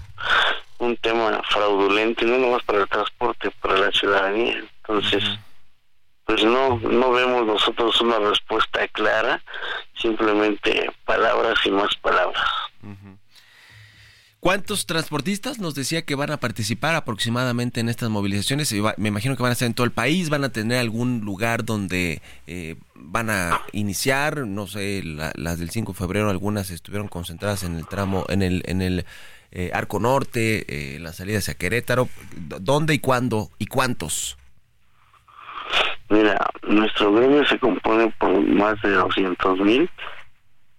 un 0.79 0.97
tema 0.97 1.41
fraudulento, 1.49 2.25
no 2.25 2.37
nomás 2.37 2.63
para 2.63 2.79
el 2.79 2.89
transporte, 2.89 3.51
para 3.61 3.77
la 3.77 3.91
ciudadanía. 3.91 4.63
Entonces, 4.81 5.23
pues 6.27 6.43
no, 6.43 6.77
no 6.79 7.11
vemos 7.11 7.45
nosotros 7.45 7.99
una 8.01 8.19
respuesta 8.19 8.85
clara, 8.89 9.41
simplemente 9.99 10.91
palabras 11.05 11.57
y 11.65 11.71
más 11.71 11.95
palabras. 11.95 12.43
¿Cuántos 14.41 14.85
transportistas 14.85 15.57
nos 15.59 15.73
decía 15.73 16.03
que 16.03 16.15
van 16.15 16.31
a 16.31 16.37
participar 16.37 16.95
aproximadamente 16.95 17.79
en 17.79 17.87
estas 17.87 18.09
movilizaciones? 18.09 18.73
Me 18.97 19.07
imagino 19.07 19.37
que 19.37 19.41
van 19.41 19.51
a 19.51 19.53
estar 19.53 19.65
en 19.65 19.73
todo 19.73 19.85
el 19.85 19.91
país, 19.91 20.29
van 20.29 20.43
a 20.43 20.49
tener 20.49 20.79
algún 20.79 21.21
lugar 21.21 21.63
donde 21.63 22.21
eh, 22.45 22.75
van 22.93 23.29
a 23.29 23.61
iniciar, 23.71 24.45
no 24.45 24.67
sé, 24.67 25.01
las 25.03 25.59
del 25.59 25.69
5 25.69 25.93
de 25.93 25.97
febrero, 25.97 26.29
algunas 26.29 26.71
estuvieron 26.71 27.07
concentradas 27.07 27.63
en 27.63 27.75
el 27.75 27.87
tramo, 27.87 28.25
en 28.27 28.41
el, 28.41 28.63
en 28.65 28.81
el 28.81 29.05
eh, 29.51 29.71
Arco 29.73 29.99
Norte, 29.99 30.65
eh, 30.67 30.99
la 30.99 31.13
salida 31.13 31.39
hacia 31.39 31.53
Querétaro. 31.53 32.09
¿Dónde 32.35 32.93
y 32.93 32.99
cuándo 32.99 33.49
y 33.59 33.67
cuántos? 33.67 34.37
Mira, 36.09 36.49
nuestro 36.63 37.13
gremio 37.13 37.45
se 37.45 37.59
compone 37.59 38.13
por 38.17 38.39
más 38.41 38.81
de 38.81 38.91
200 38.91 39.59
mil 39.59 39.89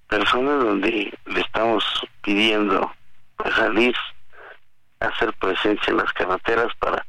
personas 0.09 0.65
donde 0.65 1.13
le 1.27 1.41
estamos 1.41 1.85
pidiendo 2.23 2.91
salir 3.55 3.95
a 5.01 5.07
hacer 5.07 5.33
presencia 5.35 5.91
en 5.91 5.99
las 5.99 6.13
carreteras 6.15 6.75
para 6.79 7.05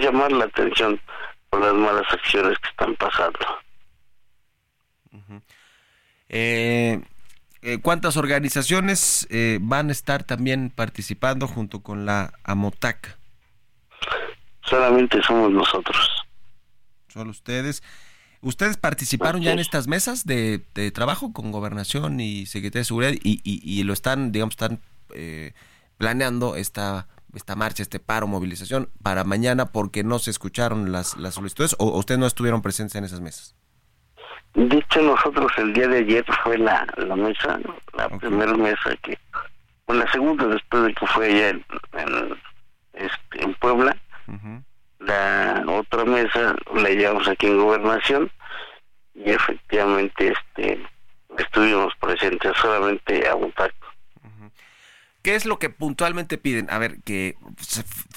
llamar 0.00 0.32
la 0.32 0.46
atención 0.46 0.98
por 1.50 1.60
las 1.60 1.74
malas 1.74 2.06
acciones 2.10 2.58
que 2.58 2.68
están 2.68 2.94
pasando. 2.96 3.38
Eh, 6.28 7.00
eh, 7.62 7.78
¿Cuántas 7.82 8.16
organizaciones 8.16 9.26
eh, 9.30 9.58
van 9.60 9.88
a 9.88 9.92
estar 9.92 10.22
también 10.24 10.70
participando 10.70 11.46
junto 11.46 11.82
con 11.82 12.06
la 12.06 12.32
AMOTAC? 12.44 13.18
Solamente 14.62 15.20
somos 15.22 15.50
nosotros. 15.50 16.19
Solo 17.10 17.30
ustedes. 17.30 17.82
¿Ustedes 18.42 18.78
participaron 18.78 19.42
ya 19.42 19.52
en 19.52 19.58
estas 19.58 19.86
mesas 19.86 20.24
de, 20.24 20.62
trabajo 20.94 21.32
con 21.32 21.52
Gobernación 21.52 22.20
y 22.20 22.46
Secretaría 22.46 22.80
de 22.80 22.84
Seguridad 22.86 23.12
y, 23.22 23.40
y 23.44 23.82
lo 23.82 23.92
están, 23.92 24.32
digamos, 24.32 24.54
están 24.54 24.80
eh, 25.14 25.52
planeando 25.98 26.56
esta 26.56 27.06
esta 27.34 27.56
marcha, 27.56 27.82
este 27.82 28.00
paro, 28.00 28.26
movilización 28.26 28.88
para 29.02 29.24
mañana 29.24 29.66
porque 29.66 30.02
no 30.02 30.18
se 30.18 30.30
escucharon 30.30 30.92
las, 30.92 31.16
las 31.16 31.34
solicitudes 31.34 31.76
o 31.78 31.98
ustedes 31.98 32.18
no 32.18 32.26
estuvieron 32.26 32.62
presentes 32.62 32.96
en 32.96 33.04
esas 33.04 33.20
mesas? 33.20 33.54
Dicho 34.54 35.00
nosotros 35.02 35.52
el 35.58 35.72
día 35.72 35.86
de 35.86 35.98
ayer 35.98 36.24
fue 36.42 36.58
la, 36.58 36.86
la 36.96 37.14
mesa, 37.14 37.60
la 37.94 38.08
primera 38.08 38.52
mesa 38.54 38.96
que, 39.02 39.16
o 39.86 39.94
la 39.94 40.10
segunda 40.10 40.46
después 40.46 40.82
de 40.84 40.94
que 40.94 41.06
fue 41.06 41.26
allá 41.26 41.48
en, 41.50 41.64
en, 41.92 42.36
este, 42.94 43.44
en 43.44 43.54
Puebla, 43.54 43.96
la 45.00 45.64
otra 45.66 46.04
mesa 46.04 46.54
la 46.74 46.88
llevamos 46.90 47.26
aquí 47.28 47.46
en 47.46 47.58
Gobernación 47.58 48.30
y 49.14 49.30
efectivamente 49.30 50.32
este 50.32 50.86
estuvimos 51.38 51.92
presentes 52.00 52.52
solamente 52.56 53.26
a 53.28 53.34
votar 53.34 53.72
¿Qué 55.22 55.34
es 55.34 55.44
lo 55.44 55.58
que 55.58 55.68
puntualmente 55.68 56.38
piden? 56.38 56.68
A 56.70 56.78
ver, 56.78 57.02
que 57.02 57.36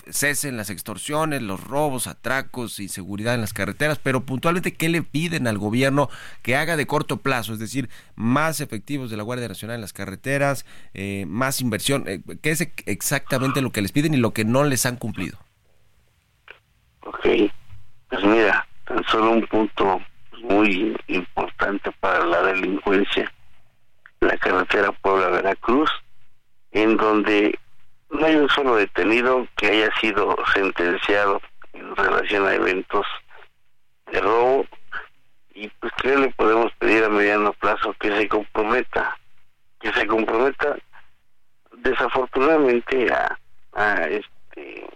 cesen 0.09 0.55
las 0.55 0.69
extorsiones, 0.69 1.41
los 1.41 1.61
robos, 1.61 2.07
atracos, 2.07 2.79
inseguridad 2.79 3.35
en 3.35 3.41
las 3.41 3.51
carreteras, 3.51 3.99
pero 4.01 4.25
puntualmente, 4.25 4.73
¿qué 4.73 4.87
le 4.87 5.01
piden 5.01 5.47
al 5.47 5.57
gobierno 5.57 6.09
que 6.43 6.55
haga 6.55 6.77
de 6.77 6.87
corto 6.87 7.17
plazo? 7.17 7.51
Es 7.51 7.59
decir, 7.59 7.89
más 8.15 8.61
efectivos 8.61 9.11
de 9.11 9.17
la 9.17 9.23
Guardia 9.23 9.49
Nacional 9.49 9.75
en 9.75 9.81
las 9.81 9.91
carreteras, 9.91 10.65
eh, 10.93 11.25
más 11.27 11.59
inversión. 11.59 12.05
Eh, 12.07 12.21
¿Qué 12.41 12.51
es 12.51 12.69
exactamente 12.85 13.61
lo 13.61 13.73
que 13.73 13.81
les 13.81 13.91
piden 13.91 14.13
y 14.13 14.17
lo 14.17 14.31
que 14.31 14.45
no 14.45 14.63
les 14.63 14.85
han 14.85 14.95
cumplido? 14.95 15.37
Ok, 17.13 17.51
pues 18.09 18.23
mira, 18.23 18.67
tan 18.85 19.03
solo 19.05 19.31
un 19.31 19.47
punto 19.47 20.01
muy 20.41 20.95
importante 21.07 21.91
para 21.99 22.25
la 22.25 22.41
delincuencia, 22.41 23.31
la 24.19 24.37
carretera 24.37 24.91
Puebla-Veracruz 24.91 25.89
en 26.71 26.97
donde 26.97 27.57
no 28.09 28.25
hay 28.25 28.35
un 28.35 28.49
solo 28.49 28.75
detenido 28.75 29.47
que 29.55 29.67
haya 29.67 29.89
sido 30.01 30.35
sentenciado 30.53 31.41
en 31.73 31.95
relación 31.95 32.45
a 32.47 32.55
eventos 32.55 33.05
de 34.11 34.19
robo 34.19 34.65
y 35.53 35.67
pues 35.67 35.93
qué 36.01 36.17
le 36.17 36.29
podemos 36.31 36.71
pedir 36.79 37.03
a 37.03 37.09
mediano 37.09 37.53
plazo 37.53 37.95
que 37.99 38.15
se 38.15 38.27
comprometa 38.27 39.17
que 39.79 39.93
se 39.93 40.07
comprometa 40.07 40.77
desafortunadamente 41.77 43.11
a, 43.11 43.37
a 43.73 44.03
este 44.05 44.87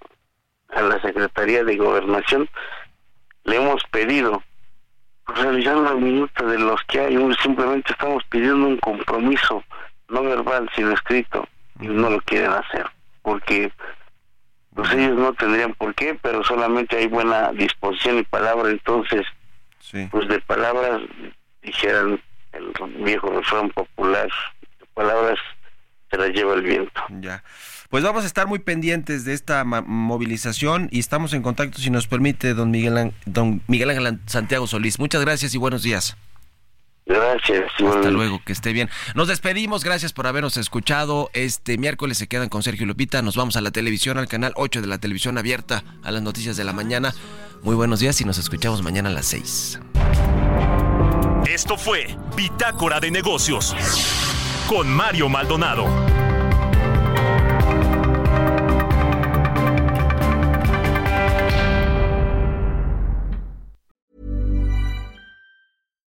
a 0.77 0.81
la 0.83 1.01
Secretaría 1.01 1.63
de 1.63 1.75
Gobernación 1.75 2.47
le 3.45 3.55
hemos 3.55 3.83
pedido 3.85 4.43
realizar 5.25 5.75
una 5.75 5.95
minuta 5.95 6.45
de 6.45 6.59
los 6.59 6.81
que 6.83 6.99
hay 6.99 7.17
simplemente 7.41 7.91
estamos 7.91 8.23
pidiendo 8.25 8.67
un 8.67 8.77
compromiso 8.77 9.63
no 10.09 10.21
verbal 10.21 10.69
sino 10.75 10.91
escrito 10.91 11.47
y 11.79 11.87
no 11.87 12.09
lo 12.11 12.21
quieren 12.21 12.51
hacer 12.51 12.85
porque 13.23 13.71
pues 14.75 14.91
ellos 14.93 15.17
no 15.17 15.33
tendrían 15.33 15.73
por 15.73 15.95
qué 15.95 16.17
pero 16.21 16.43
solamente 16.43 16.97
hay 16.97 17.07
buena 17.07 17.51
disposición 17.53 18.19
y 18.19 18.23
palabra 18.23 18.69
entonces 18.69 19.25
pues 20.11 20.27
de 20.27 20.39
palabras 20.41 21.01
dijeran 21.63 22.21
el 22.53 22.71
viejo 23.03 23.29
refrán 23.31 23.69
popular 23.71 24.29
de 24.79 24.85
palabras 24.93 25.39
se 26.09 26.17
las 26.17 26.29
lleva 26.29 26.53
el 26.53 26.61
viento 26.61 27.01
ya 27.19 27.43
pues 27.89 28.03
vamos 28.03 28.23
a 28.23 28.27
estar 28.27 28.47
muy 28.47 28.59
pendientes 28.59 29.23
de 29.23 29.33
esta 29.33 29.63
movilización 29.63 30.89
y 30.91 30.99
estamos 30.99 31.33
en 31.33 31.41
contacto 31.41 31.79
si 31.79 31.89
nos 31.89 32.07
permite 32.07 32.53
don 32.53 32.71
Miguel 32.71 33.13
don 33.25 33.61
Miguel 33.67 33.89
Ángel 33.89 34.19
Santiago 34.25 34.67
Solís 34.67 34.99
muchas 34.99 35.21
gracias 35.21 35.53
y 35.55 35.57
buenos 35.57 35.83
días 35.83 36.17
Gracias. 37.07 37.71
Hasta 37.79 38.11
luego, 38.11 38.41
que 38.43 38.51
esté 38.51 38.73
bien. 38.73 38.89
Nos 39.15 39.29
despedimos, 39.29 39.83
gracias 39.83 40.11
por 40.11 40.27
habernos 40.27 40.57
escuchado. 40.57 41.29
Este 41.33 41.77
miércoles 41.77 42.17
se 42.17 42.27
quedan 42.27 42.49
con 42.49 42.63
Sergio 42.63 42.85
Lupita. 42.85 43.21
Nos 43.21 43.37
vamos 43.37 43.55
a 43.55 43.61
la 43.61 43.71
televisión, 43.71 44.17
al 44.17 44.27
canal 44.27 44.51
8 44.55 44.81
de 44.81 44.87
la 44.87 44.97
televisión 44.97 45.37
abierta, 45.37 45.83
a 46.03 46.11
las 46.11 46.21
noticias 46.21 46.57
de 46.57 46.65
la 46.65 46.73
mañana. 46.73 47.13
Muy 47.63 47.75
buenos 47.75 48.01
días 48.01 48.19
y 48.19 48.25
nos 48.25 48.37
escuchamos 48.37 48.83
mañana 48.83 49.09
a 49.09 49.13
las 49.13 49.25
6. 49.27 49.79
Esto 51.47 51.77
fue 51.77 52.17
Bitácora 52.35 52.99
de 52.99 53.09
Negocios 53.09 53.73
con 54.67 54.89
Mario 54.89 55.29
Maldonado. 55.29 56.26